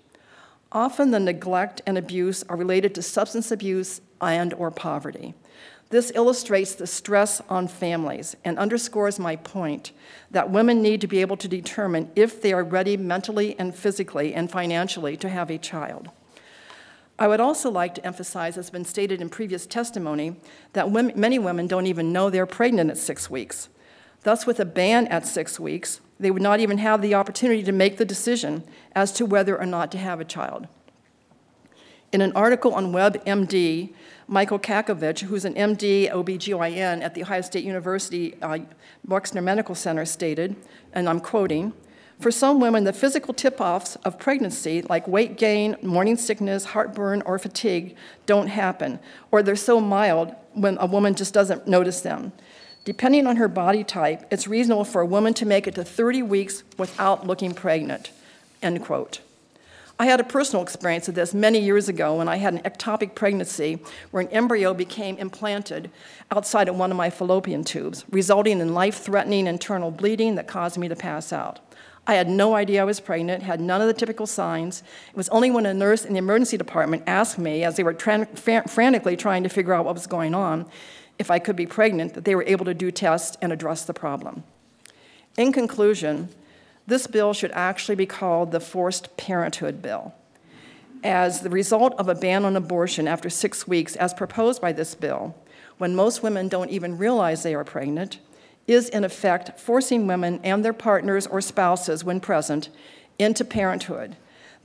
Often 0.71 1.11
the 1.11 1.19
neglect 1.19 1.81
and 1.85 1.97
abuse 1.97 2.43
are 2.43 2.57
related 2.57 2.95
to 2.95 3.01
substance 3.01 3.51
abuse 3.51 4.01
and 4.21 4.53
or 4.53 4.71
poverty. 4.71 5.33
This 5.89 6.11
illustrates 6.15 6.75
the 6.75 6.87
stress 6.87 7.41
on 7.47 7.67
families 7.67 8.35
and 8.43 8.57
underscores 8.57 9.19
my 9.19 9.35
point 9.35 9.91
that 10.31 10.49
women 10.49 10.81
need 10.81 10.99
to 11.01 11.07
be 11.07 11.21
able 11.21 11.37
to 11.37 11.47
determine 11.47 12.11
if 12.15 12.41
they 12.41 12.53
are 12.53 12.63
ready 12.63 12.97
mentally 12.97 13.57
and 13.59 13.73
physically 13.75 14.33
and 14.33 14.51
financially 14.51 15.15
to 15.17 15.29
have 15.29 15.51
a 15.51 15.57
child. 15.57 16.09
I 17.17 17.27
would 17.27 17.39
also 17.39 17.69
like 17.69 17.95
to 17.95 18.05
emphasize, 18.05 18.57
as 18.57 18.65
has 18.65 18.69
been 18.71 18.83
stated 18.83 19.21
in 19.21 19.29
previous 19.29 19.65
testimony, 19.65 20.35
that 20.73 20.91
women, 20.91 21.17
many 21.17 21.39
women 21.39 21.67
don't 21.67 21.87
even 21.87 22.11
know 22.11 22.29
they're 22.29 22.45
pregnant 22.45 22.89
at 22.89 22.97
six 22.97 23.29
weeks. 23.29 23.69
Thus, 24.25 24.47
with 24.47 24.59
a 24.59 24.65
ban 24.65 25.05
at 25.09 25.27
six 25.27 25.59
weeks, 25.59 26.01
they 26.19 26.31
would 26.31 26.41
not 26.41 26.59
even 26.59 26.79
have 26.79 27.03
the 27.03 27.13
opportunity 27.13 27.61
to 27.61 27.71
make 27.71 27.97
the 27.97 28.05
decision 28.05 28.63
as 28.95 29.11
to 29.11 29.23
whether 29.23 29.55
or 29.55 29.67
not 29.67 29.91
to 29.91 29.99
have 29.99 30.19
a 30.19 30.25
child. 30.25 30.67
In 32.11 32.21
an 32.21 32.31
article 32.31 32.73
on 32.73 32.91
WebMD, 32.91 33.93
Michael 34.27 34.57
Cackovic, 34.57 35.19
who's 35.19 35.45
an 35.45 35.53
MD 35.53 36.11
OBGYN 36.11 37.03
at 37.03 37.13
The 37.13 37.21
Ohio 37.21 37.41
State 37.41 37.65
University 37.65 38.33
uh, 38.41 38.57
Medical 39.07 39.75
Center, 39.75 40.05
stated, 40.05 40.55
and 40.91 41.07
I'm 41.07 41.19
quoting, 41.19 41.73
for 42.19 42.31
some 42.31 42.59
women, 42.59 42.83
the 42.83 42.93
physical 42.93 43.31
tip 43.31 43.61
offs 43.61 43.95
of 43.97 44.17
pregnancy, 44.17 44.81
like 44.83 45.07
weight 45.07 45.37
gain, 45.37 45.75
morning 45.83 46.17
sickness, 46.17 46.65
heartburn, 46.65 47.21
or 47.27 47.37
fatigue, 47.37 47.95
don't 48.25 48.47
happen, 48.47 48.99
or 49.29 49.43
they're 49.43 49.55
so 49.55 49.79
mild 49.79 50.33
when 50.53 50.79
a 50.79 50.87
woman 50.87 51.13
just 51.13 51.31
doesn't 51.31 51.67
notice 51.67 52.01
them. 52.01 52.31
Depending 52.85 53.25
on 53.25 53.37
her 53.37 53.47
body 53.47 53.83
type, 53.83 54.25
it's 54.31 54.47
reasonable 54.47 54.85
for 54.85 55.01
a 55.01 55.05
woman 55.05 55.33
to 55.33 55.45
make 55.45 55.65
it 55.65 55.73
to 55.75 55.83
30 55.83 56.21
weeks 56.21 56.63
without 56.77 57.25
looking 57.25 57.53
pregnant. 57.53 58.11
End 58.61 58.83
quote. 58.83 59.21
I 59.97 60.05
had 60.05 60.19
a 60.19 60.25
personal 60.25 60.61
experience 60.61 61.07
of 61.07 61.15
this 61.15 61.33
many 61.33 61.59
years 61.59 61.89
ago 61.89 62.17
when 62.17 62.27
I 62.27 62.35
had 62.35 62.53
an 62.53 62.59
ectopic 62.59 63.15
pregnancy 63.15 63.79
where 64.11 64.21
an 64.21 64.29
embryo 64.29 64.73
became 64.73 65.17
implanted 65.17 65.89
outside 66.29 66.67
of 66.67 66.75
one 66.75 66.91
of 66.91 66.97
my 66.97 67.09
fallopian 67.09 67.63
tubes, 67.63 68.03
resulting 68.11 68.59
in 68.59 68.73
life 68.73 68.99
threatening 68.99 69.47
internal 69.47 69.89
bleeding 69.89 70.35
that 70.35 70.47
caused 70.47 70.77
me 70.77 70.87
to 70.87 70.95
pass 70.95 71.33
out. 71.33 71.59
I 72.05 72.15
had 72.15 72.29
no 72.29 72.53
idea 72.53 72.81
I 72.81 72.85
was 72.85 72.99
pregnant, 72.99 73.41
had 73.41 73.59
none 73.59 73.81
of 73.81 73.87
the 73.87 73.93
typical 73.93 74.27
signs. 74.27 74.83
It 75.09 75.15
was 75.15 75.29
only 75.29 75.49
when 75.49 75.65
a 75.65 75.73
nurse 75.73 76.05
in 76.05 76.13
the 76.13 76.19
emergency 76.19 76.57
department 76.57 77.03
asked 77.07 77.39
me, 77.39 77.63
as 77.63 77.77
they 77.77 77.83
were 77.83 77.93
tra- 77.93 78.27
frantically 78.67 79.17
trying 79.17 79.41
to 79.41 79.49
figure 79.49 79.73
out 79.73 79.85
what 79.85 79.95
was 79.95 80.05
going 80.05 80.35
on, 80.35 80.67
if 81.17 81.31
I 81.31 81.39
could 81.39 81.55
be 81.55 81.65
pregnant, 81.65 82.13
that 82.13 82.25
they 82.25 82.35
were 82.35 82.43
able 82.47 82.65
to 82.65 82.73
do 82.73 82.91
tests 82.91 83.37
and 83.41 83.51
address 83.51 83.85
the 83.85 83.93
problem. 83.93 84.43
In 85.37 85.51
conclusion, 85.51 86.29
this 86.87 87.07
bill 87.07 87.33
should 87.33 87.51
actually 87.51 87.95
be 87.95 88.05
called 88.05 88.51
the 88.51 88.59
Forced 88.59 89.17
Parenthood 89.17 89.81
Bill. 89.81 90.13
As 91.03 91.41
the 91.41 91.49
result 91.49 91.93
of 91.97 92.09
a 92.09 92.15
ban 92.15 92.45
on 92.45 92.55
abortion 92.55 93.07
after 93.07 93.29
six 93.29 93.67
weeks, 93.67 93.95
as 93.95 94.13
proposed 94.13 94.61
by 94.61 94.71
this 94.71 94.95
bill, 94.95 95.35
when 95.77 95.95
most 95.95 96.23
women 96.23 96.47
don't 96.47 96.69
even 96.69 96.97
realize 96.97 97.43
they 97.43 97.55
are 97.55 97.63
pregnant, 97.63 98.19
is 98.67 98.89
in 98.89 99.03
effect 99.03 99.59
forcing 99.59 100.07
women 100.07 100.39
and 100.43 100.65
their 100.65 100.73
partners 100.73 101.27
or 101.27 101.41
spouses, 101.41 102.03
when 102.03 102.19
present, 102.19 102.69
into 103.19 103.45
parenthood 103.45 104.15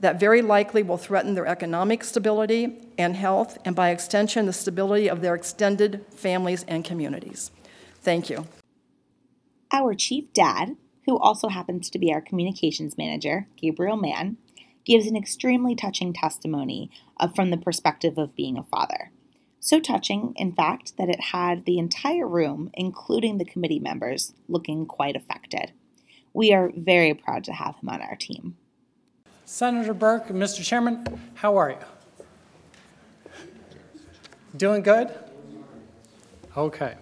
that 0.01 0.19
very 0.19 0.41
likely 0.41 0.83
will 0.83 0.97
threaten 0.97 1.33
their 1.33 1.47
economic 1.47 2.03
stability 2.03 2.77
and 2.97 3.15
health, 3.15 3.57
and 3.63 3.75
by 3.75 3.89
extension, 3.89 4.45
the 4.45 4.53
stability 4.53 5.09
of 5.09 5.21
their 5.21 5.35
extended 5.35 6.05
families 6.09 6.65
and 6.67 6.83
communities. 6.83 7.51
Thank 8.01 8.29
you. 8.29 8.47
Our 9.71 9.93
chief 9.93 10.33
dad 10.33 10.75
who 11.05 11.17
also 11.17 11.47
happens 11.47 11.89
to 11.89 11.99
be 11.99 12.13
our 12.13 12.21
communications 12.21 12.97
manager, 12.97 13.47
Gabriel 13.57 13.97
Mann, 13.97 14.37
gives 14.85 15.07
an 15.07 15.15
extremely 15.15 15.75
touching 15.75 16.13
testimony 16.13 16.89
from 17.35 17.49
the 17.49 17.57
perspective 17.57 18.17
of 18.17 18.35
being 18.35 18.57
a 18.57 18.63
father. 18.63 19.11
So 19.59 19.79
touching, 19.79 20.33
in 20.35 20.53
fact, 20.53 20.97
that 20.97 21.09
it 21.09 21.21
had 21.31 21.65
the 21.65 21.77
entire 21.77 22.27
room, 22.27 22.71
including 22.73 23.37
the 23.37 23.45
committee 23.45 23.79
members, 23.79 24.33
looking 24.47 24.85
quite 24.85 25.15
affected. 25.15 25.71
We 26.33 26.51
are 26.53 26.71
very 26.75 27.13
proud 27.13 27.43
to 27.45 27.53
have 27.53 27.75
him 27.75 27.89
on 27.89 28.01
our 28.01 28.15
team. 28.15 28.57
Senator 29.51 29.93
Burke, 29.93 30.29
Mr. 30.29 30.63
Chairman, 30.63 31.03
how 31.33 31.57
are 31.57 31.71
you? 31.71 33.33
Doing 34.55 34.81
good? 34.81 35.13
Okay. 36.55 36.95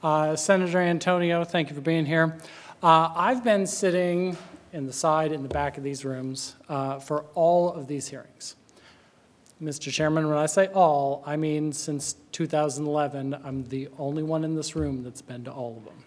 Uh, 0.00 0.36
Senator 0.36 0.78
Antonio, 0.78 1.42
thank 1.42 1.68
you 1.68 1.74
for 1.74 1.80
being 1.80 2.06
here. 2.06 2.38
Uh, 2.80 3.10
I've 3.16 3.42
been 3.42 3.66
sitting 3.66 4.36
in 4.72 4.86
the 4.86 4.92
side, 4.92 5.32
in 5.32 5.42
the 5.42 5.48
back 5.48 5.78
of 5.78 5.82
these 5.82 6.04
rooms 6.04 6.54
uh, 6.68 7.00
for 7.00 7.24
all 7.34 7.72
of 7.72 7.88
these 7.88 8.06
hearings. 8.06 8.54
Mr. 9.60 9.90
Chairman, 9.90 10.28
when 10.28 10.38
I 10.38 10.46
say 10.46 10.68
all, 10.68 11.24
I 11.26 11.34
mean 11.34 11.72
since 11.72 12.14
2011, 12.30 13.34
I'm 13.42 13.64
the 13.64 13.88
only 13.98 14.22
one 14.22 14.44
in 14.44 14.54
this 14.54 14.76
room 14.76 15.02
that's 15.02 15.22
been 15.22 15.42
to 15.42 15.50
all 15.50 15.78
of 15.78 15.84
them. 15.84 16.04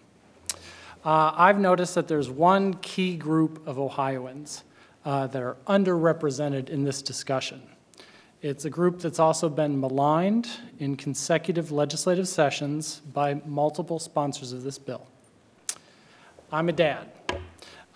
Uh, 1.04 1.32
I've 1.36 1.58
noticed 1.58 1.94
that 1.96 2.08
there's 2.08 2.30
one 2.30 2.72
key 2.72 3.18
group 3.18 3.68
of 3.68 3.78
Ohioans 3.78 4.64
uh, 5.04 5.26
that 5.28 5.42
are 5.42 5.56
underrepresented 5.66 6.70
in 6.70 6.84
this 6.84 7.02
discussion. 7.02 7.62
It's 8.42 8.64
a 8.64 8.70
group 8.70 9.00
that's 9.00 9.18
also 9.18 9.48
been 9.48 9.80
maligned 9.80 10.48
in 10.78 10.96
consecutive 10.96 11.72
legislative 11.72 12.28
sessions 12.28 13.00
by 13.12 13.40
multiple 13.46 13.98
sponsors 13.98 14.52
of 14.52 14.62
this 14.62 14.78
bill. 14.78 15.06
I'm 16.52 16.68
a 16.68 16.72
dad. 16.72 17.10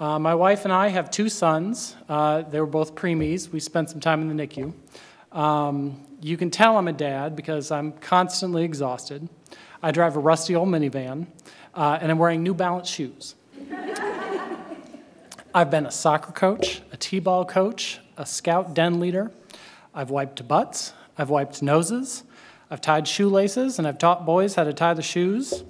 Uh, 0.01 0.19
my 0.19 0.35
wife 0.35 0.65
and 0.65 0.73
I 0.73 0.89
have 0.89 1.11
two 1.11 1.29
sons. 1.29 1.97
Uh, 2.09 2.43
they 2.43 2.61
were 2.61 2.67
both 2.67 2.95
preemies. 2.95 3.51
We 3.51 3.61
spent 3.61 3.91
some 3.91 4.01
time 4.01 4.23
in 4.23 4.35
the 4.35 4.47
NICU. 4.47 4.73
Um, 5.33 6.01
you 6.21 6.37
can 6.37 6.51
tell 6.51 6.79
I'm 6.79 6.89
a 6.89 6.93
dad 6.93 7.37
because 7.37 7.71
I'm 7.71 7.93
constantly 7.93 8.65
exhausted. 8.65 9.29
I 9.83 9.91
drive 9.91 10.17
a 10.17 10.21
rusty 10.21 10.55
old 10.55 10.69
minivan, 10.69 11.27
uh, 11.75 11.99
and 12.01 12.11
I'm 12.11 12.19
wearing 12.19 12.43
New 12.43 12.55
Balance 12.55 12.89
shoes. 12.89 13.35
I've 15.55 15.71
been 15.71 15.87
a 15.87 15.91
soccer 15.91 16.33
coach, 16.33 16.83
T 17.01 17.19
ball 17.19 17.45
coach, 17.45 18.01
a 18.17 18.27
scout 18.27 18.75
den 18.75 19.01
leader. 19.01 19.31
I've 19.95 20.11
wiped 20.11 20.47
butts, 20.47 20.93
I've 21.17 21.31
wiped 21.31 21.63
noses, 21.63 22.25
I've 22.71 22.81
tied 22.81 23.09
shoelaces, 23.09 23.79
and 23.79 23.89
I've 23.89 23.99
taught 23.99 24.27
boys 24.27 24.55
how 24.55 24.65
to 24.65 24.73
tie 24.73 24.95
the 24.95 25.03
shoes. 25.03 25.65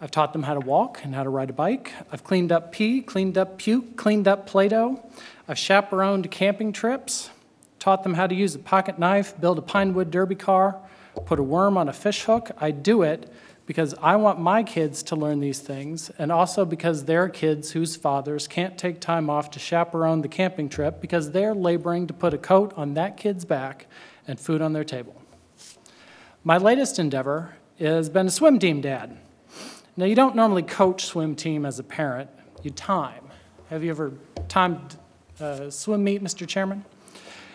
I've 0.00 0.10
taught 0.10 0.32
them 0.32 0.42
how 0.42 0.54
to 0.54 0.60
walk 0.60 1.00
and 1.02 1.14
how 1.14 1.22
to 1.22 1.30
ride 1.30 1.48
a 1.50 1.54
bike. 1.54 1.92
I've 2.12 2.24
cleaned 2.24 2.52
up 2.52 2.72
pee, 2.72 3.00
cleaned 3.00 3.38
up 3.38 3.58
puke, 3.58 3.96
cleaned 3.96 4.28
up 4.28 4.46
Play 4.46 4.68
Doh. 4.68 5.02
I've 5.48 5.58
chaperoned 5.58 6.30
camping 6.30 6.72
trips, 6.72 7.30
taught 7.78 8.02
them 8.02 8.14
how 8.14 8.26
to 8.26 8.34
use 8.34 8.54
a 8.54 8.58
pocket 8.58 8.98
knife, 8.98 9.38
build 9.40 9.58
a 9.58 9.62
Pinewood 9.62 10.10
derby 10.10 10.34
car, 10.34 10.76
put 11.24 11.38
a 11.38 11.42
worm 11.42 11.78
on 11.78 11.88
a 11.88 11.92
fish 11.92 12.24
hook. 12.24 12.50
I 12.58 12.70
do 12.70 13.02
it 13.02 13.32
because 13.66 13.94
I 14.02 14.16
want 14.16 14.38
my 14.40 14.62
kids 14.62 15.02
to 15.04 15.16
learn 15.16 15.40
these 15.40 15.60
things, 15.60 16.10
and 16.18 16.30
also 16.30 16.64
because 16.64 17.04
they're 17.04 17.28
kids 17.28 17.70
whose 17.70 17.96
fathers 17.96 18.46
can't 18.46 18.76
take 18.76 19.00
time 19.00 19.30
off 19.30 19.50
to 19.52 19.58
chaperone 19.58 20.20
the 20.20 20.28
camping 20.28 20.68
trip 20.68 21.00
because 21.00 21.30
they're 21.30 21.54
laboring 21.54 22.06
to 22.06 22.12
put 22.12 22.34
a 22.34 22.38
coat 22.38 22.74
on 22.76 22.94
that 22.94 23.16
kid's 23.16 23.44
back 23.44 23.86
and 24.26 24.38
food 24.38 24.60
on 24.60 24.72
their 24.72 24.84
table. 24.84 25.20
My 26.42 26.58
latest 26.58 26.98
endeavor 26.98 27.56
has 27.78 28.10
been 28.10 28.26
a 28.26 28.30
swim 28.30 28.58
team 28.58 28.80
dad. 28.80 29.16
Now, 29.96 30.04
you 30.04 30.14
don't 30.14 30.36
normally 30.36 30.62
coach 30.62 31.06
swim 31.06 31.34
team 31.36 31.64
as 31.64 31.78
a 31.78 31.84
parent, 31.84 32.28
you 32.62 32.70
time. 32.70 33.24
Have 33.70 33.82
you 33.82 33.90
ever 33.90 34.12
timed 34.48 34.96
a 35.40 35.70
swim 35.70 36.04
meet, 36.04 36.22
Mr. 36.22 36.46
Chairman? 36.46 36.84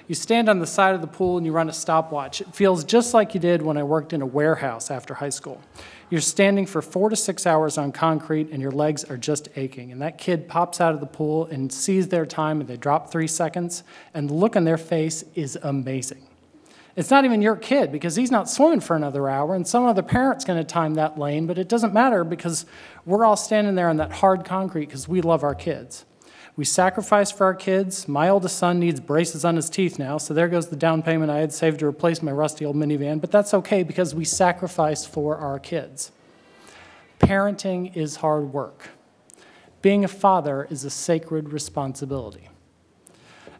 You 0.07 0.16
stand 0.16 0.49
on 0.49 0.57
the 0.57 0.66
side 0.66 0.95
of 0.95 1.01
the 1.01 1.07
pool 1.07 1.38
and 1.38 1.45
you 1.45 1.51
run 1.51 1.70
a 1.70 1.74
stopwatch. 1.74 2.41
It 2.41 2.55
feels 2.55 2.84
just 2.84 3.14
like 3.14 3.36
you 3.36 3.39
did 3.39 3.62
when 3.62 3.78
I 3.78 3.84
worked 3.84 4.12
in 4.12 4.24
a 4.24 4.26
warehouse 4.26 4.89
after 4.89 5.14
high 5.14 5.30
school. 5.30 5.62
You're 6.10 6.22
standing 6.22 6.66
for 6.66 6.82
four 6.82 7.10
to 7.10 7.16
six 7.16 7.45
hours 7.45 7.78
on 7.78 7.91
concrete 7.91 8.49
and 8.49 8.62
your 8.62 8.72
legs 8.72 9.03
are 9.03 9.18
just 9.18 9.47
aching. 9.55 9.91
And 9.91 10.01
that 10.01 10.18
kid 10.18 10.47
pops 10.47 10.82
out 10.82 10.95
of 10.95 11.01
the 11.01 11.05
pool 11.05 11.45
and 11.45 11.72
sees 11.72 12.07
their 12.07 12.26
time 12.26 12.62
and 12.62 12.68
they 12.68 12.78
drop 12.78 13.12
three 13.12 13.28
seconds, 13.28 13.84
and 14.14 14.30
the 14.30 14.34
look 14.34 14.55
on 14.55 14.64
their 14.64 14.78
face 14.78 15.24
is 15.36 15.57
amazing. 15.62 16.26
It's 16.95 17.12
not 17.12 17.26
even 17.26 17.41
your 17.41 17.55
kid 17.55 17.91
because 17.91 18.16
he's 18.16 18.32
not 18.32 18.49
swimming 18.49 18.82
for 18.82 18.95
another 18.95 19.30
hour, 19.30 19.53
and 19.53 19.66
some 19.66 19.86
other 19.86 20.01
parent's 20.01 20.43
going 20.43 20.60
to 20.60 20.66
time 20.66 20.95
that 20.95 21.18
lane, 21.18 21.45
but 21.45 21.57
it 21.57 21.70
doesn't 21.70 21.93
matter 21.93 22.24
because 22.24 22.66
we're 23.05 23.24
all 23.24 23.38
standing 23.38 23.76
there 23.76 23.88
on 23.88 23.97
that 23.97 24.12
hard 24.12 24.43
concrete 24.43 24.88
because 24.88 25.07
we 25.07 25.22
love 25.22 25.43
our 25.43 25.55
kids. 25.55 26.05
We 26.60 26.66
sacrifice 26.66 27.32
for 27.32 27.45
our 27.45 27.53
kids. 27.53 28.05
My 28.05 28.28
oldest 28.28 28.57
son 28.57 28.82
needs 28.82 28.99
braces 28.99 29.45
on 29.45 29.55
his 29.55 29.70
teeth 29.70 29.97
now, 29.97 30.18
so 30.18 30.34
there 30.34 30.49
goes 30.49 30.68
the 30.68 30.76
down 30.76 31.01
payment 31.01 31.32
I 31.32 31.38
had 31.38 31.53
saved 31.53 31.80
to 31.80 31.88
replace 31.88 32.22
my 32.22 32.34
rusty 32.34 32.66
old 32.66 32.76
minivan, 32.76 33.22
but 33.22 33.32
that's 33.32 33.53
okay 33.53 33.82
because 33.82 34.14
we 34.14 34.26
sacrifice 34.26 35.05
for 35.05 35.38
our 35.38 35.57
kids. 35.57 36.12
Parenting 37.18 37.95
is 37.95 38.18
hard 38.18 38.51
work. 38.51 38.89
Being 39.82 40.03
a 40.03 40.10
father 40.10 40.68
is 40.70 40.84
a 40.84 40.89
sacred 40.89 41.53
responsibility. 41.53 42.49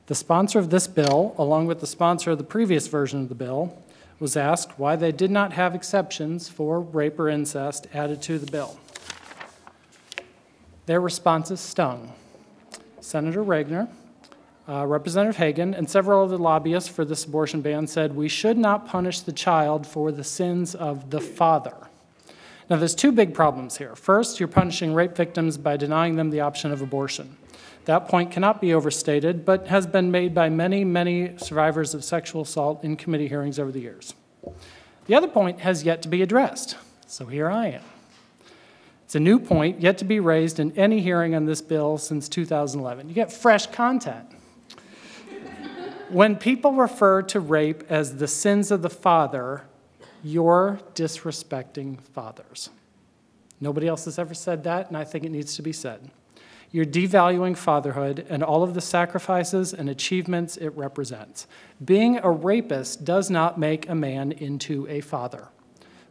The 0.08 0.16
sponsor 0.16 0.60
of 0.60 0.70
this 0.70 0.88
bill, 0.88 1.36
along 1.38 1.68
with 1.68 1.80
the 1.80 1.88
sponsor 1.88 2.32
of 2.32 2.38
the 2.38 2.44
previous 2.44 2.88
version 2.88 3.22
of 3.22 3.30
the 3.30 3.34
bill, 3.34 3.82
was 4.20 4.36
asked 4.36 4.78
why 4.78 4.98
they 4.98 5.14
did 5.14 5.32
not 5.32 5.54
have 5.54 5.74
exceptions 5.74 6.50
for 6.50 6.82
rape 6.82 7.18
or 7.18 7.30
incest 7.30 7.88
added 7.94 8.22
to 8.24 8.38
the 8.38 8.52
bill. 8.52 8.78
Their 10.86 11.00
responses 11.00 11.62
stung. 11.62 12.12
Senator 13.02 13.44
Roegner, 13.44 13.88
uh, 14.68 14.86
Representative 14.86 15.38
Hagan, 15.38 15.74
and 15.74 15.90
several 15.90 16.24
other 16.24 16.38
lobbyists 16.38 16.90
for 16.90 17.04
this 17.04 17.26
abortion 17.26 17.62
ban 17.62 17.88
said 17.88 18.16
we 18.16 18.28
should 18.28 18.58
not 18.58 18.88
punish 18.88 19.22
the 19.22 19.32
child 19.32 19.88
for 19.88 20.12
the 20.12 20.24
sins 20.24 20.76
of 20.76 21.10
the 21.10 21.20
father. 21.20 21.76
Now, 22.70 22.78
there's 22.78 22.94
two 22.94 23.12
big 23.12 23.34
problems 23.34 23.78
here. 23.78 23.96
First, 23.96 24.40
you're 24.40 24.48
punishing 24.48 24.94
rape 24.94 25.16
victims 25.16 25.58
by 25.58 25.76
denying 25.76 26.18
them 26.18 26.30
the 26.30 26.42
option 26.42 26.72
of 26.72 26.82
abortion. 26.84 27.36
That 27.86 28.08
point 28.08 28.30
cannot 28.30 28.62
be 28.62 28.76
overstated, 28.76 29.44
but 29.44 29.68
has 29.68 29.88
been 29.88 30.12
made 30.12 30.36
by 30.36 30.50
many, 30.50 30.86
many 30.86 31.36
survivors 31.38 31.96
of 31.96 32.04
sexual 32.04 32.44
assault 32.44 32.84
in 32.84 32.96
committee 32.96 33.28
hearings 33.28 33.58
over 33.58 33.72
the 33.72 33.80
years. 33.80 34.14
The 35.08 35.16
other 35.16 35.28
point 35.28 35.62
has 35.62 35.84
yet 35.84 36.04
to 36.04 36.10
be 36.10 36.22
addressed, 36.22 36.78
so 37.08 37.26
here 37.26 37.50
I 37.50 37.68
am. 37.68 37.82
It's 39.10 39.16
a 39.16 39.20
new 39.20 39.40
point 39.40 39.82
yet 39.82 39.98
to 39.98 40.06
be 40.06 40.20
raised 40.20 40.60
in 40.60 40.72
any 40.78 41.02
hearing 41.02 41.34
on 41.34 41.46
this 41.46 41.64
bill 41.64 41.98
since 41.98 42.30
2011. 42.30 43.10
You 43.10 43.16
get 43.16 43.34
fresh 43.34 43.66
content. 43.66 44.28
when 46.10 46.36
people 46.36 46.74
refer 46.74 47.24
to 47.24 47.40
rape 47.40 47.84
as 47.90 48.18
the 48.18 48.28
sins 48.28 48.70
of 48.70 48.84
the 48.84 48.90
father, 48.92 49.64
you're 50.22 50.80
disrespecting 50.94 52.00
fathers. 52.00 52.70
Nobody 53.60 53.88
else 53.88 54.06
has 54.06 54.20
ever 54.20 54.36
said 54.36 54.64
that, 54.66 54.90
and 54.90 54.96
I 54.96 55.06
think 55.06 55.26
it 55.26 55.32
needs 55.32 55.56
to 55.56 55.64
be 55.64 55.74
said. 55.74 56.12
You're 56.70 56.86
devaluing 56.86 57.58
fatherhood 57.58 58.28
and 58.30 58.44
all 58.44 58.62
of 58.62 58.76
the 58.76 58.80
sacrifices 58.80 59.74
and 59.74 59.90
achievements 59.90 60.56
it 60.56 60.70
represents. 60.78 61.48
Being 61.84 62.20
a 62.20 62.30
rapist 62.30 63.06
does 63.06 63.32
not 63.32 63.58
make 63.58 63.90
a 63.90 63.96
man 63.96 64.32
into 64.34 64.88
a 64.88 65.02
father. 65.02 65.48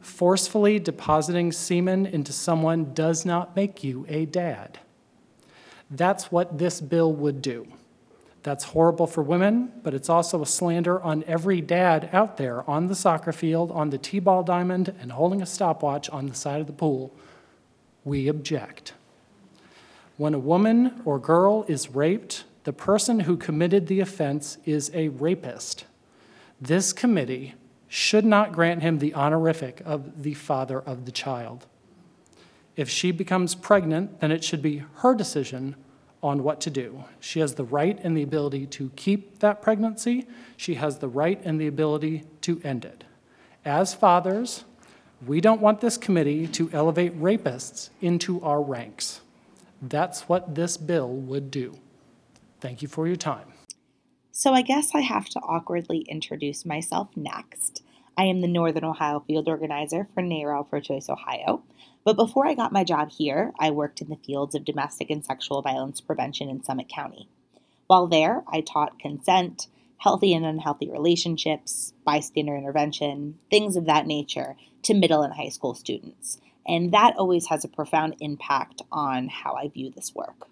Forcefully 0.00 0.78
depositing 0.78 1.52
semen 1.52 2.06
into 2.06 2.32
someone 2.32 2.92
does 2.94 3.24
not 3.24 3.56
make 3.56 3.82
you 3.82 4.06
a 4.08 4.26
dad. 4.26 4.78
That's 5.90 6.30
what 6.30 6.58
this 6.58 6.80
bill 6.80 7.12
would 7.12 7.42
do. 7.42 7.66
That's 8.42 8.64
horrible 8.64 9.06
for 9.06 9.22
women, 9.22 9.72
but 9.82 9.94
it's 9.94 10.08
also 10.08 10.40
a 10.42 10.46
slander 10.46 11.02
on 11.02 11.24
every 11.26 11.60
dad 11.60 12.08
out 12.12 12.36
there 12.36 12.68
on 12.70 12.86
the 12.86 12.94
soccer 12.94 13.32
field, 13.32 13.70
on 13.72 13.90
the 13.90 13.98
T 13.98 14.20
ball 14.20 14.42
diamond, 14.42 14.94
and 15.00 15.12
holding 15.12 15.42
a 15.42 15.46
stopwatch 15.46 16.08
on 16.10 16.26
the 16.26 16.34
side 16.34 16.60
of 16.60 16.66
the 16.66 16.72
pool. 16.72 17.12
We 18.04 18.28
object. 18.28 18.94
When 20.16 20.34
a 20.34 20.38
woman 20.38 21.02
or 21.04 21.18
girl 21.18 21.64
is 21.68 21.90
raped, 21.90 22.44
the 22.64 22.72
person 22.72 23.20
who 23.20 23.36
committed 23.36 23.86
the 23.86 24.00
offense 24.00 24.58
is 24.64 24.90
a 24.94 25.08
rapist. 25.08 25.84
This 26.60 26.92
committee 26.92 27.54
should 27.88 28.24
not 28.24 28.52
grant 28.52 28.82
him 28.82 28.98
the 28.98 29.14
honorific 29.14 29.82
of 29.84 30.22
the 30.22 30.34
father 30.34 30.80
of 30.80 31.06
the 31.06 31.12
child. 31.12 31.66
If 32.76 32.88
she 32.88 33.10
becomes 33.10 33.54
pregnant, 33.54 34.20
then 34.20 34.30
it 34.30 34.44
should 34.44 34.62
be 34.62 34.84
her 34.96 35.14
decision 35.14 35.74
on 36.22 36.42
what 36.42 36.60
to 36.60 36.70
do. 36.70 37.04
She 37.20 37.40
has 37.40 37.54
the 37.54 37.64
right 37.64 37.98
and 38.02 38.16
the 38.16 38.22
ability 38.22 38.66
to 38.66 38.90
keep 38.96 39.38
that 39.38 39.62
pregnancy, 39.62 40.26
she 40.56 40.74
has 40.74 40.98
the 40.98 41.08
right 41.08 41.40
and 41.44 41.60
the 41.60 41.66
ability 41.66 42.24
to 42.42 42.60
end 42.62 42.84
it. 42.84 43.04
As 43.64 43.94
fathers, 43.94 44.64
we 45.26 45.40
don't 45.40 45.60
want 45.60 45.80
this 45.80 45.96
committee 45.96 46.46
to 46.48 46.70
elevate 46.72 47.20
rapists 47.20 47.90
into 48.00 48.40
our 48.42 48.62
ranks. 48.62 49.20
That's 49.80 50.22
what 50.22 50.54
this 50.54 50.76
bill 50.76 51.08
would 51.08 51.50
do. 51.50 51.78
Thank 52.60 52.82
you 52.82 52.88
for 52.88 53.06
your 53.06 53.16
time. 53.16 53.52
So 54.38 54.54
I 54.54 54.62
guess 54.62 54.94
I 54.94 55.00
have 55.00 55.28
to 55.30 55.40
awkwardly 55.40 56.02
introduce 56.02 56.64
myself 56.64 57.08
next. 57.16 57.82
I 58.16 58.26
am 58.26 58.40
the 58.40 58.46
Northern 58.46 58.84
Ohio 58.84 59.18
field 59.26 59.48
organizer 59.48 60.06
for 60.14 60.22
NARAL 60.22 60.70
Pro 60.70 60.78
Choice 60.78 61.08
Ohio. 61.08 61.64
But 62.04 62.14
before 62.14 62.46
I 62.46 62.54
got 62.54 62.70
my 62.70 62.84
job 62.84 63.10
here, 63.10 63.52
I 63.58 63.72
worked 63.72 64.00
in 64.00 64.10
the 64.10 64.20
fields 64.24 64.54
of 64.54 64.64
domestic 64.64 65.10
and 65.10 65.24
sexual 65.24 65.60
violence 65.60 66.00
prevention 66.00 66.48
in 66.48 66.62
Summit 66.62 66.88
County. 66.88 67.28
While 67.88 68.06
there, 68.06 68.44
I 68.46 68.60
taught 68.60 69.00
consent, 69.00 69.66
healthy 69.96 70.32
and 70.32 70.46
unhealthy 70.46 70.88
relationships, 70.88 71.92
bystander 72.04 72.56
intervention, 72.56 73.40
things 73.50 73.74
of 73.74 73.86
that 73.86 74.06
nature 74.06 74.54
to 74.84 74.94
middle 74.94 75.22
and 75.22 75.34
high 75.34 75.48
school 75.48 75.74
students. 75.74 76.38
And 76.64 76.92
that 76.92 77.16
always 77.16 77.48
has 77.48 77.64
a 77.64 77.68
profound 77.68 78.14
impact 78.20 78.82
on 78.92 79.30
how 79.30 79.54
I 79.54 79.66
view 79.66 79.90
this 79.90 80.14
work 80.14 80.46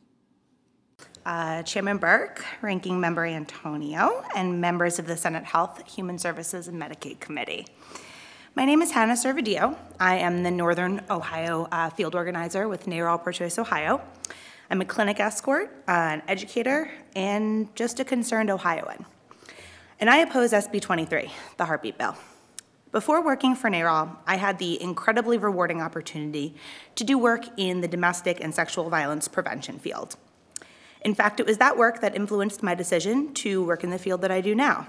uh, 1.27 1.63
Chairman 1.65 1.99
Burke, 1.99 2.45
Ranking 2.63 3.01
Member 3.01 3.27
Antonio, 3.27 4.25
and 4.37 4.61
members 4.61 5.01
of 5.01 5.09
the 5.09 5.17
Senate 5.17 5.45
Health, 5.45 5.83
Human 5.91 6.19
Services, 6.19 6.69
and 6.69 6.81
Medicaid 6.81 7.19
Committee. 7.19 7.67
My 8.55 8.65
name 8.65 8.81
is 8.81 8.93
Hannah 8.93 9.15
Servadio. 9.15 9.77
I 9.99 10.19
am 10.19 10.45
the 10.45 10.53
Northern 10.53 11.03
Ohio 11.11 11.67
uh, 11.73 11.91
field 11.91 12.15
organizer 12.15 12.69
with 12.69 12.87
NARAL 12.87 13.23
Pro 13.23 13.33
Choice 13.33 13.59
Ohio. 13.59 14.01
I'm 14.71 14.81
a 14.81 14.85
clinic 14.85 15.19
escort, 15.19 15.71
uh, 15.89 15.91
an 15.91 16.23
educator, 16.29 16.93
and 17.17 17.75
just 17.75 17.99
a 17.99 18.05
concerned 18.05 18.49
Ohioan. 18.49 19.05
And 19.99 20.09
I 20.09 20.19
oppose 20.19 20.53
SB 20.53 20.81
23, 20.81 21.33
the 21.57 21.65
heartbeat 21.65 21.99
bill. 21.99 22.15
Before 22.93 23.23
working 23.23 23.57
for 23.57 23.69
NARAL, 23.69 24.17
I 24.29 24.37
had 24.37 24.61
the 24.61 24.81
incredibly 24.81 25.39
rewarding 25.39 25.83
opportunity 25.83 26.55
to 26.95 27.03
do 27.03 27.19
work 27.19 27.47
in 27.57 27.81
the 27.81 27.89
domestic 27.89 28.41
and 28.41 28.55
sexual 28.55 28.89
violence 28.89 29.27
prevention 29.27 29.81
field. 29.81 30.17
In 31.07 31.15
fact, 31.15 31.39
it 31.39 31.47
was 31.47 31.59
that 31.59 31.79
work 31.79 32.01
that 32.01 32.17
influenced 32.17 32.65
my 32.65 32.75
decision 32.75 33.33
to 33.35 33.65
work 33.65 33.85
in 33.85 33.91
the 33.91 33.99
field 33.99 34.23
that 34.23 34.33
I 34.33 34.41
do 34.41 34.57
now. 34.57 34.89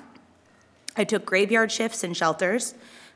I 0.95 1.03
took 1.03 1.23
graveyard 1.25 1.71
shifts 1.71 2.03
in 2.03 2.15
shelters, 2.15 2.73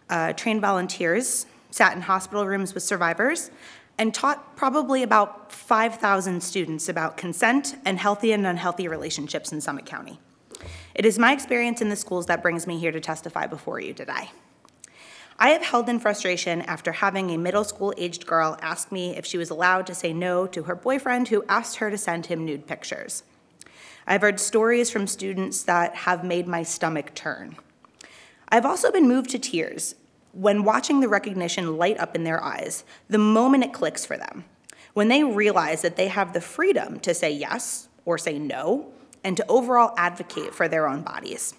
uh, 0.08 0.34
trained 0.34 0.62
volunteers, 0.62 1.48
sat 1.72 1.96
in 1.96 2.04
hospital 2.04 2.46
rooms 2.46 2.76
with 2.76 2.84
survivors, 2.84 3.50
and 3.98 4.14
taught 4.14 4.56
probably 4.56 5.02
about 5.02 5.52
5,000 5.52 6.44
students 6.44 6.88
about 6.88 7.18
consent 7.18 7.76
and 7.86 7.98
healthy 7.98 8.34
and 8.34 8.46
unhealthy 8.46 8.88
relationships 8.88 9.52
in 9.52 9.62
Summit 9.62 9.88
County. 9.88 10.20
It 10.94 11.04
is 11.04 11.18
my 11.18 11.34
experience 11.34 11.82
in 11.82 11.90
the 11.90 11.96
schools 11.96 12.28
that 12.28 12.44
brings 12.44 12.68
me 12.68 12.78
here 12.78 12.92
to 12.92 13.00
testify 13.00 13.48
before 13.48 13.80
you 13.80 13.96
today. 13.96 14.30
I 15.42 15.50
have 15.50 15.64
held 15.64 15.90
in 15.90 16.00
frustration 16.00 16.62
after 16.62 16.92
having 16.92 17.32
a 17.32 17.38
middle 17.38 17.64
school 17.64 17.96
aged 17.98 18.28
girl 18.28 18.60
ask 18.62 18.92
me 18.92 19.18
if 19.18 19.26
she 19.26 19.40
was 19.40 19.50
allowed 19.50 19.88
to 19.88 19.96
say 19.96 20.14
no 20.14 20.46
to 20.46 20.62
her 20.64 20.76
boyfriend 20.76 21.30
who 21.30 21.44
asked 21.50 21.78
her 21.78 21.90
to 21.90 21.98
send 21.98 22.28
him 22.28 22.46
nude 22.46 22.68
pictures. 22.68 23.24
I've 24.06 24.22
heard 24.22 24.40
stories 24.40 24.92
from 24.92 25.08
students 25.08 25.64
that 25.64 25.96
have 25.96 26.24
made 26.24 26.48
my 26.48 26.62
stomach 26.62 27.16
turn. 27.16 27.56
I've 28.50 28.68
also 28.68 28.92
been 28.92 29.08
moved 29.08 29.32
to 29.32 29.40
tears 29.40 29.96
when 30.32 30.64
watching 30.64 31.00
the 31.00 31.10
recognition 31.10 31.76
light 31.76 32.00
up 32.00 32.14
in 32.14 32.24
their 32.24 32.44
eyes 32.44 32.84
the 33.10 33.18
moment 33.18 33.64
it 33.64 33.74
clicks 33.74 34.06
for 34.06 34.18
them, 34.18 34.46
when 34.94 35.08
they 35.08 35.24
realize 35.24 35.82
that 35.82 35.96
they 35.96 36.10
have 36.10 36.34
the 36.34 36.42
freedom 36.42 37.00
to 37.00 37.16
say 37.16 37.32
yes 37.32 37.88
or 38.06 38.20
say 38.20 38.38
no, 38.38 38.94
and 39.24 39.38
to 39.38 39.46
overall 39.50 39.96
advocate 39.98 40.54
for 40.54 40.68
their 40.68 40.88
own 40.88 41.02
bodies. 41.02 41.56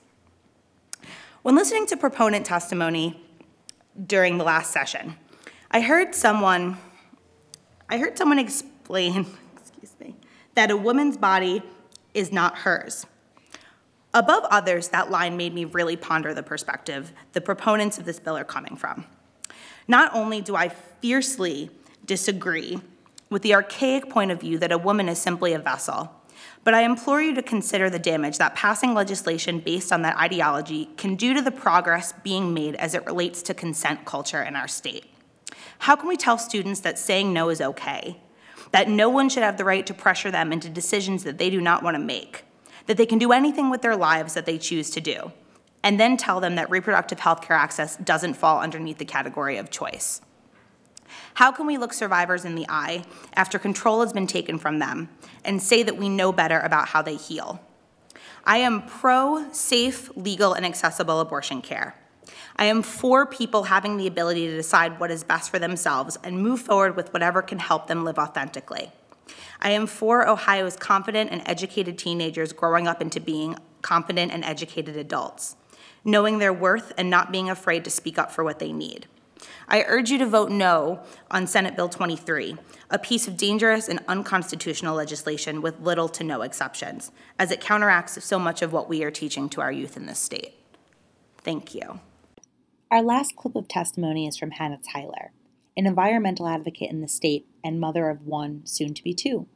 When 1.42 1.56
listening 1.56 1.86
to 1.86 1.96
proponent 1.96 2.46
testimony 2.46 3.20
during 4.06 4.38
the 4.38 4.44
last 4.44 4.72
session, 4.72 5.16
I 5.70 5.80
heard 5.80 6.14
someone 6.14 6.78
I 7.92 7.98
heard 7.98 8.16
someone 8.16 8.38
explain, 8.38 9.26
excuse 9.56 9.94
me, 10.00 10.16
that 10.54 10.70
a 10.70 10.76
woman's 10.76 11.18
body 11.18 11.62
is 12.14 12.32
not 12.32 12.58
hers. 12.58 13.04
Above 14.14 14.44
others, 14.50 14.88
that 14.88 15.10
line 15.10 15.36
made 15.36 15.52
me 15.52 15.66
really 15.66 15.96
ponder 15.96 16.32
the 16.32 16.42
perspective 16.42 17.12
the 17.34 17.40
proponents 17.42 17.98
of 17.98 18.06
this 18.06 18.18
bill 18.18 18.36
are 18.36 18.44
coming 18.44 18.76
from. 18.76 19.04
Not 19.86 20.14
only 20.14 20.40
do 20.40 20.56
I 20.56 20.70
fiercely 20.70 21.68
disagree 22.06 22.80
with 23.28 23.42
the 23.42 23.54
archaic 23.54 24.08
point 24.08 24.30
of 24.30 24.40
view 24.40 24.58
that 24.58 24.72
a 24.72 24.78
woman 24.78 25.08
is 25.08 25.18
simply 25.18 25.52
a 25.52 25.58
vessel, 25.58 26.12
but 26.64 26.74
I 26.74 26.82
implore 26.82 27.20
you 27.20 27.34
to 27.34 27.42
consider 27.42 27.90
the 27.90 27.98
damage 27.98 28.38
that 28.38 28.54
passing 28.54 28.94
legislation 28.94 29.60
based 29.60 29.92
on 29.92 30.02
that 30.02 30.16
ideology 30.16 30.90
can 30.96 31.16
do 31.16 31.34
to 31.34 31.42
the 31.42 31.50
progress 31.50 32.12
being 32.22 32.54
made 32.54 32.74
as 32.76 32.94
it 32.94 33.06
relates 33.06 33.42
to 33.42 33.54
consent 33.54 34.04
culture 34.04 34.42
in 34.42 34.56
our 34.56 34.68
state. 34.68 35.06
How 35.78 35.96
can 35.96 36.08
we 36.08 36.16
tell 36.16 36.38
students 36.38 36.80
that 36.80 36.98
saying 36.98 37.32
no 37.32 37.48
is 37.48 37.60
okay? 37.60 38.18
That 38.70 38.88
no 38.88 39.08
one 39.08 39.28
should 39.28 39.42
have 39.42 39.58
the 39.58 39.64
right 39.64 39.86
to 39.86 39.94
pressure 39.94 40.30
them 40.30 40.52
into 40.52 40.68
decisions 40.68 41.24
that 41.24 41.38
they 41.38 41.50
do 41.50 41.60
not 41.60 41.82
want 41.82 41.96
to 41.96 42.02
make? 42.02 42.44
that 42.86 42.96
they 42.96 43.06
can 43.06 43.18
do 43.18 43.32
anything 43.32 43.70
with 43.70 43.82
their 43.82 43.96
lives 43.96 44.34
that 44.34 44.46
they 44.46 44.58
choose 44.58 44.90
to 44.90 45.00
do, 45.00 45.32
and 45.82 45.98
then 45.98 46.16
tell 46.16 46.40
them 46.40 46.56
that 46.56 46.70
reproductive 46.70 47.20
health 47.20 47.42
care 47.42 47.56
access 47.56 47.96
doesn't 47.96 48.34
fall 48.34 48.60
underneath 48.60 48.98
the 48.98 49.04
category 49.04 49.56
of 49.56 49.70
choice. 49.70 50.20
How 51.34 51.50
can 51.50 51.66
we 51.66 51.78
look 51.78 51.92
survivors 51.92 52.44
in 52.44 52.54
the 52.54 52.66
eye 52.68 53.04
after 53.34 53.58
control 53.58 54.02
has 54.02 54.12
been 54.12 54.26
taken 54.26 54.58
from 54.58 54.78
them 54.78 55.08
and 55.44 55.62
say 55.62 55.82
that 55.82 55.96
we 55.96 56.08
know 56.08 56.32
better 56.32 56.60
about 56.60 56.88
how 56.88 57.02
they 57.02 57.16
heal? 57.16 57.60
I 58.44 58.58
am 58.58 58.82
pro 58.82 59.50
safe, 59.52 60.14
legal, 60.16 60.52
and 60.52 60.66
accessible 60.66 61.20
abortion 61.20 61.62
care. 61.62 61.94
I 62.56 62.66
am 62.66 62.82
for 62.82 63.24
people 63.24 63.64
having 63.64 63.96
the 63.96 64.06
ability 64.06 64.46
to 64.46 64.56
decide 64.56 65.00
what 65.00 65.10
is 65.10 65.24
best 65.24 65.50
for 65.50 65.58
themselves 65.58 66.18
and 66.22 66.42
move 66.42 66.60
forward 66.60 66.96
with 66.96 67.12
whatever 67.12 67.40
can 67.40 67.58
help 67.58 67.86
them 67.86 68.04
live 68.04 68.18
authentically. 68.18 68.92
I 69.60 69.70
am 69.70 69.86
for 69.86 70.28
Ohio's 70.28 70.76
confident 70.76 71.30
and 71.30 71.42
educated 71.46 71.96
teenagers 71.96 72.52
growing 72.52 72.86
up 72.86 73.00
into 73.00 73.20
being 73.20 73.56
confident 73.80 74.32
and 74.32 74.44
educated 74.44 74.96
adults, 74.96 75.56
knowing 76.04 76.38
their 76.38 76.52
worth 76.52 76.92
and 76.98 77.08
not 77.08 77.32
being 77.32 77.48
afraid 77.48 77.84
to 77.84 77.90
speak 77.90 78.18
up 78.18 78.32
for 78.32 78.44
what 78.44 78.58
they 78.58 78.72
need. 78.72 79.06
I 79.68 79.84
urge 79.86 80.10
you 80.10 80.18
to 80.18 80.26
vote 80.26 80.50
no 80.50 81.02
on 81.30 81.46
Senate 81.46 81.76
Bill 81.76 81.88
23, 81.88 82.56
a 82.90 82.98
piece 82.98 83.28
of 83.28 83.36
dangerous 83.36 83.88
and 83.88 84.00
unconstitutional 84.08 84.94
legislation 84.94 85.62
with 85.62 85.80
little 85.80 86.08
to 86.10 86.24
no 86.24 86.42
exceptions, 86.42 87.12
as 87.38 87.50
it 87.50 87.60
counteracts 87.60 88.22
so 88.24 88.38
much 88.38 88.62
of 88.62 88.72
what 88.72 88.88
we 88.88 89.02
are 89.04 89.10
teaching 89.10 89.48
to 89.50 89.60
our 89.60 89.72
youth 89.72 89.96
in 89.96 90.06
this 90.06 90.18
state. 90.18 90.54
Thank 91.38 91.74
you. 91.74 92.00
Our 92.90 93.02
last 93.02 93.36
clip 93.36 93.56
of 93.56 93.68
testimony 93.68 94.26
is 94.26 94.36
from 94.36 94.52
Hannah 94.52 94.80
Tyler 94.92 95.32
an 95.76 95.86
environmental 95.86 96.46
advocate 96.48 96.90
in 96.90 97.00
the 97.00 97.08
state 97.08 97.46
and 97.64 97.80
mother 97.80 98.08
of 98.08 98.26
one, 98.26 98.62
soon 98.64 98.94
to 98.94 99.02
be 99.02 99.14
two. 99.14 99.46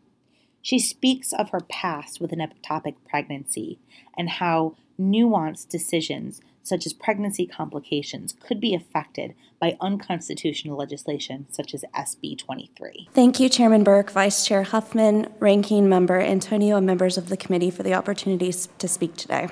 She 0.62 0.78
speaks 0.78 1.32
of 1.32 1.50
her 1.50 1.60
past 1.60 2.20
with 2.20 2.32
an 2.32 2.40
ectopic 2.40 2.96
pregnancy 3.08 3.78
and 4.16 4.28
how 4.28 4.76
nuanced 4.98 5.68
decisions, 5.68 6.40
such 6.66 6.84
as 6.84 6.92
pregnancy 6.92 7.46
complications, 7.46 8.34
could 8.40 8.60
be 8.60 8.74
affected 8.74 9.34
by 9.60 9.76
unconstitutional 9.80 10.76
legislation 10.76 11.46
such 11.50 11.74
as 11.74 11.84
SB 11.94 12.36
23. 12.36 13.08
Thank 13.12 13.38
you, 13.38 13.48
Chairman 13.48 13.84
Burke, 13.84 14.10
Vice 14.10 14.44
Chair 14.44 14.64
Huffman, 14.64 15.32
Ranking 15.38 15.88
Member 15.88 16.20
Antonio, 16.20 16.76
and 16.76 16.86
members 16.86 17.16
of 17.16 17.28
the 17.28 17.36
committee 17.36 17.70
for 17.70 17.84
the 17.84 17.94
opportunity 17.94 18.52
to 18.52 18.88
speak 18.88 19.16
today. 19.16 19.48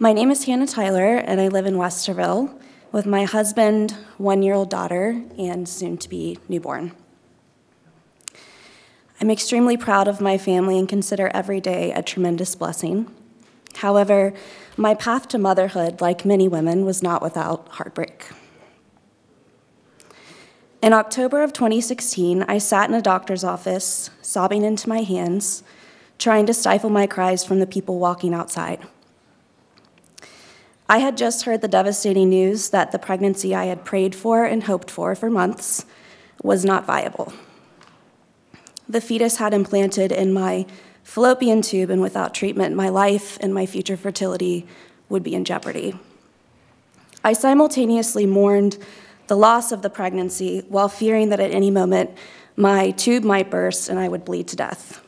My 0.00 0.12
name 0.12 0.30
is 0.30 0.44
Hannah 0.44 0.66
Tyler, 0.66 1.16
and 1.16 1.40
I 1.40 1.48
live 1.48 1.66
in 1.66 1.74
Westerville 1.74 2.60
with 2.90 3.06
my 3.06 3.24
husband, 3.24 3.92
one 4.16 4.42
year 4.42 4.54
old 4.54 4.70
daughter, 4.70 5.22
and 5.38 5.68
soon 5.68 5.98
to 5.98 6.08
be 6.08 6.38
newborn. 6.48 6.92
I'm 9.20 9.30
extremely 9.30 9.76
proud 9.76 10.06
of 10.06 10.20
my 10.20 10.38
family 10.38 10.78
and 10.78 10.88
consider 10.88 11.30
every 11.34 11.60
day 11.60 11.92
a 11.92 12.02
tremendous 12.02 12.54
blessing. 12.54 13.12
However, 13.78 14.32
my 14.76 14.94
path 14.94 15.28
to 15.28 15.38
motherhood, 15.38 16.00
like 16.00 16.24
many 16.24 16.48
women, 16.48 16.84
was 16.84 17.00
not 17.00 17.22
without 17.22 17.68
heartbreak. 17.68 18.26
In 20.82 20.92
October 20.92 21.42
of 21.42 21.52
2016, 21.52 22.44
I 22.48 22.58
sat 22.58 22.88
in 22.88 22.94
a 22.96 23.02
doctor's 23.02 23.44
office, 23.44 24.10
sobbing 24.20 24.64
into 24.64 24.88
my 24.88 25.02
hands, 25.02 25.62
trying 26.18 26.44
to 26.46 26.54
stifle 26.54 26.90
my 26.90 27.06
cries 27.06 27.44
from 27.44 27.60
the 27.60 27.68
people 27.68 28.00
walking 28.00 28.34
outside. 28.34 28.80
I 30.88 30.98
had 30.98 31.16
just 31.16 31.44
heard 31.44 31.60
the 31.60 31.68
devastating 31.68 32.30
news 32.30 32.70
that 32.70 32.90
the 32.90 32.98
pregnancy 32.98 33.54
I 33.54 33.66
had 33.66 33.84
prayed 33.84 34.14
for 34.14 34.44
and 34.44 34.64
hoped 34.64 34.90
for 34.90 35.14
for 35.14 35.30
months 35.30 35.84
was 36.42 36.64
not 36.64 36.84
viable. 36.84 37.32
The 38.88 39.00
fetus 39.00 39.36
had 39.36 39.54
implanted 39.54 40.10
in 40.10 40.32
my 40.32 40.66
fallopian 41.08 41.62
tube, 41.62 41.90
and 41.90 42.02
without 42.02 42.34
treatment, 42.34 42.76
my 42.76 42.88
life 42.88 43.38
and 43.40 43.54
my 43.54 43.66
future 43.66 43.96
fertility 43.96 44.66
would 45.08 45.22
be 45.22 45.34
in 45.34 45.44
jeopardy. 45.44 45.98
I 47.24 47.32
simultaneously 47.32 48.26
mourned 48.26 48.78
the 49.26 49.36
loss 49.36 49.72
of 49.72 49.82
the 49.82 49.90
pregnancy 49.90 50.64
while 50.68 50.88
fearing 50.88 51.30
that 51.30 51.40
at 51.40 51.50
any 51.50 51.70
moment 51.70 52.10
my 52.56 52.90
tube 52.90 53.24
might 53.24 53.50
burst 53.50 53.88
and 53.88 53.98
I 53.98 54.08
would 54.08 54.24
bleed 54.24 54.48
to 54.48 54.56
death. 54.56 55.02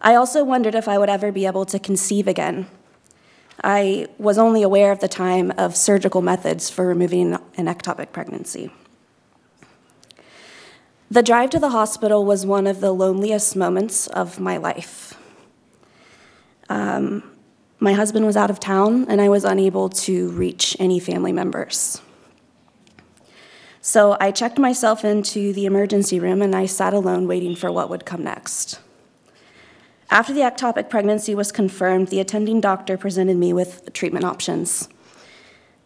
I 0.00 0.14
also 0.14 0.44
wondered 0.44 0.74
if 0.74 0.88
I 0.88 0.98
would 0.98 1.08
ever 1.08 1.32
be 1.32 1.46
able 1.46 1.64
to 1.66 1.78
conceive 1.78 2.28
again 2.28 2.66
I 3.62 4.06
was 4.18 4.38
only 4.38 4.62
aware 4.62 4.92
at 4.92 5.00
the 5.00 5.08
time 5.08 5.52
of 5.58 5.76
surgical 5.76 6.22
methods 6.22 6.70
for 6.70 6.86
removing 6.86 7.34
an 7.56 7.66
ectopic 7.66 8.12
pregnancy. 8.12 8.70
The 11.10 11.22
drive 11.22 11.50
to 11.50 11.58
the 11.58 11.70
hospital 11.70 12.24
was 12.24 12.44
one 12.44 12.66
of 12.66 12.80
the 12.80 12.92
loneliest 12.92 13.56
moments 13.56 14.08
of 14.08 14.38
my 14.38 14.58
life. 14.58 15.14
Um, 16.68 17.22
my 17.80 17.94
husband 17.94 18.26
was 18.26 18.36
out 18.36 18.50
of 18.50 18.60
town, 18.60 19.06
and 19.08 19.20
I 19.20 19.30
was 19.30 19.44
unable 19.44 19.88
to 19.88 20.28
reach 20.30 20.76
any 20.78 21.00
family 21.00 21.32
members. 21.32 22.02
So 23.80 24.18
I 24.20 24.32
checked 24.32 24.58
myself 24.58 25.02
into 25.02 25.54
the 25.54 25.64
emergency 25.64 26.20
room 26.20 26.42
and 26.42 26.54
I 26.54 26.66
sat 26.66 26.92
alone 26.92 27.26
waiting 27.26 27.56
for 27.56 27.72
what 27.72 27.88
would 27.88 28.04
come 28.04 28.22
next. 28.22 28.80
After 30.10 30.34
the 30.34 30.40
ectopic 30.40 30.90
pregnancy 30.90 31.34
was 31.34 31.50
confirmed, 31.50 32.08
the 32.08 32.20
attending 32.20 32.60
doctor 32.60 32.98
presented 32.98 33.38
me 33.38 33.54
with 33.54 33.90
treatment 33.94 34.26
options. 34.26 34.90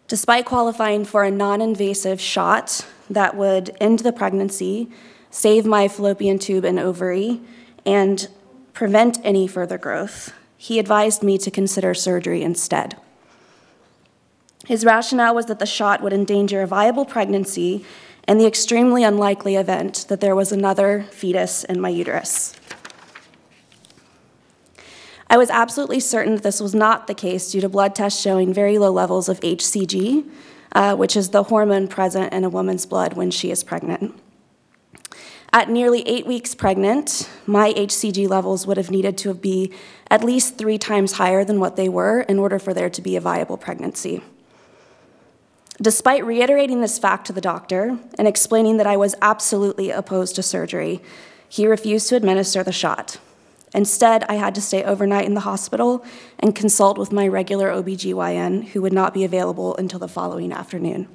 Despite 0.08 0.46
qualifying 0.46 1.04
for 1.04 1.22
a 1.22 1.30
non 1.30 1.60
invasive 1.60 2.20
shot 2.20 2.84
that 3.08 3.36
would 3.36 3.76
end 3.80 4.00
the 4.00 4.12
pregnancy, 4.12 4.90
save 5.33 5.66
my 5.66 5.89
fallopian 5.89 6.39
tube 6.39 6.64
and 6.64 6.78
ovary, 6.78 7.41
and 7.85 8.28
prevent 8.74 9.18
any 9.24 9.49
further 9.49 9.78
growth, 9.78 10.33
he 10.57 10.78
advised 10.78 11.24
me 11.24 11.37
to 11.39 11.51
consider 11.51 11.95
surgery 11.95 12.43
instead. 12.43 12.97
His 14.66 14.85
rationale 14.85 15.35
was 15.35 15.47
that 15.47 15.59
the 15.59 15.66
shot 15.66 16.03
would 16.03 16.12
endanger 16.12 16.62
a 16.62 16.66
viable 16.68 17.05
pregnancy 17.05 17.85
and 18.28 18.39
the 18.39 18.47
extremely 18.47 19.03
unlikely 19.03 19.57
event 19.57 20.07
that 20.09 20.20
there 20.20 20.37
was 20.37 20.53
another 20.53 21.07
fetus 21.11 21.64
in 21.64 21.80
my 21.80 21.89
uterus. 21.89 22.55
I 25.28 25.39
was 25.39 25.51
absolutely 25.51 25.99
certain 25.99 26.35
that 26.35 26.43
this 26.43 26.61
was 26.61 26.74
not 26.74 27.07
the 27.07 27.14
case 27.14 27.51
due 27.51 27.62
to 27.62 27.68
blood 27.68 27.95
tests 27.95 28.20
showing 28.20 28.53
very 28.53 28.78
low 28.78 28.93
levels 28.93 29.30
of 29.30 29.41
HCG, 29.41 30.28
uh, 30.72 30.95
which 30.95 31.16
is 31.16 31.30
the 31.30 31.45
hormone 31.45 31.89
present 31.89 32.33
in 32.35 32.45
a 32.45 32.51
woman's 32.51 32.85
blood 32.85 33.14
when 33.14 33.30
she 33.30 33.51
is 33.51 33.64
pregnant. 33.64 34.14
At 35.55 35.68
nearly 35.68 36.07
eight 36.09 36.26
weeks 36.26 36.55
pregnant, 36.55 37.28
my 37.46 37.74
HCG 37.74 38.26
levels 38.26 38.66
would 38.66 38.78
have 38.78 38.90
needed 38.90 39.18
to 39.18 39.34
be 39.34 39.70
at 40.11 40.24
least 40.24 40.57
three 40.57 40.78
times 40.78 41.12
higher 41.12 41.44
than 41.44 41.61
what 41.61 41.76
they 41.76 41.90
were 41.90 42.22
in 42.22 42.38
order 42.38 42.59
for 42.59 42.72
there 42.72 42.88
to 42.88 43.03
be 43.03 43.16
a 43.16 43.20
viable 43.20 43.59
pregnancy. 43.59 44.22
Despite 45.80 46.24
reiterating 46.24 46.80
this 46.80 46.98
fact 46.98 47.26
to 47.26 47.34
the 47.34 47.40
doctor 47.42 47.98
and 48.18 48.26
explaining 48.26 48.78
that 48.78 48.86
I 48.86 48.96
was 48.96 49.14
absolutely 49.20 49.90
opposed 49.90 50.36
to 50.36 50.42
surgery, 50.42 51.03
he 51.48 51.66
refused 51.66 52.09
to 52.09 52.16
administer 52.16 52.62
the 52.62 52.72
shot. 52.72 53.18
Instead, 53.74 54.24
I 54.24 54.34
had 54.34 54.55
to 54.55 54.62
stay 54.62 54.82
overnight 54.82 55.26
in 55.26 55.34
the 55.34 55.40
hospital 55.40 56.03
and 56.38 56.55
consult 56.55 56.96
with 56.96 57.12
my 57.12 57.28
regular 57.28 57.70
OBGYN, 57.70 58.68
who 58.68 58.80
would 58.80 58.92
not 58.92 59.12
be 59.12 59.24
available 59.24 59.76
until 59.76 59.98
the 59.98 60.09
following 60.09 60.50
afternoon. 60.50 61.09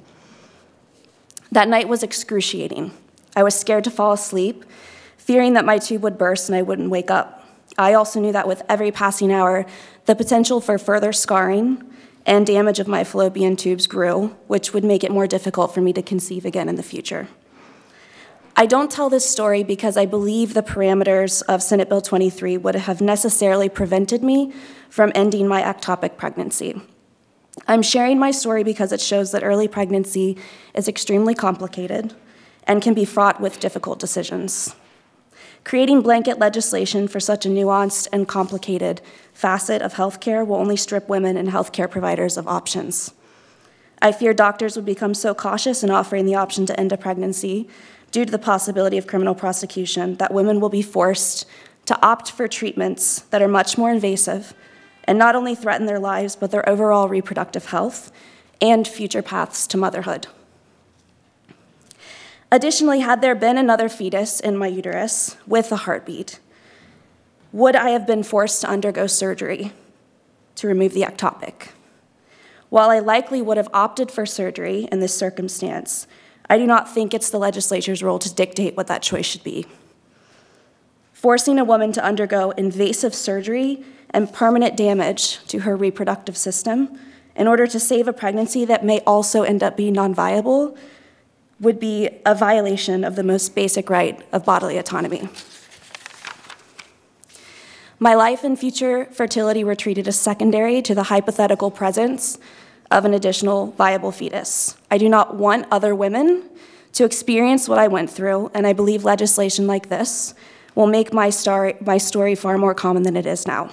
That 1.50 1.68
night 1.68 1.88
was 1.88 2.04
excruciating. 2.04 2.92
I 3.38 3.44
was 3.44 3.54
scared 3.54 3.84
to 3.84 3.90
fall 3.92 4.10
asleep, 4.10 4.64
fearing 5.16 5.52
that 5.52 5.64
my 5.64 5.78
tube 5.78 6.02
would 6.02 6.18
burst 6.18 6.48
and 6.48 6.56
I 6.56 6.62
wouldn't 6.62 6.90
wake 6.90 7.08
up. 7.08 7.46
I 7.78 7.94
also 7.94 8.18
knew 8.18 8.32
that 8.32 8.48
with 8.48 8.64
every 8.68 8.90
passing 8.90 9.32
hour, 9.32 9.64
the 10.06 10.16
potential 10.16 10.60
for 10.60 10.76
further 10.76 11.12
scarring 11.12 11.88
and 12.26 12.44
damage 12.44 12.80
of 12.80 12.88
my 12.88 13.04
fallopian 13.04 13.54
tubes 13.54 13.86
grew, 13.86 14.36
which 14.48 14.74
would 14.74 14.82
make 14.82 15.04
it 15.04 15.12
more 15.12 15.28
difficult 15.28 15.72
for 15.72 15.80
me 15.80 15.92
to 15.92 16.02
conceive 16.02 16.44
again 16.44 16.68
in 16.68 16.74
the 16.74 16.82
future. 16.82 17.28
I 18.56 18.66
don't 18.66 18.90
tell 18.90 19.08
this 19.08 19.30
story 19.30 19.62
because 19.62 19.96
I 19.96 20.04
believe 20.04 20.54
the 20.54 20.64
parameters 20.64 21.40
of 21.42 21.62
Senate 21.62 21.88
Bill 21.88 22.00
23 22.00 22.56
would 22.56 22.74
have 22.74 23.00
necessarily 23.00 23.68
prevented 23.68 24.24
me 24.24 24.52
from 24.90 25.12
ending 25.14 25.46
my 25.46 25.62
ectopic 25.62 26.16
pregnancy. 26.16 26.82
I'm 27.68 27.82
sharing 27.82 28.18
my 28.18 28.32
story 28.32 28.64
because 28.64 28.90
it 28.90 29.00
shows 29.00 29.30
that 29.30 29.44
early 29.44 29.68
pregnancy 29.68 30.36
is 30.74 30.88
extremely 30.88 31.36
complicated 31.36 32.16
and 32.68 32.82
can 32.82 32.94
be 32.94 33.04
fraught 33.04 33.40
with 33.40 33.58
difficult 33.58 33.98
decisions. 33.98 34.76
Creating 35.64 36.02
blanket 36.02 36.38
legislation 36.38 37.08
for 37.08 37.18
such 37.18 37.44
a 37.44 37.48
nuanced 37.48 38.06
and 38.12 38.28
complicated 38.28 39.00
facet 39.32 39.82
of 39.82 39.94
healthcare 39.94 40.46
will 40.46 40.56
only 40.56 40.76
strip 40.76 41.08
women 41.08 41.36
and 41.36 41.48
healthcare 41.48 41.90
providers 41.90 42.36
of 42.36 42.46
options. 42.46 43.12
I 44.00 44.12
fear 44.12 44.32
doctors 44.32 44.76
would 44.76 44.84
become 44.84 45.14
so 45.14 45.34
cautious 45.34 45.82
in 45.82 45.90
offering 45.90 46.26
the 46.26 46.36
option 46.36 46.66
to 46.66 46.78
end 46.78 46.92
a 46.92 46.96
pregnancy 46.96 47.68
due 48.12 48.24
to 48.24 48.30
the 48.30 48.38
possibility 48.38 48.96
of 48.96 49.06
criminal 49.06 49.34
prosecution 49.34 50.14
that 50.16 50.32
women 50.32 50.60
will 50.60 50.68
be 50.68 50.82
forced 50.82 51.46
to 51.86 52.00
opt 52.00 52.30
for 52.30 52.46
treatments 52.46 53.20
that 53.30 53.42
are 53.42 53.48
much 53.48 53.76
more 53.76 53.90
invasive 53.90 54.54
and 55.04 55.18
not 55.18 55.34
only 55.34 55.54
threaten 55.54 55.86
their 55.86 55.98
lives, 55.98 56.36
but 56.36 56.50
their 56.50 56.68
overall 56.68 57.08
reproductive 57.08 57.66
health 57.66 58.12
and 58.60 58.86
future 58.86 59.22
paths 59.22 59.66
to 59.66 59.76
motherhood. 59.76 60.26
Additionally, 62.50 63.00
had 63.00 63.20
there 63.20 63.34
been 63.34 63.58
another 63.58 63.88
fetus 63.88 64.40
in 64.40 64.56
my 64.56 64.66
uterus 64.66 65.36
with 65.46 65.70
a 65.70 65.76
heartbeat, 65.76 66.40
would 67.52 67.76
I 67.76 67.90
have 67.90 68.06
been 68.06 68.22
forced 68.22 68.62
to 68.62 68.68
undergo 68.68 69.06
surgery 69.06 69.72
to 70.56 70.66
remove 70.66 70.94
the 70.94 71.02
ectopic? 71.02 71.68
While 72.70 72.90
I 72.90 72.98
likely 72.98 73.42
would 73.42 73.56
have 73.56 73.68
opted 73.72 74.10
for 74.10 74.26
surgery 74.26 74.88
in 74.90 75.00
this 75.00 75.16
circumstance, 75.16 76.06
I 76.48 76.56
do 76.56 76.66
not 76.66 76.92
think 76.92 77.12
it's 77.12 77.30
the 77.30 77.38
legislature's 77.38 78.02
role 78.02 78.18
to 78.18 78.34
dictate 78.34 78.76
what 78.76 78.86
that 78.86 79.02
choice 79.02 79.26
should 79.26 79.44
be. 79.44 79.66
Forcing 81.12 81.58
a 81.58 81.64
woman 81.64 81.92
to 81.92 82.04
undergo 82.04 82.50
invasive 82.52 83.14
surgery 83.14 83.84
and 84.10 84.32
permanent 84.32 84.76
damage 84.76 85.44
to 85.46 85.60
her 85.60 85.76
reproductive 85.76 86.36
system 86.36 86.98
in 87.36 87.46
order 87.46 87.66
to 87.66 87.78
save 87.78 88.08
a 88.08 88.12
pregnancy 88.12 88.64
that 88.64 88.84
may 88.84 89.00
also 89.00 89.42
end 89.42 89.62
up 89.62 89.76
being 89.76 89.92
non 89.92 90.14
viable 90.14 90.76
would 91.60 91.80
be 91.80 92.08
a 92.24 92.34
violation 92.34 93.04
of 93.04 93.16
the 93.16 93.22
most 93.22 93.54
basic 93.54 93.90
right 93.90 94.24
of 94.32 94.44
bodily 94.44 94.78
autonomy. 94.78 95.28
My 98.00 98.14
life 98.14 98.44
and 98.44 98.56
future 98.56 99.06
fertility 99.06 99.64
were 99.64 99.74
treated 99.74 100.06
as 100.06 100.18
secondary 100.18 100.80
to 100.82 100.94
the 100.94 101.04
hypothetical 101.04 101.70
presence 101.70 102.38
of 102.92 103.04
an 103.04 103.12
additional 103.12 103.72
viable 103.72 104.12
fetus. 104.12 104.76
I 104.90 104.98
do 104.98 105.08
not 105.08 105.34
want 105.34 105.66
other 105.70 105.94
women 105.94 106.48
to 106.92 107.04
experience 107.04 107.68
what 107.68 107.78
I 107.78 107.88
went 107.88 108.08
through, 108.08 108.50
and 108.54 108.66
I 108.66 108.72
believe 108.72 109.04
legislation 109.04 109.66
like 109.66 109.88
this 109.88 110.32
will 110.74 110.86
make 110.86 111.12
my 111.12 111.28
story, 111.28 111.74
my 111.80 111.98
story 111.98 112.36
far 112.36 112.56
more 112.56 112.74
common 112.74 113.02
than 113.02 113.16
it 113.16 113.26
is 113.26 113.46
now. 113.46 113.70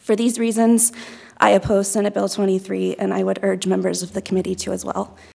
For 0.00 0.16
these 0.16 0.38
reasons, 0.38 0.92
I 1.38 1.50
oppose 1.50 1.88
Senate 1.88 2.12
Bill 2.12 2.28
23, 2.28 2.96
and 2.96 3.14
I 3.14 3.22
would 3.22 3.38
urge 3.42 3.66
members 3.66 4.02
of 4.02 4.12
the 4.12 4.20
committee 4.20 4.56
to 4.56 4.72
as 4.72 4.84
well. 4.84 5.16